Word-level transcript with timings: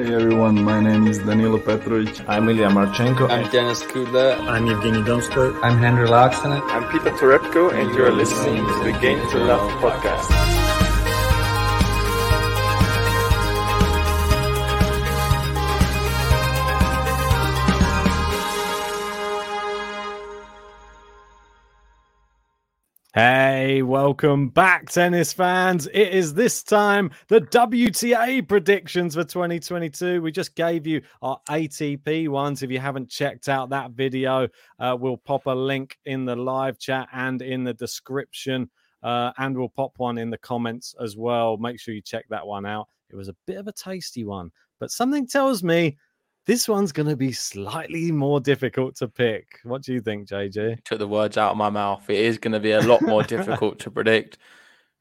Hey 0.00 0.14
everyone, 0.14 0.64
my 0.64 0.80
name 0.80 1.06
is 1.08 1.18
Danilo 1.18 1.58
Petrovic. 1.58 2.26
I'm 2.26 2.48
Ilya 2.48 2.70
Marchenko. 2.70 3.28
I'm 3.28 3.50
Denis 3.50 3.82
Kudla. 3.82 4.40
I'm 4.48 4.64
Evgeny 4.64 5.04
Donskoy. 5.04 5.52
I'm 5.62 5.76
Henry 5.76 6.08
Laaksonen. 6.08 6.62
I'm 6.70 6.90
Peter 6.90 7.10
Torebko, 7.10 7.70
and 7.74 7.94
you're 7.94 8.10
listening 8.10 8.64
to 8.64 8.84
the 8.84 8.98
Game 8.98 9.20
to 9.32 9.38
Love 9.44 9.70
podcast. 9.82 10.30
Hey, 23.12 23.49
welcome 23.60 24.48
back, 24.48 24.88
tennis 24.88 25.34
fans. 25.34 25.86
It 25.88 26.14
is 26.14 26.32
this 26.32 26.62
time 26.62 27.10
the 27.28 27.42
WTA 27.42 28.48
predictions 28.48 29.14
for 29.14 29.24
2022. 29.24 30.22
We 30.22 30.32
just 30.32 30.54
gave 30.54 30.86
you 30.86 31.02
our 31.20 31.38
ATP 31.48 32.28
ones. 32.28 32.62
If 32.62 32.70
you 32.70 32.78
haven't 32.78 33.10
checked 33.10 33.50
out 33.50 33.68
that 33.68 33.90
video, 33.90 34.48
uh, 34.78 34.96
we'll 34.98 35.18
pop 35.18 35.44
a 35.44 35.50
link 35.50 35.98
in 36.06 36.24
the 36.24 36.36
live 36.36 36.78
chat 36.78 37.08
and 37.12 37.42
in 37.42 37.62
the 37.62 37.74
description, 37.74 38.70
uh, 39.02 39.32
and 39.36 39.56
we'll 39.56 39.68
pop 39.68 39.92
one 39.98 40.16
in 40.16 40.30
the 40.30 40.38
comments 40.38 40.94
as 40.98 41.18
well. 41.18 41.58
Make 41.58 41.78
sure 41.78 41.92
you 41.92 42.00
check 42.00 42.24
that 42.30 42.46
one 42.46 42.64
out. 42.64 42.88
It 43.10 43.16
was 43.16 43.28
a 43.28 43.36
bit 43.46 43.58
of 43.58 43.66
a 43.66 43.72
tasty 43.72 44.24
one, 44.24 44.50
but 44.78 44.90
something 44.90 45.26
tells 45.26 45.62
me 45.62 45.98
this 46.46 46.68
one's 46.68 46.92
going 46.92 47.08
to 47.08 47.16
be 47.16 47.32
slightly 47.32 48.10
more 48.10 48.40
difficult 48.40 48.96
to 48.96 49.08
pick. 49.08 49.58
What 49.62 49.82
do 49.82 49.92
you 49.92 50.00
think, 50.00 50.28
JJ? 50.28 50.84
Took 50.84 50.98
the 50.98 51.08
words 51.08 51.36
out 51.36 51.52
of 51.52 51.56
my 51.56 51.70
mouth. 51.70 52.08
It 52.08 52.18
is 52.18 52.38
going 52.38 52.52
to 52.52 52.60
be 52.60 52.72
a 52.72 52.80
lot 52.80 53.02
more 53.02 53.22
difficult 53.22 53.78
to 53.80 53.90
predict. 53.90 54.38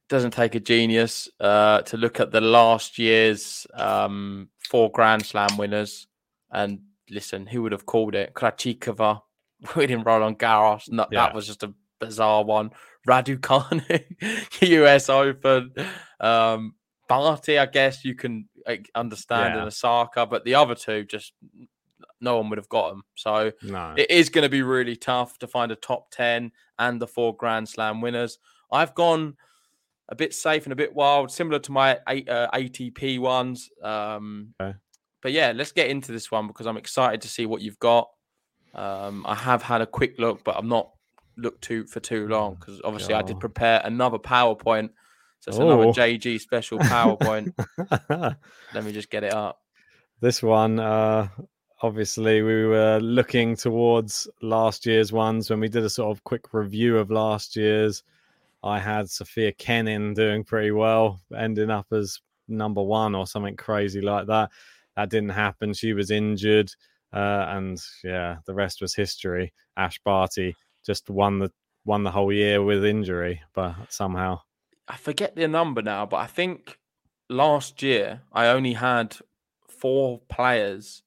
Doesn't 0.09 0.31
take 0.31 0.56
a 0.56 0.59
genius 0.59 1.30
uh, 1.40 1.81
to 1.84 1.98
look 1.98 2.20
at 2.20 2.31
the 2.31 2.42
last 2.42 2.98
year's 2.98 3.66
um, 3.73 4.50
four 4.59 4.92
Grand 4.92 5.26
Slam 5.26 5.58
winners 5.58 6.08
and 6.52 6.80
listen, 7.09 7.46
who 7.46 7.62
would 7.62 7.72
have 7.72 7.86
called 7.86 8.16
it? 8.16 8.34
Krejcikova 8.34 9.22
winning 9.75 10.03
Roland 10.03 10.40
Garros. 10.40 10.92
No, 10.92 11.08
yeah. 11.12 11.25
That 11.25 11.36
was 11.36 11.47
just 11.47 11.63
a 11.63 11.74
bizarre 12.00 12.44
one. 12.44 12.72
Raducanu, 13.08 14.03
US 14.62 15.09
Open. 15.09 15.74
Um, 16.19 16.75
Barty, 17.08 17.58
I 17.58 17.66
guess 17.66 18.06
you 18.06 18.13
can 18.13 18.49
understand 18.96 19.56
yeah. 19.56 19.64
Osaka, 19.64 20.25
but 20.25 20.44
the 20.44 20.56
other 20.56 20.75
two 20.75 21.03
just 21.06 21.34
no 22.22 22.38
one 22.38 22.50
would 22.50 22.58
have 22.58 22.70
got 22.70 22.90
them. 22.90 23.03
So 23.16 23.52
no. 23.64 23.94
it 23.97 24.09
is 24.12 24.30
going 24.30 24.44
to 24.44 24.50
be 24.50 24.62
really 24.62 24.96
tough 24.96 25.38
to 25.40 25.47
find 25.47 25.72
a 25.72 25.75
top 25.75 26.12
10 26.12 26.52
and 26.78 27.02
the 27.02 27.08
four 27.08 27.36
Grand 27.36 27.68
Slam 27.68 28.02
winners. 28.02 28.40
I've 28.72 28.94
gone 28.96 29.36
a 30.09 30.16
bit 30.16 30.34
safe 30.34 30.66
and 30.66 30.74
a 30.74 30.75
bit 30.75 30.94
wild, 30.94 31.31
similar 31.31 31.59
to 31.59 31.72
my 31.72 31.98
uh, 32.08 32.48
ATP 32.53 33.19
ones. 33.19 33.69
Um, 33.81 34.53
okay. 34.59 34.78
But 35.22 35.31
yeah, 35.31 35.52
let's 35.56 35.72
get 35.72 35.90
into 35.90 36.12
this 36.12 36.31
one 36.31 36.48
because 36.48 36.66
I'm 36.66 36.78
excited 36.78 37.22
to 37.22 37.28
see 37.28 37.46
what 37.46 37.62
you've 37.62 37.80
got. 37.80 38.09
Um, 38.74 39.25
I 39.28 39.36
have 39.36 39.62
had 39.62 39.81
a 39.81 39.88
quick 39.88 40.16
look, 40.18 40.44
but 40.44 40.56
I'm 40.58 40.69
not 40.69 40.92
looked 41.38 41.64
to 41.64 41.86
for 41.86 42.00
too 42.00 42.28
long 42.28 42.56
because 42.56 42.81
obviously 42.84 43.14
I 43.14 43.22
did 43.22 43.40
prepare 43.40 43.81
another 43.84 44.18
PowerPoint 44.18 44.90
so 45.39 45.50
it's 45.50 45.59
oh. 45.59 45.69
another 45.69 45.91
JG 45.91 46.39
special 46.41 46.79
PowerPoint. 46.79 47.53
Let 48.73 48.83
me 48.83 48.91
just 48.91 49.09
get 49.09 49.23
it 49.23 49.33
up. 49.33 49.61
This 50.22 50.44
one, 50.44 50.79
uh, 50.79 51.29
obviously, 51.81 52.41
we 52.41 52.66
were 52.66 53.00
looking 53.00 53.55
towards 53.55 54.27
last 54.41 54.85
year's 54.85 55.13
ones 55.13 55.50
when 55.50 55.61
we 55.61 55.69
did 55.69 55.83
a 55.83 55.89
sort 55.89 56.16
of 56.16 56.23
quick 56.25 56.53
review 56.53 56.97
of 56.97 57.09
last 57.09 57.55
year's. 57.55 58.03
I 58.61 58.79
had 58.79 59.09
Sophia 59.09 59.53
Kenin 59.53 60.13
doing 60.13 60.44
pretty 60.44 60.72
well, 60.72 61.22
ending 61.35 61.69
up 61.69 61.88
as 61.94 62.19
number 62.50 62.83
one 62.83 63.16
or 63.16 63.25
something 63.25 63.56
crazy 63.56 64.01
like 64.01 64.27
that. 64.27 64.51
That 64.97 65.09
didn't 65.09 65.29
happen. 65.29 65.73
She 65.73 65.94
was 65.94 66.11
injured, 66.11 66.69
uh, 67.13 67.45
and 67.47 67.81
yeah, 68.03 68.38
the 68.45 68.53
rest 68.53 68.81
was 68.81 68.94
history. 68.94 69.53
Ash 69.77 69.97
Barty 70.03 70.57
just 70.85 71.09
won 71.09 71.39
the 71.39 71.51
won 71.85 72.03
the 72.03 72.11
whole 72.11 72.33
year 72.33 72.61
with 72.61 72.83
injury, 72.83 73.41
but 73.53 73.75
somehow 73.88 74.41
I 74.89 74.97
forget 74.97 75.35
the 75.35 75.47
number 75.47 75.83
now, 75.83 76.05
but 76.07 76.17
I 76.17 76.25
think 76.25 76.79
last 77.29 77.83
year 77.83 78.23
I 78.33 78.47
only 78.47 78.73
had 78.73 79.16
four 79.67 80.19
players 80.29 81.03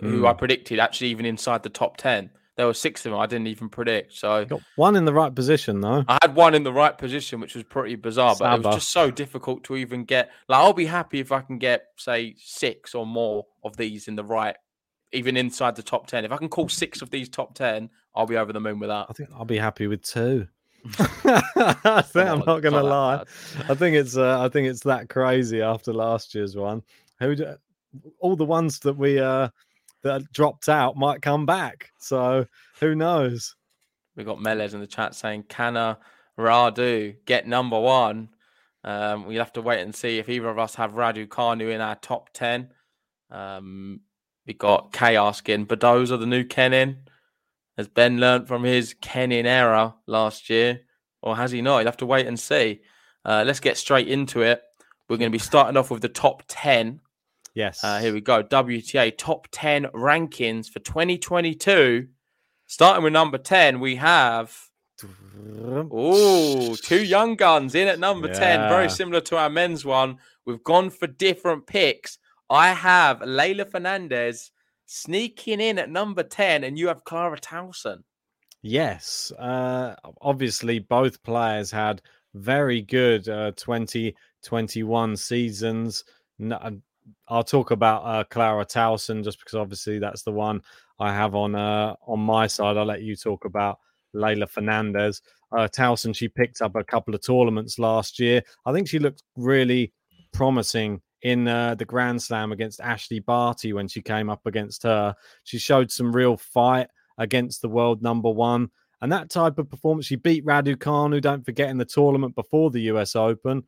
who 0.00 0.26
I 0.26 0.32
hmm. 0.32 0.38
predicted 0.38 0.78
actually 0.78 1.08
even 1.08 1.26
inside 1.26 1.62
the 1.62 1.68
top 1.68 1.96
10. 1.96 2.30
There 2.56 2.66
were 2.66 2.74
six 2.74 3.06
of 3.06 3.12
them 3.12 3.20
I 3.20 3.26
didn't 3.26 3.46
even 3.46 3.70
predict. 3.70 4.12
So 4.12 4.44
Got 4.44 4.60
one 4.76 4.94
in 4.96 5.04
the 5.04 5.14
right 5.14 5.34
position 5.34 5.80
though. 5.80 6.04
I 6.06 6.18
had 6.20 6.34
one 6.34 6.54
in 6.54 6.62
the 6.62 6.72
right 6.72 6.96
position, 6.96 7.40
which 7.40 7.54
was 7.54 7.64
pretty 7.64 7.94
bizarre, 7.94 8.36
but 8.38 8.52
it 8.52 8.64
was 8.64 8.74
just 8.76 8.90
so 8.90 9.10
difficult 9.10 9.64
to 9.64 9.76
even 9.76 10.04
get. 10.04 10.30
Like 10.48 10.58
I'll 10.58 10.74
be 10.74 10.86
happy 10.86 11.20
if 11.20 11.32
I 11.32 11.40
can 11.40 11.58
get 11.58 11.86
say 11.96 12.34
six 12.36 12.94
or 12.94 13.06
more 13.06 13.46
of 13.64 13.78
these 13.78 14.08
in 14.08 14.16
the 14.16 14.24
right, 14.24 14.56
even 15.12 15.38
inside 15.38 15.74
the 15.76 15.82
top 15.82 16.06
ten. 16.06 16.26
If 16.26 16.32
I 16.32 16.36
can 16.36 16.50
call 16.50 16.68
six 16.68 17.00
of 17.00 17.08
these 17.08 17.30
top 17.30 17.54
ten, 17.54 17.88
I'll 18.14 18.26
be 18.26 18.36
over 18.36 18.52
the 18.52 18.60
moon 18.60 18.78
with 18.78 18.90
that. 18.90 19.06
I 19.08 19.12
think 19.14 19.30
I'll 19.34 19.46
be 19.46 19.56
happy 19.56 19.86
with 19.86 20.02
two. 20.02 20.48
I'm 21.24 22.40
not 22.40 22.60
gonna 22.60 22.82
lie. 22.82 23.24
I 23.68 23.74
think 23.74 23.96
it's 23.96 24.16
uh, 24.16 24.40
I 24.40 24.48
think 24.48 24.68
it's 24.68 24.82
that 24.84 25.08
crazy 25.08 25.60
after 25.60 25.92
last 25.92 26.34
year's 26.34 26.56
one. 26.56 26.82
Who 27.18 27.36
all 28.20 28.36
the 28.36 28.44
ones 28.44 28.78
that 28.80 28.96
we 28.96 29.18
uh 29.18 29.48
that 30.02 30.32
dropped 30.32 30.68
out 30.68 30.96
might 30.96 31.22
come 31.22 31.46
back. 31.46 31.90
So 31.98 32.46
who 32.78 32.94
knows? 32.94 33.56
We 34.16 34.24
got 34.24 34.38
Melez 34.38 34.74
in 34.74 34.80
the 34.80 34.86
chat 34.86 35.14
saying, 35.14 35.44
"Can 35.48 35.96
Radu 36.38 37.16
get 37.26 37.46
number 37.46 37.78
one?" 37.78 38.30
Um, 38.82 39.26
we'll 39.26 39.38
have 39.38 39.52
to 39.54 39.62
wait 39.62 39.80
and 39.80 39.94
see 39.94 40.18
if 40.18 40.28
either 40.28 40.48
of 40.48 40.58
us 40.58 40.74
have 40.76 40.92
Raducanu 40.92 41.72
in 41.72 41.80
our 41.80 41.96
top 41.96 42.30
ten. 42.32 42.70
Um, 43.30 44.00
we 44.46 44.54
got 44.54 44.92
K 44.92 45.16
asking, 45.16 45.66
Badosa 45.66 46.18
the 46.18 46.26
new 46.26 46.44
Kenin. 46.44 46.98
Has 47.80 47.88
Ben 47.88 48.18
learned 48.20 48.46
from 48.46 48.62
his 48.62 48.94
Kenin 49.00 49.46
error 49.46 49.94
last 50.06 50.50
year, 50.50 50.82
or 51.22 51.34
has 51.34 51.50
he 51.50 51.62
not? 51.62 51.78
You'll 51.78 51.86
have 51.86 51.96
to 51.96 52.04
wait 52.04 52.26
and 52.26 52.38
see. 52.38 52.82
Uh, 53.24 53.42
let's 53.46 53.58
get 53.58 53.78
straight 53.78 54.06
into 54.06 54.42
it. 54.42 54.60
We're 55.08 55.16
going 55.16 55.30
to 55.30 55.34
be 55.34 55.38
starting 55.38 55.78
off 55.78 55.90
with 55.90 56.02
the 56.02 56.10
top 56.10 56.42
10. 56.46 57.00
Yes. 57.54 57.82
Uh, 57.82 57.98
here 57.98 58.12
we 58.12 58.20
go. 58.20 58.42
WTA 58.42 59.16
top 59.16 59.48
10 59.50 59.84
rankings 59.94 60.68
for 60.68 60.80
2022. 60.80 62.08
Starting 62.66 63.02
with 63.02 63.14
number 63.14 63.38
10, 63.38 63.80
we 63.80 63.96
have. 63.96 64.54
Oh, 65.90 66.76
two 66.82 67.02
young 67.02 67.34
guns 67.34 67.74
in 67.74 67.88
at 67.88 67.98
number 67.98 68.28
yeah. 68.28 68.58
10. 68.58 68.68
Very 68.68 68.90
similar 68.90 69.22
to 69.22 69.38
our 69.38 69.48
men's 69.48 69.86
one. 69.86 70.18
We've 70.44 70.62
gone 70.62 70.90
for 70.90 71.06
different 71.06 71.66
picks. 71.66 72.18
I 72.50 72.74
have 72.74 73.20
Leylah 73.20 73.70
Fernandez 73.70 74.50
sneaking 74.90 75.60
in 75.60 75.78
at 75.78 75.88
number 75.88 76.24
10, 76.24 76.64
and 76.64 76.76
you 76.76 76.88
have 76.88 77.04
Clara 77.04 77.38
Tauson. 77.38 78.02
Yes. 78.60 79.32
Uh, 79.38 79.94
obviously, 80.20 80.80
both 80.80 81.22
players 81.22 81.70
had 81.70 82.02
very 82.34 82.82
good 82.82 83.28
uh, 83.28 83.52
2021 83.52 85.16
seasons. 85.16 86.04
Uh, 86.50 86.72
I'll 87.28 87.44
talk 87.44 87.70
about 87.70 88.02
uh, 88.02 88.24
Clara 88.24 88.66
Tauson 88.66 89.22
just 89.22 89.38
because 89.38 89.54
obviously 89.54 90.00
that's 90.00 90.22
the 90.22 90.32
one 90.32 90.60
I 90.98 91.12
have 91.14 91.34
on 91.34 91.54
uh, 91.54 91.94
on 92.06 92.20
my 92.20 92.46
side. 92.46 92.76
I'll 92.76 92.84
let 92.84 93.02
you 93.02 93.16
talk 93.16 93.44
about 93.44 93.78
Leylah 94.14 94.50
Fernandez. 94.50 95.22
Uh, 95.52 95.68
Tauson, 95.68 96.14
she 96.14 96.28
picked 96.28 96.62
up 96.62 96.74
a 96.74 96.84
couple 96.84 97.14
of 97.14 97.24
tournaments 97.24 97.78
last 97.78 98.18
year. 98.18 98.42
I 98.66 98.72
think 98.72 98.88
she 98.88 98.98
looked 98.98 99.22
really 99.36 99.92
promising 100.32 101.00
in 101.22 101.46
uh, 101.46 101.74
the 101.74 101.84
Grand 101.84 102.22
Slam 102.22 102.52
against 102.52 102.80
Ashley 102.80 103.20
Barty 103.20 103.72
when 103.72 103.88
she 103.88 104.02
came 104.02 104.30
up 104.30 104.46
against 104.46 104.82
her. 104.84 105.14
She 105.44 105.58
showed 105.58 105.90
some 105.90 106.14
real 106.14 106.36
fight 106.36 106.88
against 107.18 107.62
the 107.62 107.68
world 107.68 108.02
number 108.02 108.30
one. 108.30 108.70
And 109.02 109.10
that 109.12 109.30
type 109.30 109.58
of 109.58 109.70
performance, 109.70 110.06
she 110.06 110.16
beat 110.16 110.44
Radu 110.44 110.76
Raducanu, 110.76 111.20
don't 111.20 111.44
forget, 111.44 111.70
in 111.70 111.78
the 111.78 111.84
tournament 111.84 112.34
before 112.34 112.70
the 112.70 112.82
US 112.82 113.16
Open. 113.16 113.62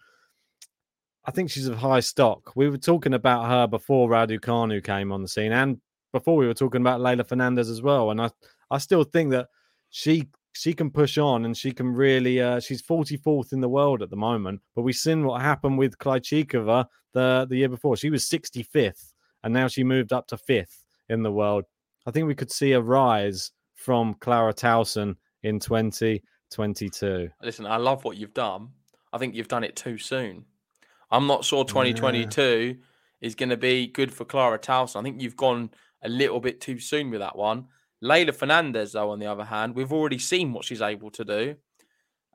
I 1.24 1.30
think 1.30 1.50
she's 1.50 1.68
of 1.68 1.78
high 1.78 2.00
stock. 2.00 2.52
We 2.56 2.68
were 2.68 2.78
talking 2.78 3.14
about 3.14 3.46
her 3.48 3.66
before 3.66 4.08
Radu 4.08 4.40
Raducanu 4.40 4.82
came 4.82 5.12
on 5.12 5.22
the 5.22 5.28
scene, 5.28 5.52
and 5.52 5.80
before 6.12 6.36
we 6.36 6.46
were 6.46 6.54
talking 6.54 6.80
about 6.80 7.00
Leylah 7.00 7.26
Fernandez 7.26 7.70
as 7.70 7.80
well. 7.80 8.10
And 8.10 8.20
I, 8.20 8.30
I 8.70 8.78
still 8.78 9.04
think 9.04 9.30
that 9.30 9.48
she 9.90 10.28
she 10.52 10.72
can 10.72 10.90
push 10.90 11.18
on 11.18 11.44
and 11.44 11.56
she 11.56 11.72
can 11.72 11.88
really 11.92 12.40
uh, 12.40 12.60
she's 12.60 12.82
44th 12.82 13.52
in 13.52 13.60
the 13.60 13.68
world 13.68 14.02
at 14.02 14.10
the 14.10 14.16
moment 14.16 14.60
but 14.74 14.82
we've 14.82 14.94
seen 14.94 15.24
what 15.24 15.40
happened 15.40 15.78
with 15.78 15.98
Krejcikova 15.98 16.86
the 17.12 17.46
the 17.48 17.56
year 17.56 17.68
before 17.68 17.96
she 17.96 18.10
was 18.10 18.28
65th 18.28 19.12
and 19.42 19.52
now 19.52 19.68
she 19.68 19.84
moved 19.84 20.12
up 20.12 20.26
to 20.28 20.36
5th 20.36 20.84
in 21.08 21.22
the 21.22 21.32
world 21.32 21.64
i 22.06 22.10
think 22.10 22.26
we 22.26 22.34
could 22.34 22.50
see 22.50 22.72
a 22.72 22.80
rise 22.80 23.50
from 23.74 24.14
clara 24.14 24.54
tauson 24.54 25.16
in 25.42 25.58
2022 25.58 27.28
Listen, 27.42 27.66
I 27.66 27.76
love 27.76 28.04
what 28.04 28.16
you've 28.16 28.34
done. 28.34 28.68
I 29.12 29.18
think 29.18 29.34
you've 29.34 29.48
done 29.48 29.64
it 29.64 29.76
too 29.76 29.98
soon. 29.98 30.44
I'm 31.10 31.26
not 31.26 31.44
sure 31.44 31.64
2022 31.64 32.76
is 33.20 33.34
going 33.34 33.50
to 33.50 33.56
be 33.56 33.86
good 33.86 34.12
for 34.12 34.24
Clara 34.24 34.58
Tauson. 34.58 34.96
I 35.00 35.02
think 35.02 35.20
you've 35.20 35.36
gone 35.36 35.70
a 36.02 36.08
little 36.08 36.40
bit 36.40 36.60
too 36.60 36.78
soon 36.78 37.10
with 37.10 37.20
that 37.20 37.36
one. 37.36 37.66
Leylah 38.02 38.34
Fernandez, 38.34 38.92
though, 38.92 39.10
on 39.10 39.18
the 39.18 39.26
other 39.26 39.44
hand, 39.44 39.74
we've 39.74 39.92
already 39.92 40.18
seen 40.18 40.52
what 40.52 40.64
she's 40.64 40.82
able 40.82 41.10
to 41.12 41.24
do. 41.24 41.56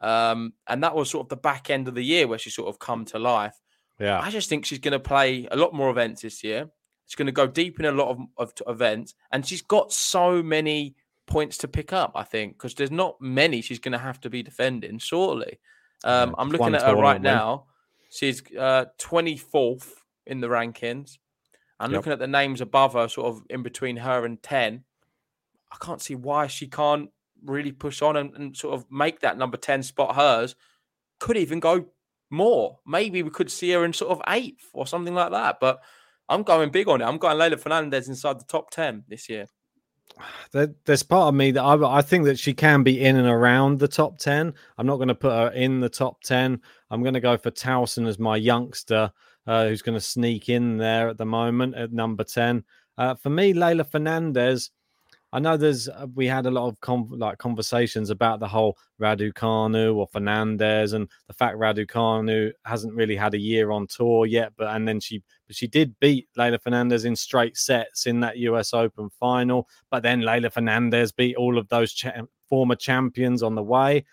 Um, 0.01 0.53
and 0.67 0.83
that 0.83 0.95
was 0.95 1.09
sort 1.09 1.25
of 1.25 1.29
the 1.29 1.37
back 1.37 1.69
end 1.69 1.87
of 1.87 1.95
the 1.95 2.03
year 2.03 2.27
where 2.27 2.37
she 2.37 2.49
sort 2.49 2.67
of 2.69 2.77
come 2.79 3.03
to 3.05 3.19
life. 3.19 3.55
yeah 3.99 4.19
I 4.19 4.29
just 4.29 4.47
think 4.47 4.65
she's 4.65 4.79
going 4.79 4.91
to 4.91 4.99
play 4.99 5.47
a 5.51 5.55
lot 5.57 5.73
more 5.73 5.89
events 5.89 6.21
this 6.21 6.43
year. 6.43 6.69
She's 7.07 7.15
going 7.15 7.25
to 7.25 7.31
go 7.31 7.47
deep 7.47 7.79
in 7.79 7.85
a 7.85 7.91
lot 7.91 8.09
of, 8.09 8.19
of 8.37 8.53
t- 8.55 8.63
events, 8.67 9.15
and 9.31 9.45
she's 9.45 9.61
got 9.61 9.91
so 9.91 10.43
many 10.43 10.95
points 11.25 11.57
to 11.59 11.67
pick 11.67 11.91
up. 11.93 12.11
I 12.15 12.23
think 12.23 12.53
because 12.53 12.75
there's 12.75 12.91
not 12.91 13.19
many 13.19 13.61
she's 13.61 13.79
going 13.79 13.93
to 13.93 13.97
have 13.97 14.19
to 14.21 14.29
be 14.29 14.43
defending. 14.43 14.99
shortly. 14.99 15.59
um, 16.03 16.29
Yeah, 16.29 16.35
I'm 16.37 16.49
looking 16.49 16.75
at 16.75 16.81
her 16.83 16.95
right 16.95 17.21
now. 17.21 17.65
She's 18.09 18.41
uh, 18.55 18.85
24th 18.99 19.89
in 20.25 20.41
the 20.41 20.47
rankings. 20.47 21.17
I'm 21.79 21.91
Yep. 21.91 21.97
looking 21.97 22.13
at 22.13 22.19
the 22.19 22.27
names 22.27 22.61
above 22.61 22.93
her, 22.93 23.07
sort 23.07 23.27
of 23.27 23.43
in 23.49 23.63
between 23.63 23.97
her 23.97 24.25
and 24.25 24.41
10. 24.43 24.83
I 25.71 25.77
can't 25.83 26.01
see 26.01 26.15
why 26.15 26.47
she 26.47 26.67
can't 26.67 27.09
really 27.43 27.71
push 27.71 28.01
on 28.01 28.17
and, 28.17 28.35
and 28.35 28.57
sort 28.57 28.75
of 28.75 28.85
make 28.91 29.19
that 29.21 29.37
number 29.37 29.57
10 29.57 29.83
spot 29.83 30.15
hers. 30.15 30.55
Could 31.19 31.37
even 31.37 31.59
go 31.59 31.87
more. 32.29 32.79
Maybe 32.85 33.23
we 33.23 33.29
could 33.29 33.51
see 33.51 33.71
her 33.71 33.85
in 33.85 33.93
sort 33.93 34.11
of 34.11 34.21
eighth 34.27 34.69
or 34.73 34.87
something 34.87 35.13
like 35.13 35.31
that. 35.31 35.59
But 35.59 35.81
I'm 36.29 36.43
going 36.43 36.71
big 36.71 36.87
on 36.87 37.01
it. 37.01 37.05
I'm 37.05 37.17
going 37.17 37.37
Leylah 37.37 37.59
Fernandez 37.59 38.09
inside 38.09 38.39
the 38.39 38.45
top 38.45 38.69
10 38.71 39.05
this 39.07 39.29
year. 39.29 39.47
there's 40.51 41.03
part 41.03 41.29
of 41.29 41.35
me 41.35 41.51
that 41.51 41.63
I, 41.63 41.97
I 41.97 42.01
think 42.01 42.25
that 42.25 42.39
she 42.39 42.53
can 42.53 42.83
be 42.83 43.03
in 43.03 43.15
and 43.15 43.27
around 43.27 43.79
the 43.79 43.87
top 43.87 44.17
10. 44.17 44.53
I'm 44.77 44.87
not 44.87 44.97
going 44.97 45.07
to 45.07 45.15
put 45.15 45.31
her 45.31 45.49
in 45.49 45.79
the 45.79 45.89
top 45.89 46.21
10. 46.23 46.61
I'm 46.89 47.01
going 47.01 47.13
to 47.13 47.19
go 47.19 47.37
for 47.37 47.51
Tauson 47.51 48.07
as 48.07 48.19
my 48.19 48.35
youngster 48.35 49.11
uh, 49.45 49.67
who's 49.67 49.81
going 49.81 49.97
to 49.97 50.01
sneak 50.01 50.49
in 50.49 50.77
there 50.77 51.09
at 51.09 51.17
the 51.17 51.25
moment 51.25 51.75
at 51.75 51.93
number 51.93 52.23
10. 52.23 52.63
Uh, 52.97 53.15
for 53.15 53.29
me, 53.29 53.53
Leylah 53.53 53.89
Fernandez, 53.89 54.71
I 55.37 55.39
know 55.39 55.55
there's 55.55 55.87
uh, 55.87 56.07
we 56.15 56.25
had 56.25 56.47
a 56.47 56.49
lot 56.49 56.67
of 56.67 57.11
like 57.11 57.37
conversations 57.37 58.09
about 58.09 58.39
the 58.39 58.47
whole 58.47 58.75
Raducanu 58.99 59.95
or 59.95 60.07
Fernandez 60.07 60.93
and 60.93 61.07
the 61.27 61.33
fact 61.35 61.57
Raducanu 61.57 62.51
hasn't 62.65 62.95
really 62.95 63.15
had 63.15 63.35
a 63.35 63.39
year 63.39 63.69
on 63.69 63.85
tour 63.85 64.25
yet, 64.25 64.53
but 64.57 64.75
and 64.75 64.87
then 64.87 64.99
she 64.99 65.21
she 65.51 65.67
did 65.67 65.93
beat 65.99 66.27
Leylah 66.35 66.59
Fernandez 66.59 67.05
in 67.05 67.15
straight 67.15 67.55
sets 67.55 68.07
in 68.07 68.19
that 68.21 68.37
US 68.37 68.73
Open 68.73 69.11
final. 69.11 69.67
But 69.91 70.01
then 70.01 70.21
Leylah 70.21 70.51
Fernandez 70.51 71.11
beat 71.11 71.35
all 71.35 71.59
of 71.59 71.67
those 71.67 71.93
cha- 71.93 72.23
former 72.49 72.75
champions 72.75 73.43
on 73.43 73.53
the 73.53 73.61
way. 73.61 74.05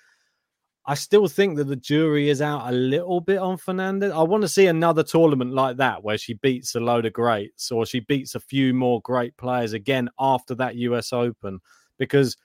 I 0.87 0.95
still 0.95 1.29
think 1.29 1.57
that 1.57 1.65
the 1.65 1.77
jury 1.77 2.29
is 2.29 2.43
out 2.43 2.69
a 2.69 2.73
little 2.73 3.21
bit 3.21 3.39
on 3.39 3.57
Fernandez. 3.57 4.13
I 4.13 4.23
want 4.23 4.43
to 4.43 4.49
see 4.49 4.67
another 4.67 5.03
tournament 5.03 5.53
like 5.53 5.79
that 5.79 6.05
where 6.05 6.19
she 6.19 6.35
beats 6.35 6.75
a 6.75 6.81
load 6.81 7.07
of 7.07 7.15
greats 7.15 7.73
or 7.73 7.87
she 7.87 8.01
beats 8.01 8.35
a 8.35 8.41
few 8.41 8.75
more 8.75 9.01
great 9.01 9.35
players 9.39 9.73
again 9.73 10.11
after 10.19 10.55
that 10.57 10.77
US 10.77 11.15
Open. 11.15 11.61
Because 11.99 12.37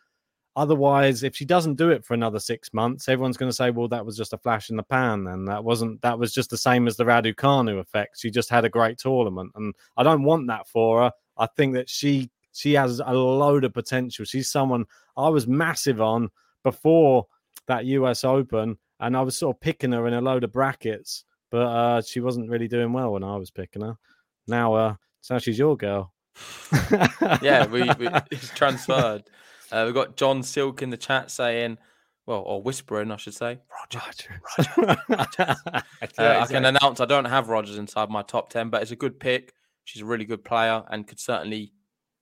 otherwise, 0.56 1.24
if 1.24 1.36
she 1.36 1.44
doesn't 1.44 1.76
do 1.76 1.90
it 1.90 2.06
for 2.06 2.14
another 2.14 2.40
six 2.40 2.74
months, 2.74 3.10
everyone's 3.10 3.36
going 3.36 3.50
to 3.50 3.56
say, 3.56 3.72
well, 3.72 3.90
that 3.90 4.06
was 4.06 4.16
just 4.16 4.32
a 4.32 4.38
flash 4.38 4.70
in 4.70 4.78
the 4.78 4.84
pan. 4.84 5.28
And 5.28 5.46
that 5.50 5.66
wasn't, 5.66 6.02
that 6.02 6.18
was 6.18 6.34
just 6.34 6.50
the 6.50 6.58
same 6.58 6.88
as 6.88 6.96
the 6.96 7.04
Raducanu 7.04 7.78
effect. 7.78 8.22
She 8.22 8.32
just 8.32 8.50
had 8.50 8.64
a 8.64 8.70
great 8.70 8.98
tournament. 8.98 9.52
And 9.56 9.76
I 9.98 10.04
don't 10.04 10.24
want 10.24 10.48
that 10.48 10.66
for 10.66 11.02
her. 11.02 11.12
I 11.38 11.48
think 11.58 11.74
that 11.74 11.90
she, 11.90 12.32
she 12.54 12.72
has 12.74 13.02
a 13.06 13.12
load 13.12 13.66
of 13.66 13.74
potential. 13.74 14.24
She's 14.24 14.50
someone 14.50 14.86
I 15.18 15.28
was 15.28 15.46
massive 15.46 16.00
on 16.00 16.30
before 16.64 17.26
that 17.68 17.86
US 17.86 18.24
Open, 18.24 18.78
and 19.00 19.18
I 19.18 19.22
was 19.22 19.38
sort 19.38 19.56
of 19.56 19.62
picking 19.62 19.92
her 19.92 20.08
in 20.08 20.14
a 20.14 20.22
load 20.22 20.44
of 20.44 20.52
brackets, 20.52 21.24
but 21.52 21.66
uh, 21.66 22.02
she 22.02 22.20
wasn't 22.20 22.50
really 22.50 22.68
doing 22.68 22.94
well 22.94 23.14
when 23.14 23.24
I 23.24 23.38
was 23.38 23.52
picking 23.52 23.82
her. 23.82 23.96
Now, 24.48 24.74
uh, 24.74 24.96
so 25.22 25.36
now 25.36 25.40
she's 25.40 25.60
your 25.60 25.78
girl. 25.78 26.14
Yeah, 27.42 27.66
we, 27.68 27.84
we 28.00 28.10
it's 28.32 28.50
transferred. 28.50 29.24
Uh, 29.72 29.84
we've 29.86 29.94
got 29.94 30.18
John 30.18 30.42
Silk 30.42 30.82
in 30.82 30.90
the 30.90 30.98
chat 30.98 31.30
saying, 31.32 31.78
well, 32.26 32.40
or 32.46 32.62
whispering, 32.62 33.12
I 33.12 33.18
should 33.18 33.34
say. 33.34 33.60
Roger. 33.94 34.42
Uh, 36.18 36.40
I 36.42 36.46
can 36.46 36.66
announce 36.66 37.00
I 37.00 37.06
don't 37.06 37.26
have 37.26 37.50
Rogers 37.50 37.78
inside 37.78 38.10
my 38.10 38.22
top 38.22 38.50
10, 38.50 38.70
but 38.70 38.82
it's 38.82 38.92
a 38.92 38.96
good 38.96 39.20
pick. 39.20 39.54
She's 39.84 40.02
a 40.02 40.06
really 40.06 40.26
good 40.26 40.44
player 40.44 40.84
and 40.90 41.08
could 41.08 41.20
certainly 41.20 41.74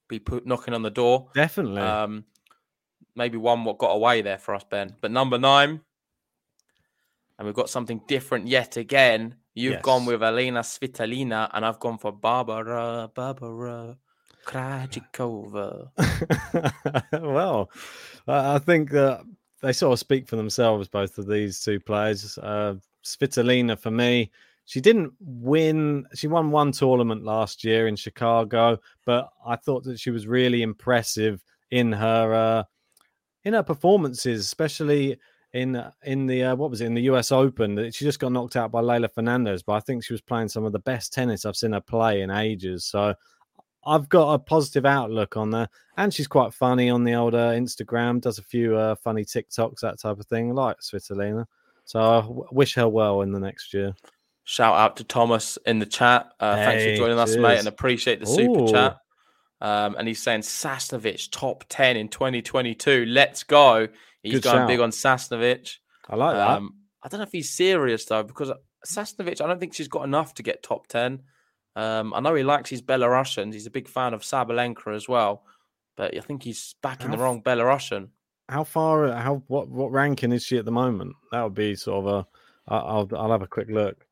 be 0.07 0.19
put 0.19 0.45
knocking 0.45 0.73
on 0.73 0.81
the 0.81 0.89
door. 0.89 1.29
Definitely. 1.33 1.81
Um, 1.81 2.25
maybe 3.17 3.37
one 3.37 3.65
what 3.65 3.79
got 3.79 3.91
away 3.91 4.21
there 4.21 4.37
for 4.37 4.55
us, 4.55 4.63
Ben. 4.63 4.95
But 5.01 5.11
number 5.11 5.37
nine, 5.37 5.81
and 7.37 7.45
we've 7.45 7.55
got 7.55 7.69
something 7.69 8.01
different 8.07 8.47
yet 8.47 8.77
again. 8.77 9.35
You've 9.53 9.81
gone 9.81 10.05
with 10.05 10.21
Elena 10.21 10.59
Svitolina, 10.59 11.49
and 11.51 11.65
I've 11.65 11.79
gone 11.79 11.97
for 11.97 12.11
Barbara, 12.11 13.09
Barbara 13.13 13.97
Krejcikova. 14.45 15.89
well, 17.23 17.71
I 18.27 18.55
I 18.55 18.59
think 18.59 18.91
that 18.91 19.21
they 19.61 19.73
sort 19.73 19.93
of 19.93 19.99
speak 19.99 20.27
for 20.27 20.35
themselves, 20.35 20.87
both 20.87 21.17
of 21.17 21.27
these 21.27 21.59
two 21.59 21.79
players. 21.79 22.37
Uh, 22.37 22.75
Svitolina, 23.03 23.79
for 23.79 23.89
me, 23.89 24.31
she 24.65 24.79
didn't 24.79 25.13
win. 25.19 26.05
She 26.13 26.27
won 26.27 26.51
one 26.51 26.71
tournament 26.71 27.23
last 27.23 27.63
year 27.63 27.87
in 27.87 27.95
Chicago, 27.95 28.77
but 29.05 29.29
I 29.45 29.55
thought 29.55 29.83
that 29.85 29.99
she 29.99 30.11
was 30.11 30.27
really 30.27 30.61
impressive 30.61 31.41
in 31.71 31.91
her 31.91 32.33
uh, 32.33 32.63
in 33.47 33.53
her 33.53 33.63
performances, 33.63 34.41
especially 34.41 35.17
in 35.53 35.81
in 36.03 36.27
the 36.27 36.43
uh, 36.43 36.55
what 36.55 36.69
was 36.69 36.81
it 36.81 36.85
in 36.85 36.93
the 36.93 37.03
U.S. 37.03 37.31
Open. 37.31 37.75
that 37.75 37.95
She 37.95 38.03
just 38.03 38.19
got 38.19 38.33
knocked 38.33 38.57
out 38.57 38.71
by 38.71 38.81
Leylah 38.81 39.11
Fernandez, 39.13 39.63
but 39.63 39.73
I 39.73 39.79
think 39.79 40.03
she 40.03 40.13
was 40.13 40.21
playing 40.21 40.49
some 40.49 40.65
of 40.65 40.73
the 40.73 40.79
best 40.79 41.13
tennis 41.13 41.45
I've 41.45 41.55
seen 41.55 41.71
her 41.71 41.81
play 41.81 42.21
in 42.21 42.29
ages. 42.29 42.83
So 42.83 43.15
I've 43.85 44.09
got 44.09 44.33
a 44.33 44.39
positive 44.39 44.85
outlook 44.85 45.37
on 45.37 45.53
her, 45.53 45.69
and 45.95 46.13
she's 46.13 46.27
quite 46.27 46.53
funny 46.53 46.89
on 46.89 47.05
the 47.05 47.15
older 47.15 47.37
Instagram. 47.37 48.19
Does 48.19 48.37
a 48.37 48.43
few 48.43 48.75
uh, 48.75 48.95
funny 48.95 49.23
TikToks, 49.23 49.79
that 49.79 49.99
type 49.99 50.19
of 50.19 50.27
thing, 50.27 50.53
like 50.53 50.79
Svitolina. 50.81 51.45
So 51.85 52.01
I 52.01 52.21
w- 52.21 52.47
wish 52.51 52.75
her 52.75 52.89
well 52.89 53.21
in 53.21 53.31
the 53.31 53.39
next 53.39 53.73
year. 53.73 53.95
Shout 54.43 54.75
out 54.75 54.97
to 54.97 55.05
Thomas 55.05 55.57
in 55.65 55.79
the 55.79 55.85
chat. 55.85 56.33
Uh, 56.41 56.55
thanks 56.55 56.83
for 56.83 56.95
joining 56.97 57.19
us, 57.19 57.37
mate, 57.37 57.59
and 57.59 57.67
appreciate 57.69 58.19
the 58.19 58.25
super 58.25 58.67
chat. 58.67 58.97
Um, 59.59 59.95
and 59.97 60.07
he's 60.07 60.21
saying 60.21 60.41
Sasnovich 60.41 61.31
top 61.31 61.65
10 61.69 61.97
in 61.97 62.09
2022. 62.09 63.05
Let's 63.07 63.43
go. 63.43 63.87
He's 64.21 64.33
Good 64.33 64.43
going 64.43 64.67
big 64.67 64.79
on 64.79 64.91
Sasnovich. 64.91 65.77
I 66.09 66.15
like 66.15 66.35
that. 66.35 66.49
Um, 66.49 66.75
I 67.03 67.07
don't 67.07 67.19
know 67.19 67.25
if 67.25 67.31
he's 67.31 67.49
serious 67.49 68.05
though, 68.05 68.23
because 68.23 68.51
Sasnovich, 68.85 69.41
I 69.41 69.47
don't 69.47 69.59
think 69.59 69.73
she's 69.73 69.87
got 69.87 70.03
enough 70.03 70.33
to 70.35 70.43
get 70.43 70.63
top 70.63 70.87
ten. 70.87 71.23
Um, 71.75 72.13
I 72.13 72.19
know 72.19 72.33
he 72.33 72.43
likes 72.43 72.69
his 72.69 72.81
Belarusians. 72.81 73.53
He's 73.53 73.67
a 73.67 73.71
big 73.71 73.87
fan 73.87 74.13
of 74.13 74.21
Sabalenka 74.21 74.95
as 74.95 75.07
well, 75.07 75.43
but 75.95 76.15
I 76.17 76.21
think 76.21 76.43
he's 76.43 76.75
backing 76.81 77.11
the 77.11 77.17
How 77.17 77.23
wrong 77.23 77.43
Belarusian. 77.43 78.09
How 78.49 78.63
far? 78.63 79.11
How 79.11 79.43
what? 79.47 79.69
What 79.69 79.91
ranking 79.91 80.31
is 80.31 80.43
she 80.43 80.57
at 80.57 80.65
the 80.65 80.71
moment? 80.71 81.15
That 81.31 81.43
would 81.43 81.53
be 81.53 81.75
sort 81.75 82.05
of 82.05 82.13
a. 82.13 82.27
I'll 82.69 83.07
I'll 83.15 83.31
have 83.31 83.43
a 83.43 83.47
quick 83.47 83.69
look. 83.69 84.06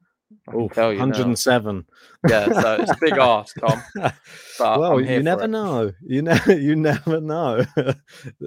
Oof, 0.55 0.71
tell 0.73 0.91
you 0.91 0.99
now. 0.99 1.05
107. 1.05 1.85
Yeah, 2.29 2.45
so 2.45 2.73
it's 2.81 2.91
a 2.91 2.97
big 2.99 3.13
ask, 3.17 3.55
Tom. 3.59 3.81
But 3.95 4.79
well, 4.79 4.99
you 5.01 5.21
never 5.23 5.43
it. 5.43 5.49
know. 5.49 5.91
You 6.05 6.21
never, 6.21 6.53
you 6.57 6.75
never 6.75 7.21
know. 7.21 7.63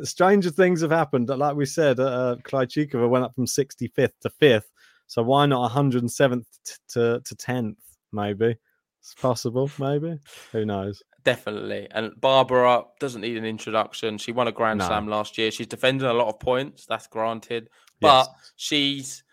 Stranger 0.03 0.51
things 0.51 0.81
have 0.83 0.91
happened. 0.91 1.29
Like 1.29 1.57
we 1.57 1.67
said, 1.67 2.01
uh, 2.01 2.37
Krejcikova 2.43 3.09
went 3.09 3.25
up 3.25 3.35
from 3.35 3.47
65th 3.47 4.13
to 4.23 4.31
5th. 4.41 4.65
So 5.07 5.23
why 5.23 5.47
not 5.47 5.71
107th 5.73 6.45
t- 6.67 6.75
to 6.91 7.21
to 7.25 7.35
10th? 7.37 7.77
Maybe 8.13 8.57
it's 9.01 9.15
possible. 9.15 9.71
Maybe 9.79 10.19
who 10.53 10.65
knows? 10.65 11.03
definitely. 11.25 11.87
And 11.91 12.19
Barbara 12.19 12.85
doesn't 13.01 13.21
need 13.21 13.37
an 13.37 13.45
introduction. 13.45 14.17
She 14.17 14.33
won 14.33 14.49
a 14.49 14.53
Grand 14.53 14.79
No. 14.79 14.87
Slam 14.87 15.09
last 15.09 15.37
year. 15.37 15.51
She's 15.51 15.67
defending 15.67 16.09
a 16.09 16.13
lot 16.15 16.29
of 16.29 16.41
points. 16.41 16.87
That's 16.87 17.07
granted, 17.07 17.69
but 18.01 18.29
Yes. 18.29 18.53
she's 18.57 19.25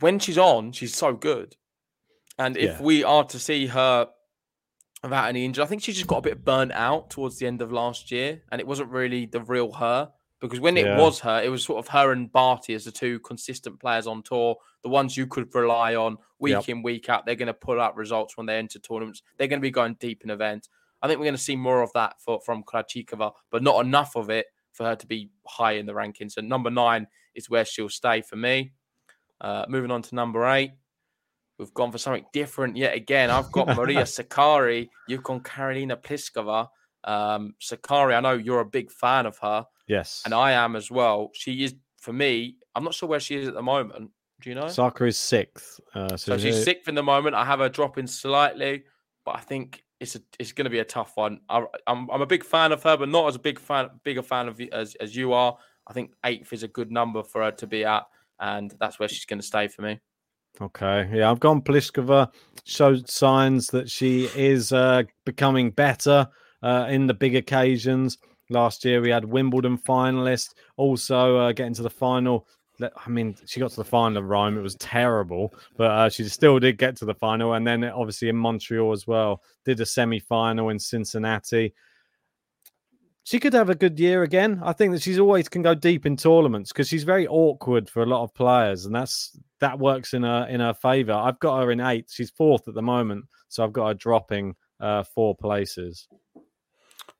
when 0.00 0.18
she's 0.18 0.38
on, 0.38 0.72
she's 0.72 0.94
so 0.96 1.12
good. 1.14 1.56
And 2.38 2.56
if 2.56 2.78
Yeah. 2.78 2.82
we 2.82 3.04
are 3.04 3.24
to 3.24 3.38
see 3.38 3.66
her 3.66 4.08
without 5.02 5.28
any 5.28 5.44
injury, 5.44 5.64
I 5.64 5.66
think 5.66 5.82
she 5.82 5.92
just 5.92 6.06
got 6.06 6.18
a 6.18 6.22
bit 6.22 6.44
burnt 6.44 6.72
out 6.72 7.10
towards 7.10 7.38
the 7.38 7.46
end 7.46 7.60
of 7.60 7.72
last 7.72 8.10
year, 8.10 8.42
and 8.50 8.60
it 8.60 8.66
wasn't 8.66 8.90
really 8.90 9.26
the 9.26 9.40
real 9.40 9.72
her. 9.72 10.12
Because 10.40 10.58
when 10.58 10.76
it 10.76 10.86
Yeah. 10.86 10.98
was 10.98 11.20
her, 11.20 11.40
it 11.40 11.50
was 11.50 11.62
sort 11.62 11.78
of 11.78 11.86
her 11.92 12.10
and 12.10 12.30
Barty 12.32 12.74
as 12.74 12.84
the 12.84 12.90
two 12.90 13.20
consistent 13.20 13.78
players 13.78 14.08
on 14.08 14.24
tour, 14.24 14.56
the 14.82 14.88
ones 14.88 15.16
you 15.16 15.24
could 15.28 15.54
rely 15.54 15.94
on 15.94 16.18
week 16.40 16.52
Yep. 16.52 16.68
in, 16.68 16.82
week 16.82 17.08
out. 17.08 17.24
They're 17.24 17.36
going 17.36 17.46
to 17.46 17.54
pull 17.54 17.80
out 17.80 17.94
results 17.96 18.36
when 18.36 18.46
they 18.46 18.58
enter 18.58 18.80
tournaments. 18.80 19.22
They're 19.36 19.46
going 19.46 19.60
to 19.60 19.62
be 19.62 19.70
going 19.70 19.94
deep 20.00 20.24
in 20.24 20.30
events. 20.30 20.68
I 21.00 21.06
think 21.06 21.20
we're 21.20 21.26
going 21.26 21.36
to 21.36 21.40
see 21.40 21.54
more 21.54 21.80
of 21.80 21.92
that 21.92 22.20
for, 22.20 22.40
from 22.40 22.64
Krejcikova, 22.64 23.32
but 23.50 23.62
not 23.62 23.84
enough 23.86 24.16
of 24.16 24.30
it 24.30 24.46
for 24.72 24.84
her 24.84 24.96
to 24.96 25.06
be 25.06 25.30
high 25.46 25.72
in 25.72 25.86
the 25.86 25.92
rankings. 25.92 26.32
So 26.32 26.40
number 26.40 26.70
nine 26.70 27.06
is 27.36 27.48
where 27.48 27.64
she'll 27.64 27.88
stay 27.88 28.20
for 28.20 28.34
me. 28.36 28.72
Uh, 29.42 29.66
moving 29.68 29.90
on 29.90 30.00
to 30.02 30.14
number 30.14 30.46
eight, 30.46 30.70
we've 31.58 31.74
gone 31.74 31.90
for 31.92 31.98
something 31.98 32.24
different 32.32 32.76
yet 32.76 32.94
again. 32.94 33.28
I've 33.28 33.50
got 33.52 33.66
Maria 33.76 34.02
Sakkari. 34.04 34.88
You've 35.08 35.24
gone 35.24 35.40
Karolina 35.40 35.96
Pliskova. 36.00 36.68
Um, 37.04 37.54
Sakkari, 37.60 38.14
I 38.16 38.20
know 38.20 38.32
you're 38.34 38.60
a 38.60 38.64
big 38.64 38.90
fan 38.92 39.26
of 39.26 39.36
her, 39.38 39.66
Yes. 39.88 40.22
and 40.24 40.32
I 40.32 40.52
am 40.52 40.76
as 40.76 40.90
well. 40.90 41.30
She 41.34 41.64
is 41.64 41.74
for 42.00 42.12
me. 42.12 42.56
I'm 42.76 42.84
not 42.84 42.94
sure 42.94 43.08
where 43.08 43.20
she 43.20 43.34
is 43.36 43.48
at 43.48 43.54
the 43.54 43.62
moment. 43.62 44.10
Do 44.40 44.48
you 44.48 44.54
know? 44.54 44.68
Soccer 44.68 45.06
is 45.06 45.18
sixth. 45.18 45.80
Uh, 45.94 46.10
so 46.10 46.16
So 46.16 46.38
she's 46.38 46.54
here- 46.54 46.64
sixth 46.64 46.88
in 46.88 46.94
the 46.94 47.02
moment. 47.02 47.34
I 47.34 47.44
have 47.44 47.58
her 47.58 47.68
dropping 47.68 48.06
slightly, 48.06 48.84
but 49.24 49.36
I 49.36 49.40
think 49.40 49.82
it's 50.00 50.14
a, 50.16 50.20
it's 50.38 50.52
going 50.52 50.64
to 50.64 50.70
be 50.70 50.78
a 50.80 50.84
tough 50.84 51.16
one. 51.16 51.40
I, 51.48 51.64
I'm 51.86 52.08
I'm 52.10 52.22
a 52.22 52.26
big 52.26 52.44
fan 52.44 52.72
of 52.72 52.82
her, 52.84 52.96
but 52.96 53.08
not 53.08 53.26
as 53.28 53.36
a 53.36 53.38
big 53.40 53.58
fan, 53.60 53.88
bigger 54.04 54.22
fan 54.22 54.46
of 54.48 54.58
you 54.60 54.68
as 54.72 54.94
as 54.96 55.14
you 55.14 55.32
are. 55.32 55.56
I 55.86 55.92
think 55.92 56.12
eighth 56.24 56.52
is 56.52 56.62
a 56.64 56.68
good 56.68 56.90
number 56.92 57.22
for 57.24 57.42
her 57.42 57.50
to 57.52 57.66
be 57.68 57.84
at, 57.84 58.04
and 58.42 58.74
that's 58.78 58.98
where 58.98 59.08
she's 59.08 59.24
going 59.24 59.40
to 59.40 59.46
stay 59.46 59.68
for 59.68 59.82
me. 59.82 60.00
Okay, 60.60 61.08
yeah, 61.14 61.30
I've 61.30 61.40
gone 61.40 61.62
Pliskova. 61.62 62.30
Showed 62.64 63.08
signs 63.08 63.68
that 63.68 63.90
she 63.90 64.24
is 64.36 64.72
uh, 64.72 65.04
becoming 65.24 65.70
better 65.70 66.28
uh, 66.62 66.86
in 66.90 67.06
the 67.06 67.14
big 67.14 67.34
occasions. 67.34 68.18
Last 68.50 68.84
year 68.84 69.00
we 69.00 69.10
had 69.10 69.24
Wimbledon 69.24 69.78
finalist, 69.78 70.54
also 70.76 71.38
uh, 71.38 71.52
getting 71.52 71.74
to 71.74 71.82
the 71.82 71.90
final. 71.90 72.46
I 72.80 73.08
mean, 73.08 73.36
she 73.46 73.60
got 73.60 73.70
to 73.70 73.76
the 73.76 73.84
final 73.84 74.18
of 74.18 74.28
Rome. 74.28 74.58
It 74.58 74.62
was 74.62 74.74
terrible, 74.76 75.54
but 75.76 75.90
uh, 75.90 76.08
she 76.08 76.24
still 76.24 76.58
did 76.58 76.78
get 76.78 76.96
to 76.96 77.04
the 77.04 77.14
final. 77.14 77.54
And 77.54 77.66
then 77.66 77.84
obviously 77.84 78.28
in 78.28 78.36
Montreal 78.36 78.92
as 78.92 79.06
well, 79.06 79.42
did 79.64 79.80
a 79.80 79.86
semi 79.86 80.18
final 80.18 80.68
in 80.68 80.78
Cincinnati. 80.78 81.74
She 83.24 83.38
could 83.38 83.52
have 83.52 83.70
a 83.70 83.74
good 83.74 84.00
year 84.00 84.24
again. 84.24 84.60
I 84.64 84.72
think 84.72 84.92
that 84.92 85.02
she's 85.02 85.18
always 85.18 85.48
can 85.48 85.62
go 85.62 85.74
deep 85.74 86.06
in 86.06 86.16
tournaments 86.16 86.72
because 86.72 86.88
she's 86.88 87.04
very 87.04 87.26
awkward 87.28 87.88
for 87.88 88.02
a 88.02 88.06
lot 88.06 88.24
of 88.24 88.34
players, 88.34 88.84
and 88.84 88.94
that's 88.94 89.36
that 89.60 89.78
works 89.78 90.12
in 90.12 90.24
her 90.24 90.46
in 90.48 90.60
her 90.60 90.74
favor. 90.74 91.12
I've 91.12 91.38
got 91.38 91.62
her 91.62 91.70
in 91.70 91.80
eighth. 91.80 92.12
She's 92.12 92.30
fourth 92.30 92.66
at 92.66 92.74
the 92.74 92.82
moment, 92.82 93.26
so 93.48 93.62
I've 93.62 93.72
got 93.72 93.86
her 93.88 93.94
dropping 93.94 94.56
uh, 94.80 95.04
four 95.04 95.36
places. 95.36 96.08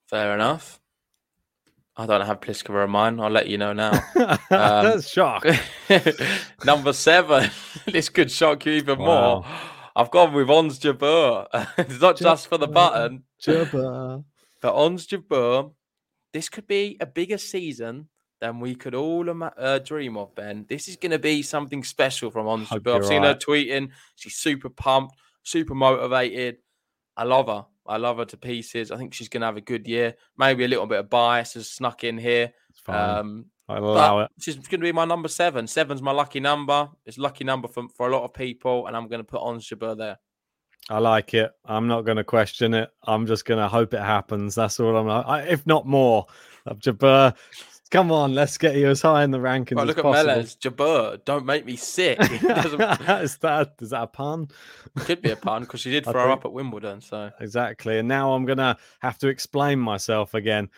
Fair 0.09 0.35
enough. 0.35 0.81
I 1.97 2.07
don't 2.07 2.25
have 2.27 2.41
Pliskova 2.41 2.85
in 2.85 2.91
mine. 2.91 3.21
I'll 3.21 3.31
let 3.31 3.49
you 3.49 3.59
know 3.59 3.73
now. 3.73 3.93
Um, 4.51 5.01
Shock. 5.01 5.47
Number 6.65 6.93
seven. 6.93 7.51
this 7.87 8.09
could 8.09 8.31
shock 8.31 8.67
you 8.67 8.73
even 8.73 8.99
more. 8.99 9.45
I've 9.95 10.11
gone 10.11 10.33
with 10.33 10.51
Ons 10.51 10.79
Jabeur. 10.79 11.47
it's 11.79 12.01
not 12.01 12.17
just 12.17 12.49
for 12.49 12.59
the 12.59 12.67
button. 12.67 13.25
Jabba. 13.43 14.25
For 14.61 14.71
Ons 14.71 15.07
Jabeur, 15.07 15.73
this 16.33 16.49
could 16.49 16.67
be 16.67 16.97
a 17.01 17.07
bigger 17.07 17.39
season 17.39 18.09
than 18.41 18.59
we 18.59 18.75
could 18.75 18.95
all 18.95 19.25
uh, 19.57 19.79
dream 19.79 20.17
of, 20.17 20.35
Ben. 20.35 20.67
This 20.69 20.89
is 20.89 20.97
going 20.97 21.13
to 21.13 21.19
be 21.19 21.43
something 21.43 21.85
special 21.85 22.31
from 22.31 22.47
Ons. 22.49 22.69
I've 22.73 22.85
you're 22.85 23.03
seen 23.03 23.23
her 23.23 23.35
tweeting. 23.35 23.91
She's 24.17 24.35
super 24.35 24.69
pumped, 24.69 25.15
super 25.43 25.75
motivated. 25.75 26.57
I 27.17 27.25
love 27.25 27.47
her. 27.47 27.67
I 27.87 27.97
love 27.97 28.19
her 28.19 28.25
to 28.27 28.37
pieces. 28.37 28.91
I 28.91 28.97
think 28.97 29.15
she's 29.15 29.29
going 29.29 29.43
to 29.43 29.47
have 29.47 29.57
a 29.57 29.61
good 29.61 29.87
year. 29.87 30.15
Maybe 30.39 30.65
a 30.65 30.69
little 30.69 30.87
bit 30.87 31.01
of 31.01 31.11
bias 31.11 31.55
has 31.55 31.69
snuck 31.69 32.05
in 32.05 32.19
here. 32.19 32.53
It's 32.71 32.81
fine. 32.81 33.19
Um, 33.19 33.47
I'll 33.69 33.85
allow 33.85 34.21
it. 34.21 34.31
she's 34.41 34.57
going 34.57 34.81
to 34.81 34.85
be 34.85 34.93
my 34.93 35.05
number 35.05 35.29
seven. 35.29 35.67
Seven's 35.67 36.03
my 36.03 36.13
lucky 36.13 36.41
number. 36.41 36.89
It's 37.07 37.19
lucky 37.19 37.45
number 37.45 37.69
for, 37.69 37.89
for 37.97 38.09
a 38.09 38.13
lot 38.13 38.25
of 38.25 38.35
people, 38.35 38.87
and 38.87 38.97
I'm 38.97 39.09
going 39.09 39.21
to 39.21 39.25
put 39.25 39.41
on 39.41 39.59
Jabeur 39.61 39.97
there. 39.97 40.19
I 40.91 40.99
like 40.99 41.35
it. 41.35 41.53
I'm 41.65 41.87
not 41.87 42.03
going 42.03 42.17
to 42.17 42.25
question 42.25 42.75
it. 42.75 42.91
I'm 43.05 43.27
just 43.27 43.45
going 43.45 43.61
to 43.61 43.69
hope 43.69 43.95
it 43.95 44.01
happens. 44.01 44.55
That's 44.55 44.81
all 44.81 44.97
I'm. 44.97 45.09
I, 45.09 45.43
if 45.43 45.67
not 45.67 45.87
more, 45.87 46.27
Jabber. 46.79 47.35
Come 47.93 48.11
on, 48.11 48.35
let's 48.35 48.57
get 48.57 48.75
you 48.77 48.89
as 48.89 49.03
high 49.03 49.23
in 49.23 49.31
the 49.31 49.39
rankings 49.39 49.77
Right, 49.77 49.83
as 49.83 49.89
look 49.89 49.99
at 49.99 50.05
possible. 50.05 50.33
Melez. 50.33 50.57
Jabeur, 50.59 51.23
don't 51.27 51.45
make 51.45 51.67
me 51.67 51.77
sick. 51.77 52.19
is, 52.23 53.37
that, 53.37 53.75
is 53.83 53.91
that 53.91 54.03
a 54.03 54.07
pun? 54.07 54.49
could 55.01 55.21
be 55.21 55.31
a 55.31 55.37
pun 55.37 55.63
because 55.65 55.81
she 55.81 55.91
did 55.91 56.05
throw 56.05 56.15
think- 56.15 56.33
up 56.33 56.47
at 56.47 56.53
Wimbledon. 56.55 57.03
So 57.03 57.31
Exactly. 57.41 57.99
And 57.99 58.09
now 58.09 58.33
I'm 58.33 58.47
gonna 58.47 58.79
have 59.01 59.19
to 59.19 59.29
explain 59.29 59.79
myself 59.79 60.33
again. 60.33 60.71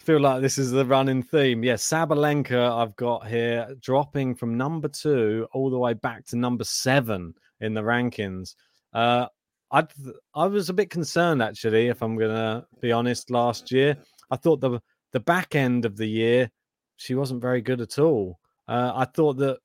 I 0.00 0.02
feel 0.04 0.20
like 0.20 0.42
this 0.42 0.58
is 0.58 0.70
the 0.70 0.86
running 0.86 1.24
theme. 1.24 1.64
Yes, 1.64 1.84
Sabalenka 1.84 2.70
I've 2.80 2.94
got 2.94 3.26
here 3.26 3.74
dropping 3.80 4.36
from 4.36 4.56
number 4.56 4.86
two 4.86 5.48
all 5.52 5.70
the 5.70 5.78
way 5.78 5.94
back 5.94 6.24
to 6.26 6.36
number 6.36 6.62
seven 6.62 7.34
in 7.60 7.74
the 7.74 7.82
rankings. 7.82 8.54
Uh 8.92 9.26
I 9.72 9.86
I 10.34 10.46
was 10.46 10.68
a 10.68 10.74
bit 10.74 10.90
concerned 10.90 11.42
actually, 11.42 11.88
if 11.88 12.02
I'm 12.02 12.16
gonna 12.16 12.66
be 12.80 12.92
honest. 12.92 13.30
Last 13.30 13.70
year, 13.70 13.96
I 14.30 14.36
thought 14.36 14.60
the 14.60 14.80
the 15.12 15.20
back 15.20 15.54
end 15.54 15.84
of 15.84 15.96
the 15.96 16.06
year 16.08 16.50
she 16.96 17.14
wasn't 17.14 17.40
very 17.40 17.60
good 17.62 17.80
at 17.80 17.98
all. 17.98 18.38
Uh, 18.68 18.92
I 18.94 19.04
thought 19.06 19.34
that 19.38 19.58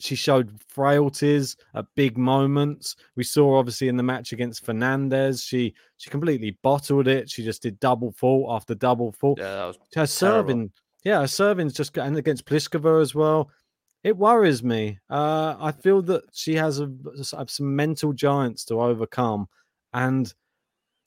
she 0.00 0.14
showed 0.16 0.50
frailties 0.68 1.56
at 1.74 1.84
big 1.94 2.16
moments. 2.18 2.96
We 3.16 3.22
saw 3.24 3.58
obviously 3.58 3.88
in 3.88 3.96
the 3.96 4.02
match 4.02 4.32
against 4.32 4.64
Fernandez, 4.64 5.42
she 5.44 5.74
she 5.98 6.10
completely 6.10 6.56
bottled 6.62 7.06
it. 7.06 7.30
She 7.30 7.44
just 7.44 7.62
did 7.62 7.78
double 7.80 8.12
fault 8.12 8.46
after 8.50 8.74
double 8.74 9.12
fault. 9.12 9.38
yeah, 9.38 9.54
that 9.56 9.66
was 9.66 9.76
Her 9.76 9.82
terrible. 10.06 10.06
serving, 10.08 10.72
yeah, 11.04 11.20
her 11.20 11.26
serving's 11.28 11.74
just 11.74 11.92
got- 11.92 12.06
and 12.06 12.16
against 12.16 12.46
Pliskova 12.46 13.00
as 13.00 13.14
well. 13.14 13.50
It 14.02 14.16
worries 14.16 14.62
me. 14.62 14.98
Uh, 15.10 15.56
I 15.60 15.72
feel 15.72 16.00
that 16.02 16.24
she 16.32 16.54
has 16.54 16.80
a, 16.80 16.90
some 17.22 17.76
mental 17.76 18.12
giants 18.12 18.64
to 18.66 18.80
overcome, 18.80 19.48
and 19.92 20.32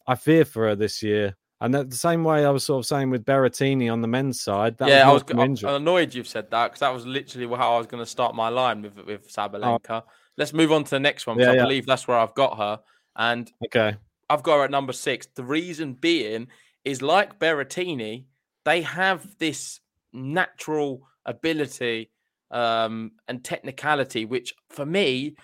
I 0.06 0.16
fear 0.16 0.46
for 0.46 0.68
her 0.68 0.76
this 0.76 1.02
year. 1.02 1.36
And 1.60 1.74
that 1.74 1.90
the 1.90 1.96
same 1.96 2.26
way 2.26 2.46
I 2.46 2.50
was 2.50 2.66
sort 2.66 2.80
of 2.80 2.86
saying 2.86 3.10
with 3.10 3.24
Berrettini 3.24 3.92
on 3.92 4.02
the 4.02 4.08
men's 4.08 4.42
side. 4.42 4.78
That 4.80 4.90
yeah, 4.90 5.10
I 5.10 5.14
was 5.14 5.24
I'm 5.30 5.76
annoyed 5.76 6.14
you've 6.14 6.28
said 6.28 6.52
that 6.52 6.68
because 6.68 6.82
that 6.82 6.94
was 6.94 7.06
literally 7.06 7.48
how 7.56 7.76
I 7.76 7.78
was 7.78 7.88
going 7.88 8.04
to 8.04 8.10
start 8.10 8.36
my 8.36 8.50
line 8.50 8.82
with 8.82 8.98
with 9.06 9.32
Sabalenka. 9.32 10.04
Let's 10.38 10.52
move 10.52 10.74
on 10.74 10.84
to 10.84 10.90
the 10.90 11.00
next 11.00 11.26
one 11.26 11.38
because 11.38 11.48
Oh. 11.48 11.52
Yeah, 11.52 11.54
I 11.54 11.62
yeah. 11.62 11.64
believe 11.64 11.86
that's 11.86 12.06
where 12.06 12.18
I've 12.18 12.34
got 12.36 12.58
her, 12.58 12.82
and 13.16 13.50
okay, 13.66 13.96
I've 14.30 14.44
got 14.44 14.58
her 14.58 14.64
at 14.66 14.72
number 14.72 14.92
six. 14.92 15.26
The 15.34 15.44
reason 15.44 15.94
being 15.94 16.50
is 16.84 17.02
like 17.02 17.40
Berrettini, 17.40 18.26
they 18.66 18.82
have 18.82 19.38
this 19.38 19.80
natural 20.12 21.08
ability 21.26 22.10
um, 22.54 23.12
and 23.28 23.44
technicality, 23.44 24.26
which 24.26 24.54
for 24.70 24.86
me, 24.86 25.36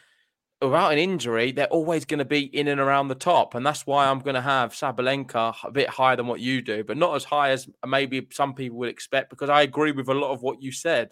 without 0.62 0.92
an 0.92 0.98
injury, 0.98 1.51
they're 1.51 1.68
always 1.68 2.06
going 2.06 2.18
to 2.20 2.25
be 2.25 2.42
in 2.42 2.68
and 2.68 2.80
around 2.82 3.08
the 3.08 3.16
top. 3.16 3.56
And 3.56 3.66
that's 3.66 3.88
why 3.88 4.08
I'm 4.08 4.20
going 4.20 4.36
to 4.36 4.42
have 4.42 4.74
Sabalenka 4.74 5.56
a 5.63 5.72
bit 5.72 5.89
higher 5.89 6.16
than 6.16 6.28
what 6.28 6.39
you 6.39 6.62
do, 6.62 6.84
but 6.84 6.98
not 6.98 7.16
as 7.16 7.24
high 7.24 7.51
as 7.51 7.68
maybe 7.86 8.28
some 8.32 8.54
people 8.54 8.78
would 8.80 8.89
expect, 8.89 9.30
because 9.30 9.50
I 9.50 9.62
agree 9.62 9.92
with 9.92 10.10
a 10.10 10.13
lot 10.13 10.32
of 10.32 10.42
what 10.42 10.62
you 10.62 10.72
said. 10.72 11.12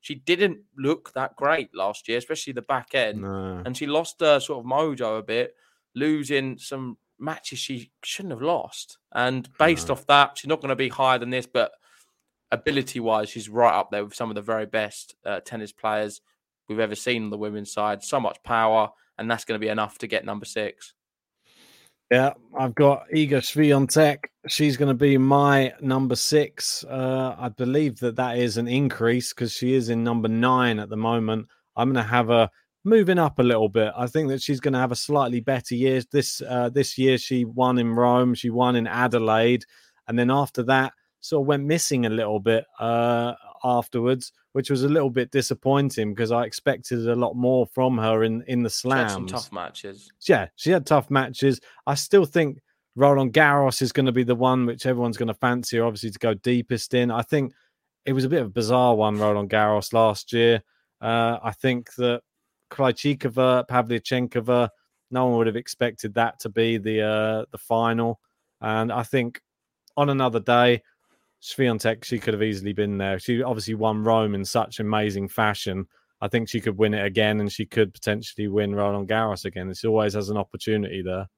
She 0.00 0.14
didn't 0.14 0.58
look 0.76 1.12
that 1.14 1.34
great 1.36 1.74
last 1.74 2.08
year, 2.08 2.18
especially 2.18 2.52
the 2.52 2.62
back 2.62 2.94
end 2.94 3.22
no. 3.22 3.62
and 3.64 3.76
she 3.76 3.86
lost 3.86 4.20
her 4.20 4.38
sort 4.40 4.64
of 4.64 4.70
mojo 4.70 5.18
a 5.18 5.22
bit, 5.22 5.54
losing 5.94 6.58
some 6.58 6.98
matches 7.18 7.58
she 7.58 7.90
shouldn't 8.04 8.32
have 8.32 8.42
lost. 8.42 8.98
And 9.12 9.48
based 9.58 9.88
No. 9.88 9.92
off 9.92 10.06
that, 10.06 10.38
she's 10.38 10.48
not 10.48 10.60
going 10.60 10.68
to 10.70 10.76
be 10.76 10.88
higher 10.88 11.18
than 11.18 11.30
this, 11.30 11.46
but 11.46 11.72
ability 12.50 13.00
wise, 13.00 13.28
she's 13.28 13.48
right 13.48 13.74
up 13.74 13.90
there 13.90 14.04
with 14.04 14.14
some 14.14 14.30
of 14.30 14.34
the 14.34 14.42
very 14.42 14.66
best 14.66 15.14
uh, 15.24 15.40
tennis 15.40 15.72
players 15.72 16.20
we've 16.68 16.80
ever 16.80 16.94
seen 16.94 17.24
on 17.24 17.30
the 17.30 17.38
women's 17.38 17.72
side. 17.72 18.02
So 18.02 18.20
much 18.20 18.42
power, 18.42 18.90
and 19.18 19.30
that's 19.30 19.44
going 19.44 19.60
to 19.60 19.64
be 19.64 19.70
enough 19.70 19.98
to 19.98 20.06
get 20.06 20.24
number 20.24 20.44
six. 20.44 20.94
Yeah, 22.10 22.32
I've 22.58 22.74
got 22.74 23.04
Iga 23.14 23.40
Swiatek. 23.42 24.18
She's 24.46 24.78
going 24.78 24.88
to 24.88 24.94
be 24.94 25.18
my 25.18 25.74
number 25.80 26.16
six. 26.16 26.82
Uh, 26.84 27.36
I 27.38 27.50
believe 27.50 28.00
that 28.00 28.16
that 28.16 28.38
is 28.38 28.56
an 28.56 28.66
increase 28.66 29.34
because 29.34 29.52
she 29.52 29.74
is 29.74 29.90
in 29.90 30.04
number 30.04 30.28
nine 30.28 30.78
at 30.78 30.88
the 30.88 30.96
moment. 30.96 31.48
I'm 31.76 31.92
going 31.92 32.02
to 32.02 32.10
have 32.10 32.28
her 32.28 32.48
moving 32.82 33.18
up 33.18 33.38
a 33.38 33.42
little 33.42 33.68
bit. 33.68 33.92
I 33.94 34.06
think 34.06 34.28
that 34.28 34.40
she's 34.40 34.60
going 34.60 34.72
to 34.72 34.78
have 34.78 34.92
a 34.92 34.96
slightly 34.96 35.40
better 35.40 35.74
year. 35.74 36.00
This 36.10 36.40
uh, 36.48 36.70
this 36.70 36.96
year 36.96 37.18
she 37.18 37.44
won 37.44 37.78
in 37.78 37.94
Rome, 37.94 38.34
she 38.34 38.48
won 38.48 38.74
in 38.74 38.86
Adelaide, 38.86 39.64
and 40.06 40.18
then 40.18 40.30
after 40.30 40.62
that 40.64 40.94
sort 41.20 41.42
of 41.42 41.46
went 41.46 41.64
missing 41.64 42.06
a 42.06 42.10
little 42.10 42.40
bit 42.40 42.64
uh, 42.80 43.34
afterwards, 43.64 44.32
which 44.52 44.70
was 44.70 44.84
a 44.84 44.88
little 44.88 45.10
bit 45.10 45.30
disappointing 45.30 46.14
because 46.14 46.32
I 46.32 46.44
expected 46.44 47.08
a 47.08 47.14
lot 47.16 47.34
more 47.34 47.66
from 47.66 47.98
her 47.98 48.24
in 48.24 48.42
in 48.46 48.62
the 48.62 48.70
She 48.70 48.88
had 48.88 49.10
slams 49.10 49.12
some 49.12 49.26
tough 49.26 49.52
matches. 49.52 50.10
yeah, 50.28 50.48
she 50.56 50.70
had 50.70 50.86
tough 50.86 51.10
matches. 51.10 51.60
I 51.86 51.94
still 51.94 52.24
think 52.24 52.58
Roland 52.94 53.32
Garros 53.32 53.82
is 53.82 53.92
going 53.92 54.06
to 54.06 54.12
be 54.12 54.24
the 54.24 54.34
one 54.34 54.66
which 54.66 54.86
everyone's 54.86 55.16
going 55.16 55.28
to 55.28 55.34
fancy, 55.34 55.78
obviously, 55.78 56.10
to 56.10 56.18
go 56.18 56.34
deepest 56.34 56.94
in. 56.94 57.10
I 57.10 57.22
think 57.22 57.52
it 58.04 58.12
was 58.12 58.24
a 58.24 58.28
bit 58.28 58.40
of 58.40 58.46
a 58.46 58.50
bizarre 58.50 58.94
one, 58.94 59.18
Roland 59.18 59.50
Garros 59.50 59.92
last 59.92 60.32
year. 60.32 60.62
Uh, 61.00 61.38
I 61.42 61.52
think 61.52 61.94
that 61.94 62.22
Krejcikova, 62.70 63.66
Pavlyuchenkova, 63.68 64.68
no 65.10 65.26
one 65.26 65.38
would 65.38 65.46
have 65.46 65.56
expected 65.56 66.14
that 66.14 66.38
to 66.40 66.48
be 66.48 66.78
the 66.78 67.02
uh, 67.02 67.44
the 67.50 67.58
final. 67.58 68.20
And 68.60 68.92
I 68.92 69.02
think 69.04 69.40
on 69.96 70.10
another 70.10 70.40
day, 70.40 70.82
Swiatek, 71.42 72.04
she 72.04 72.18
could 72.18 72.34
have 72.34 72.42
easily 72.42 72.72
been 72.72 72.98
there. 72.98 73.18
She 73.18 73.42
obviously 73.42 73.74
won 73.74 74.02
Rome 74.02 74.34
in 74.34 74.44
such 74.44 74.80
amazing 74.80 75.28
fashion. 75.28 75.86
I 76.20 76.28
think 76.28 76.48
she 76.48 76.60
could 76.60 76.76
win 76.76 76.94
it 76.94 77.04
again, 77.04 77.40
and 77.40 77.50
she 77.50 77.64
could 77.64 77.94
potentially 77.94 78.48
win 78.48 78.74
Roland 78.74 79.08
Garros 79.08 79.44
again. 79.44 79.72
She 79.72 79.86
always 79.86 80.14
has 80.14 80.30
an 80.30 80.36
opportunity 80.36 81.02
there. 81.02 81.28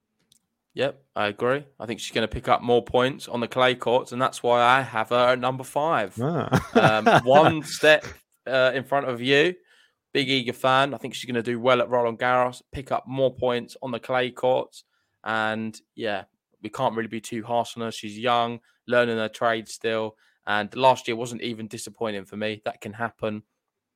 Yep, 0.73 1.03
I 1.15 1.27
agree. 1.27 1.65
I 1.79 1.85
think 1.85 1.99
she's 1.99 2.13
going 2.13 2.27
to 2.27 2.33
pick 2.33 2.47
up 2.47 2.61
more 2.61 2.83
points 2.83 3.27
on 3.27 3.41
the 3.41 3.47
clay 3.47 3.75
courts, 3.75 4.11
and 4.11 4.21
that's 4.21 4.41
why 4.41 4.61
I 4.61 4.81
have 4.81 5.09
her 5.09 5.33
at 5.33 5.39
number 5.39 5.63
five. 5.63 6.15
Ah. 6.19 6.97
um, 6.97 7.23
one 7.25 7.63
step 7.63 8.05
uh, 8.47 8.71
in 8.73 8.83
front 8.83 9.07
of 9.07 9.21
you. 9.21 9.53
Big 10.13 10.27
Iga 10.27 10.55
fan. 10.55 10.93
I 10.93 10.97
think 10.97 11.13
she's 11.13 11.25
going 11.25 11.41
to 11.41 11.43
do 11.43 11.59
well 11.59 11.81
at 11.81 11.89
Roland 11.89 12.19
Garros, 12.19 12.61
pick 12.71 12.91
up 12.91 13.05
more 13.07 13.33
points 13.33 13.77
on 13.81 13.91
the 13.91 13.99
clay 13.99 14.31
courts, 14.31 14.83
and 15.23 15.77
yeah, 15.95 16.23
we 16.61 16.69
can't 16.69 16.95
really 16.95 17.07
be 17.07 17.21
too 17.21 17.43
harsh 17.43 17.75
on 17.75 17.83
her. 17.83 17.91
She's 17.91 18.17
young, 18.17 18.59
learning 18.87 19.17
her 19.17 19.29
trade 19.29 19.67
still, 19.67 20.15
and 20.45 20.73
last 20.75 21.07
year 21.07 21.15
wasn't 21.15 21.41
even 21.41 21.67
disappointing 21.67 22.25
for 22.25 22.37
me. 22.37 22.61
That 22.65 22.81
can 22.81 22.93
happen. 22.93 23.43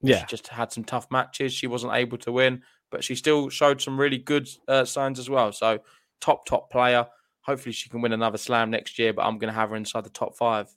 Yeah. 0.02 0.20
She 0.20 0.26
just 0.28 0.48
had 0.48 0.72
some 0.72 0.84
tough 0.84 1.10
matches. 1.10 1.54
She 1.54 1.68
wasn't 1.68 1.94
able 1.94 2.18
to 2.20 2.32
win, 2.32 2.64
but 2.92 3.04
she 3.04 3.16
still 3.16 3.50
showed 3.50 3.82
some 3.82 4.00
really 4.00 4.18
good 4.18 4.48
uh, 4.68 4.86
signs 4.86 5.20
as 5.20 5.30
well. 5.30 5.52
So 5.52 5.80
top 6.22 6.46
top 6.46 6.70
player. 6.72 7.08
Hopefully 7.42 7.74
she 7.74 7.90
can 7.90 8.02
win 8.02 8.14
another 8.14 8.38
slam 8.38 8.72
next 8.72 8.98
year, 8.98 9.14
but 9.14 9.24
I'm 9.24 9.38
going 9.38 9.54
to 9.54 9.60
have 9.60 9.70
her 9.70 9.76
inside 9.76 10.04
the 10.04 10.10
top 10.10 10.36
five. 10.36 10.68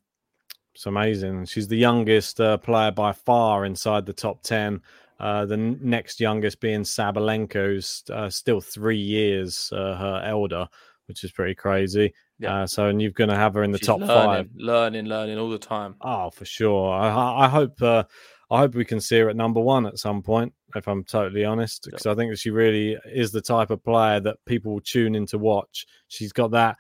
It's 0.75 0.87
amazing. 0.87 1.47
She's 1.47 1.67
the 1.67 1.77
youngest 1.77 2.41
uh, 2.41 2.59
player 2.59 2.91
by 2.91 3.13
far 3.13 3.65
inside 3.65 4.07
the 4.07 4.13
top 4.13 4.43
10. 4.43 4.81
Uh, 5.19 5.45
the 5.47 5.57
next 5.57 6.21
youngest 6.21 6.61
being 6.61 6.83
Sabalenka, 6.83 7.55
who's 7.55 8.05
uh, 8.13 8.31
still 8.31 8.61
three 8.61 8.99
years 8.99 9.73
uh, 9.73 9.97
her 9.97 10.23
elder, 10.25 10.69
which 11.09 11.25
is 11.25 11.33
pretty 11.33 11.55
crazy. 11.55 12.15
Yeah. 12.39 12.63
Uh, 12.63 12.67
so, 12.67 12.87
and 12.87 13.03
you're 13.03 13.11
going 13.11 13.31
to 13.31 13.37
have 13.37 13.55
her 13.55 13.65
in 13.65 13.73
the 13.73 13.79
She's 13.79 13.87
top 13.89 14.01
learning, 14.01 14.15
five. 14.15 14.49
learning, 14.55 15.07
learning 15.07 15.39
all 15.39 15.51
the 15.51 15.59
time. 15.59 15.97
Oh, 16.01 16.31
for 16.31 16.45
sure. 16.45 16.93
I, 16.93 17.47
I 17.47 17.49
hope. 17.49 17.83
Uh, 17.83 18.05
I 18.51 18.61
hope 18.61 18.75
we 18.75 18.85
can 18.85 19.01
see 19.01 19.19
her 19.19 19.29
at 19.29 19.37
number 19.37 19.61
one 19.61 19.85
at 19.85 19.99
some 19.99 20.23
point. 20.23 20.55
If 20.75 20.87
I'm 20.89 21.05
totally 21.05 21.45
honest, 21.45 21.89
because 21.91 22.07
I 22.07 22.15
think 22.15 22.31
that 22.31 22.39
she 22.39 22.51
really 22.51 22.97
is 23.07 23.31
the 23.31 23.43
type 23.43 23.71
of 23.71 23.85
player 23.85 24.21
that 24.21 24.37
people 24.47 24.73
will 24.73 24.81
tune 24.81 25.15
in 25.15 25.27
to 25.27 25.39
watch. 25.39 25.87
She's 26.09 26.33
got 26.33 26.51
that, 26.53 26.77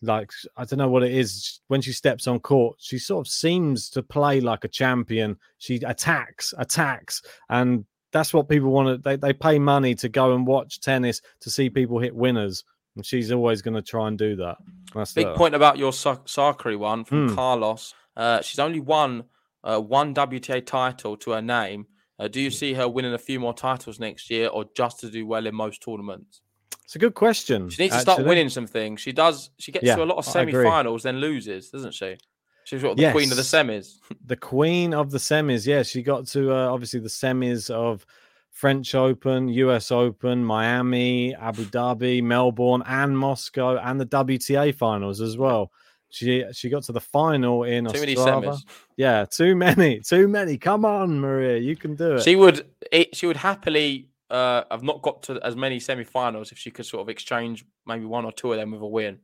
like 0.00 0.30
I 0.56 0.64
don't 0.64 0.78
know 0.78 0.88
what 0.88 1.04
it 1.04 1.12
is. 1.12 1.60
When 1.68 1.80
she 1.80 1.92
steps 1.92 2.26
on 2.26 2.40
court, 2.40 2.76
she 2.80 2.98
sort 2.98 3.26
of 3.26 3.30
seems 3.32 3.88
to 3.90 4.02
play 4.02 4.40
like 4.40 4.64
a 4.64 4.68
champion. 4.68 5.38
She 5.58 5.76
attacks, 5.76 6.54
attacks, 6.58 7.22
and 7.48 7.84
that's 8.12 8.34
what 8.34 8.48
people 8.48 8.70
want 8.70 8.88
to. 8.88 8.98
They 8.98 9.16
they 9.16 9.32
pay 9.32 9.58
money 9.58 9.94
to 9.96 10.08
go 10.08 10.34
and 10.34 10.46
watch 10.46 10.80
tennis 10.80 11.20
to 11.40 11.50
see 11.50 11.70
people 11.70 11.98
hit 11.98 12.14
winners, 12.14 12.64
and 12.96 13.04
she's 13.06 13.32
always 13.32 13.62
going 13.62 13.74
to 13.74 13.82
try 13.82 14.08
and 14.08 14.18
do 14.18 14.36
that. 14.36 14.56
That's 14.94 15.12
Big 15.14 15.26
the- 15.26 15.34
point 15.34 15.54
about 15.54 15.78
your 15.78 15.92
Sa- 15.92 16.16
Sakkari 16.26 16.78
one 16.78 17.04
from 17.04 17.28
Hmm. 17.28 17.34
Carlos. 17.34 17.94
Uh, 18.16 18.40
she's 18.42 18.58
only 18.58 18.80
won 18.80 19.24
uh, 19.64 19.80
one 19.80 20.14
WTA 20.14 20.64
title 20.66 21.16
to 21.18 21.30
her 21.30 21.42
name. 21.42 21.86
Uh, 22.18 22.28
do 22.28 22.40
you 22.40 22.50
see 22.50 22.74
her 22.74 22.88
winning 22.88 23.14
a 23.14 23.18
few 23.18 23.40
more 23.40 23.54
titles 23.54 23.98
next 23.98 24.28
year, 24.30 24.48
or 24.48 24.64
just 24.76 25.00
to 25.00 25.10
do 25.10 25.26
well 25.26 25.46
in 25.46 25.54
most 25.54 25.82
tournaments? 25.82 26.40
It's 26.84 26.96
a 26.96 26.98
good 26.98 27.14
question. 27.14 27.70
She 27.70 27.84
needs 27.84 27.94
to 27.94 28.00
start 28.00 28.24
winning 28.24 28.48
some 28.50 28.66
things. 28.66 29.00
She 29.00 29.12
does. 29.12 29.50
She 29.58 29.72
gets 29.72 29.84
Yeah, 29.86 29.96
to 29.96 30.02
a 30.02 30.04
lot 30.04 30.18
of 30.18 30.24
semi-finals, 30.26 31.04
then 31.04 31.18
loses, 31.18 31.70
doesn't 31.70 31.94
she? 31.94 32.16
She's 32.64 32.84
of 32.84 32.96
the 32.96 33.10
queen 33.12 33.30
of 33.30 33.36
the 33.36 33.42
semis. 33.42 33.98
the 34.26 34.36
queen 34.36 34.92
of 34.94 35.10
the 35.10 35.18
semis. 35.18 35.66
Yeah, 35.66 35.82
she 35.82 36.02
got 36.02 36.26
to 36.28 36.52
uh, 36.52 36.68
obviously 36.68 37.00
the 37.00 37.08
semis 37.08 37.70
of 37.70 38.04
French 38.52 38.94
Open, 38.94 39.48
US 39.48 39.90
Open, 39.90 40.44
Miami, 40.44 41.34
Abu 41.34 41.64
Dhabi, 41.64 42.22
Melbourne, 42.22 42.82
and 42.86 43.18
Moscow, 43.18 43.78
and 43.78 44.00
the 44.00 44.06
WTA 44.06 44.74
finals 44.74 45.20
as 45.20 45.36
well. 45.36 45.72
She 46.10 46.44
she 46.52 46.68
got 46.68 46.82
to 46.84 46.92
the 46.92 47.00
final 47.00 47.64
in 47.64 47.86
Too 47.86 48.00
many 48.00 48.14
Ostrava. 48.14 48.44
semis. 48.44 48.64
Yeah, 48.96 49.24
too 49.24 49.56
many, 49.56 50.00
too 50.00 50.28
many. 50.28 50.58
Come 50.58 50.84
on, 50.84 51.18
Maria, 51.18 51.58
you 51.58 51.74
can 51.74 51.96
do 51.96 52.16
it. 52.16 52.22
She 52.22 52.36
would. 52.36 52.66
It, 52.92 53.16
she 53.16 53.26
would 53.26 53.38
happily 53.38 54.10
uh, 54.30 54.64
have 54.70 54.82
not 54.82 55.00
got 55.00 55.22
to 55.24 55.40
as 55.42 55.56
many 55.56 55.80
semi-finals 55.80 56.52
if 56.52 56.58
she 56.58 56.70
could 56.70 56.84
sort 56.86 57.00
of 57.00 57.08
exchange 57.08 57.64
maybe 57.86 58.04
one 58.04 58.26
or 58.26 58.32
two 58.32 58.52
of 58.52 58.58
them 58.58 58.70
with 58.72 58.82
a 58.82 58.86
win. 58.86 59.18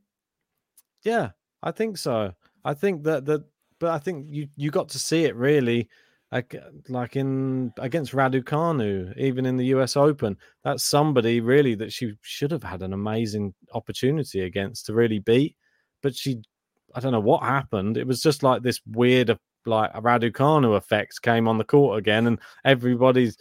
Yeah, 1.03 1.31
I 1.63 1.71
think 1.73 1.99
so. 1.99 2.33
I 2.65 2.73
think 2.73 3.05
that 3.05 3.27
that, 3.27 3.45
but 3.79 3.91
I 3.91 3.99
think 3.99 4.27
you 4.31 4.49
you 4.57 4.71
got 4.71 4.89
to 4.91 4.99
see 4.99 5.25
it 5.25 5.37
really, 5.37 5.91
like 6.31 7.17
in 7.17 7.73
against 7.79 8.13
Raducanu, 8.13 9.17
even 9.17 9.47
in 9.47 9.57
the 9.57 9.67
U.S. 9.67 9.97
Open. 9.97 10.37
That's 10.63 10.85
somebody 10.85 11.41
really 11.41 11.75
that 11.77 11.93
she 11.93 12.15
should 12.21 12.51
have 12.51 12.63
had 12.63 12.83
an 12.83 12.93
amazing 12.93 13.55
opportunity 13.73 14.43
against 14.43 14.87
to 14.87 14.95
really 14.95 15.21
beat, 15.21 15.57
but 16.03 16.15
she, 16.15 16.43
I 16.95 17.01
don't 17.01 17.13
know 17.13 17.21
what 17.21 17.43
happened. 17.43 17.97
It 17.97 18.07
was 18.07 18.21
just 18.21 18.43
like 18.43 18.63
this 18.63 18.81
weird, 18.87 19.39
like 19.65 19.93
Raducanu 19.95 20.77
effect 20.77 21.23
came 21.23 21.49
on 21.49 21.59
the 21.59 21.65
court 21.65 21.99
again, 21.99 22.27
and 22.27 22.39
everybody's. 22.65 23.37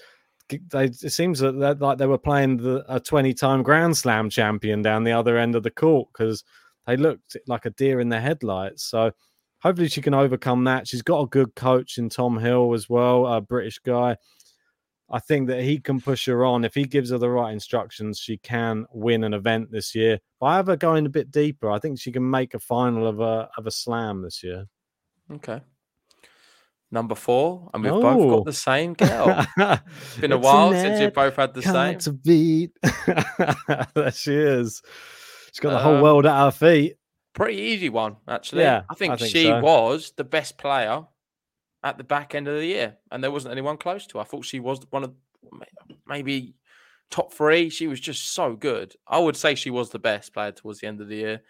They, 0.49 0.85
it 0.85 1.11
seems 1.11 1.39
that 1.39 1.79
like 1.81 1.97
they 1.97 2.05
were 2.05 2.17
playing 2.17 2.57
the, 2.57 2.85
a 2.87 3.01
20 3.01 3.33
time 3.33 3.63
Grand 3.63 3.97
Slam 3.97 4.29
champion 4.29 4.81
down 4.81 5.03
the 5.03 5.11
other 5.11 5.37
end 5.37 5.55
of 5.55 5.63
the 5.63 5.69
court 5.69 6.07
because 6.13 6.45
they 6.85 6.95
looked 6.95 7.35
like 7.47 7.65
a 7.65 7.71
deer 7.71 7.99
in 7.99 8.07
the 8.07 8.21
headlights. 8.21 8.85
So 8.85 9.11
hopefully 9.61 9.87
she 9.89 10.01
can 10.01 10.13
overcome 10.13 10.63
that. 10.65 10.87
She's 10.87 11.01
got 11.01 11.21
a 11.21 11.27
good 11.27 11.55
coach 11.55 11.97
in 11.97 12.09
Tom 12.09 12.37
Hill 12.39 12.73
as 12.73 12.89
well, 12.89 13.25
a 13.27 13.41
British 13.41 13.79
guy. 13.79 14.17
I 15.09 15.19
think 15.19 15.47
that 15.47 15.63
he 15.63 15.79
can 15.79 16.01
push 16.01 16.25
her 16.25 16.43
on. 16.43 16.65
If 16.65 16.73
he 16.75 16.83
gives 16.83 17.11
her 17.11 17.17
the 17.17 17.29
right 17.29 17.53
instructions, 17.53 18.19
she 18.19 18.37
can 18.37 18.85
win 18.91 19.23
an 19.23 19.33
event 19.33 19.71
this 19.71 19.95
year. 19.95 20.19
But 20.39 20.45
I 20.47 20.55
have 20.57 20.67
her 20.67 20.75
going 20.75 21.05
a 21.05 21.09
bit 21.09 21.31
deeper. 21.31 21.71
I 21.71 21.79
think 21.79 21.97
she 21.99 22.11
can 22.11 22.29
make 22.29 22.53
a 22.53 22.59
final 22.59 23.07
of 23.07 23.21
a 23.21 23.49
of 23.57 23.65
a 23.67 23.71
slam 23.71 24.21
this 24.21 24.43
year. 24.43 24.65
Okay. 25.31 25.61
Number 26.91 27.15
four, 27.15 27.69
and 27.73 27.83
we've 27.83 27.91
both 27.91 28.03
Oh. 28.17 28.35
got 28.37 28.45
the 28.45 28.53
same 28.53 28.93
girl. 28.93 29.45
It's 29.57 30.17
been 30.19 30.31
a 30.31 30.37
while 30.37 30.71
since 30.71 31.01
you've 31.01 31.13
both 31.13 31.35
had 31.35 31.53
the 31.53 31.61
same. 31.61 31.99
To 31.99 32.11
beat. 32.13 32.71
there 33.93 34.11
she 34.11 34.33
is. 34.35 34.81
She's 35.51 35.59
got 35.59 35.71
the 35.71 35.79
whole 35.79 35.95
Um, 35.97 36.01
world 36.01 36.25
at 36.25 36.37
her 36.37 36.51
feet. 36.51 36.95
Pretty 37.37 37.61
easy 37.61 37.89
one, 37.89 38.15
actually. 38.27 38.63
Yeah, 38.63 38.81
I 38.89 38.95
think, 38.95 39.13
I 39.13 39.17
think 39.17 39.31
she 39.31 39.43
so. 39.43 39.59
was 39.61 40.11
the 40.17 40.23
best 40.23 40.57
player 40.57 41.03
at 41.83 41.97
the 41.99 42.03
back 42.03 42.33
end 42.33 42.47
of 42.47 42.55
the 42.55 42.65
year, 42.65 42.97
and 43.11 43.23
there 43.23 43.29
wasn't 43.29 43.51
anyone 43.51 43.77
close 43.77 44.07
to 44.07 44.17
her. 44.17 44.21
I 44.21 44.25
thought 44.25 44.43
she 44.43 44.59
was 44.59 44.79
one 44.89 45.03
of 45.03 45.13
maybe 46.07 46.55
top 47.11 47.31
three. 47.31 47.69
She 47.69 47.87
was 47.87 47.99
just 47.99 48.33
so 48.33 48.55
good. 48.55 48.95
I 49.07 49.19
would 49.19 49.37
say 49.37 49.53
she 49.53 49.69
was 49.69 49.91
the 49.91 49.99
best 49.99 50.33
player 50.33 50.51
towards 50.51 50.79
the 50.79 50.87
end 50.87 50.99
of 50.99 51.09
the 51.09 51.15
year. 51.15 51.41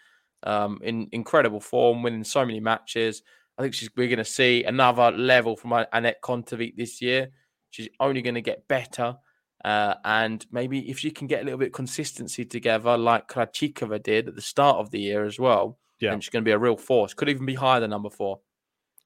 Um, 0.42 0.78
in 0.82 1.08
incredible 1.12 1.58
form, 1.58 2.02
winning 2.02 2.22
so 2.22 2.44
many 2.44 2.60
matches. 2.60 3.22
I 3.56 3.62
think 3.62 3.74
she's, 3.74 3.88
we're 3.96 4.08
going 4.08 4.18
to 4.18 4.24
see 4.24 4.64
another 4.64 5.10
level 5.10 5.56
from 5.56 5.70
Anett 5.70 6.20
Kontaveit 6.22 6.76
this 6.76 7.00
year. 7.00 7.30
She's 7.70 7.88
only 7.98 8.22
going 8.22 8.36
to 8.36 8.42
get 8.42 8.68
better. 8.68 9.16
Uh, 9.64 9.94
and 10.04 10.46
maybe 10.52 10.88
if 10.88 10.98
she 10.98 11.10
can 11.10 11.26
get 11.26 11.42
a 11.42 11.44
little 11.44 11.58
bit 11.58 11.68
of 11.68 11.72
consistency 11.72 12.44
together, 12.44 12.96
like 12.96 13.28
Krejcikova 13.28 14.02
did 14.02 14.28
at 14.28 14.34
the 14.36 14.40
start 14.42 14.76
of 14.76 14.90
the 14.90 15.00
year 15.00 15.24
as 15.24 15.38
well, 15.38 15.78
Yeah. 16.00 16.10
then 16.10 16.20
she's 16.20 16.30
going 16.30 16.44
to 16.44 16.48
be 16.48 16.52
a 16.52 16.58
real 16.58 16.76
force. 16.76 17.12
Could 17.14 17.28
even 17.28 17.44
be 17.46 17.54
higher 17.54 17.80
than 17.80 17.90
number 17.90 18.10
four. 18.10 18.40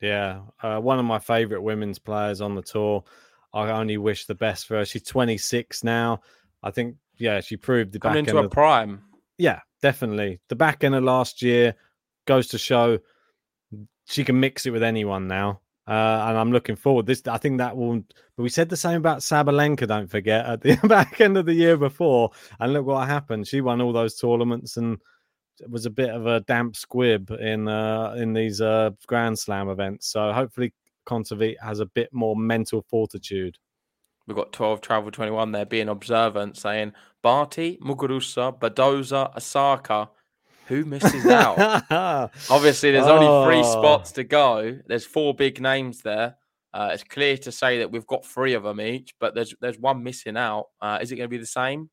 Yeah, 0.01 0.43
uh, 0.63 0.79
one 0.81 0.99
of 0.99 1.05
my 1.07 1.19
favorite 1.21 1.63
women's 1.63 1.99
players 1.99 2.41
on 2.41 2.55
the 2.55 2.63
tour. 2.63 3.05
I 3.55 3.71
only 3.71 3.97
wish 3.99 4.27
the 4.27 4.35
best 4.35 4.67
for 4.67 4.77
her. 4.77 4.85
She's 4.85 5.03
26 5.05 5.85
now. 5.85 6.21
I 6.63 6.71
think, 6.71 6.97
yeah, 7.17 7.41
she 7.41 7.57
proved 7.57 7.93
the 7.93 7.99
back 7.99 8.11
Coming 8.11 8.19
end. 8.19 8.29
into 8.29 8.41
a 8.41 8.45
of- 8.45 8.51
prime. 8.51 9.03
yeah, 9.39 9.61
definitely. 9.81 10.41
The 10.49 10.57
back 10.57 10.85
end 10.85 10.95
of 10.95 11.03
last 11.05 11.41
year 11.41 11.77
goes 12.27 12.49
to 12.49 12.59
show 12.59 12.99
she 14.07 14.25
can 14.25 14.39
mix 14.39 14.67
it 14.67 14.71
with 14.71 14.83
anyone 14.83 15.29
now. 15.29 15.61
Uh, 15.87 16.27
and 16.29 16.39
I'm 16.39 16.53
looking 16.53 16.77
forward. 16.77 17.07
This, 17.07 17.23
I 17.27 17.39
think 17.39 17.59
that 17.59 17.77
will. 17.77 18.03
But 18.37 18.43
we 18.43 18.49
said 18.49 18.69
the 18.69 18.77
same 18.77 18.99
about 18.99 19.19
Sabalenka. 19.19 19.89
Don't 19.89 20.11
forget 20.11 20.47
at 20.47 20.61
the 20.61 20.77
back 20.89 21.21
end 21.21 21.37
of 21.37 21.47
the 21.47 21.55
year 21.55 21.77
before, 21.77 22.31
and 22.61 22.73
look 22.73 22.87
what 22.87 23.09
happened. 23.09 23.49
She 23.49 23.61
won 23.61 23.81
all 23.81 23.93
those 23.93 24.15
tournaments 24.15 24.77
and 24.77 24.99
was 25.69 25.87
a 25.87 25.91
bit 25.91 26.11
of 26.11 26.27
a 26.27 26.41
damp 26.41 26.77
squib 26.77 27.31
in 27.31 27.69
uh, 27.69 28.15
in 28.17 28.33
these 28.33 28.61
uh, 28.61 28.91
Grand 29.07 29.39
Slam 29.39 29.69
events. 29.69 30.07
So 30.07 30.33
hopefully, 30.33 30.73
Kontaveit 31.07 31.57
has 31.61 31.81
a 31.81 31.87
bit 31.87 32.13
more 32.13 32.37
mental 32.37 32.85
fortitude. 32.89 33.59
We've 34.27 34.37
got 34.37 34.53
12 34.53 34.81
Travel 34.81 35.11
21 35.11 35.51
there 35.51 35.67
being 35.67 35.89
observant 35.89 36.57
saying 36.57 36.93
Barty, 37.23 37.79
Muguruza, 37.83 38.57
Badosa, 38.59 39.37
Osaka. 39.37 40.11
Who 40.67 40.85
misses 40.85 41.27
out? 41.27 41.59
Obviously, 42.51 42.93
there's 42.93 43.07
only 43.07 43.47
three 43.47 43.65
spots 43.65 44.13
to 44.13 44.25
go. 44.25 44.79
There's 44.87 45.05
four 45.05 45.35
big 45.35 45.61
names 45.61 46.01
there. 46.01 46.37
Uh, 46.75 46.91
it's 46.93 47.05
clear 47.05 47.37
to 47.37 47.53
say 47.53 47.79
that 47.79 47.91
we've 47.91 48.07
got 48.07 48.25
three 48.25 48.55
of 48.55 48.63
them 48.63 48.81
each, 48.81 49.15
but 49.21 49.35
there's 49.35 49.55
there's 49.61 49.79
one 49.79 50.03
missing 50.03 50.37
out. 50.37 50.67
Uh, 50.81 50.99
is 51.03 51.13
it 51.13 51.17
going 51.17 51.29
to 51.29 51.35
be 51.35 51.39
the 51.39 51.47
same? 51.47 51.91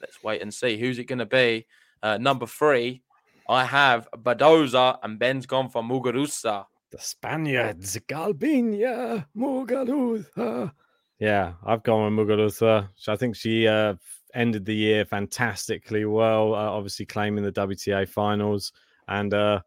Let's 0.00 0.22
wait 0.22 0.42
and 0.42 0.52
see. 0.52 0.78
Who's 0.78 0.98
it 0.98 1.04
going 1.04 1.20
to 1.20 1.26
be? 1.26 1.66
Uh, 2.02 2.18
number 2.18 2.46
three, 2.46 3.02
I 3.48 3.64
have 3.64 4.08
Badosa 4.16 4.98
and 5.02 5.18
Ben's 5.18 5.46
gone 5.46 5.68
for 5.68 5.82
Muguruza. 5.82 6.66
The 6.90 6.98
Spaniards, 6.98 7.98
Garbiñe, 8.08 9.26
Muguruza. 9.36 10.72
Yeah, 11.18 11.52
I've 11.64 11.82
gone 11.82 12.16
with 12.16 12.28
Muguruza. 12.28 12.88
I 13.06 13.16
think 13.16 13.36
she 13.36 13.66
uh, 13.66 13.94
ended 14.34 14.64
the 14.64 14.74
year 14.74 15.04
fantastically 15.04 16.04
well, 16.04 16.54
uh, 16.54 16.70
obviously 16.70 17.06
claiming 17.06 17.44
the 17.44 17.52
WTA 17.52 18.08
finals. 18.08 18.72
And 19.08 19.32
uh, 19.32 19.60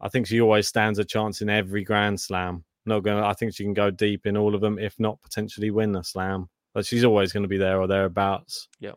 I 0.00 0.08
think 0.08 0.26
she 0.26 0.40
always 0.40 0.68
stands 0.68 0.98
a 0.98 1.04
chance 1.04 1.42
in 1.42 1.50
every 1.50 1.84
Grand 1.84 2.20
Slam. 2.20 2.64
Not 2.84 3.00
gonna. 3.00 3.24
I 3.24 3.32
think 3.32 3.54
she 3.54 3.62
can 3.62 3.74
go 3.74 3.90
deep 3.90 4.26
in 4.26 4.36
all 4.36 4.54
of 4.54 4.60
them, 4.60 4.78
if 4.78 4.98
not 4.98 5.22
potentially 5.22 5.70
win 5.70 5.94
a 5.94 6.02
slam. 6.02 6.48
But 6.74 6.84
she's 6.84 7.04
always 7.04 7.32
going 7.32 7.44
to 7.44 7.48
be 7.48 7.58
there 7.58 7.80
or 7.80 7.86
thereabouts. 7.86 8.66
Yeah, 8.80 8.94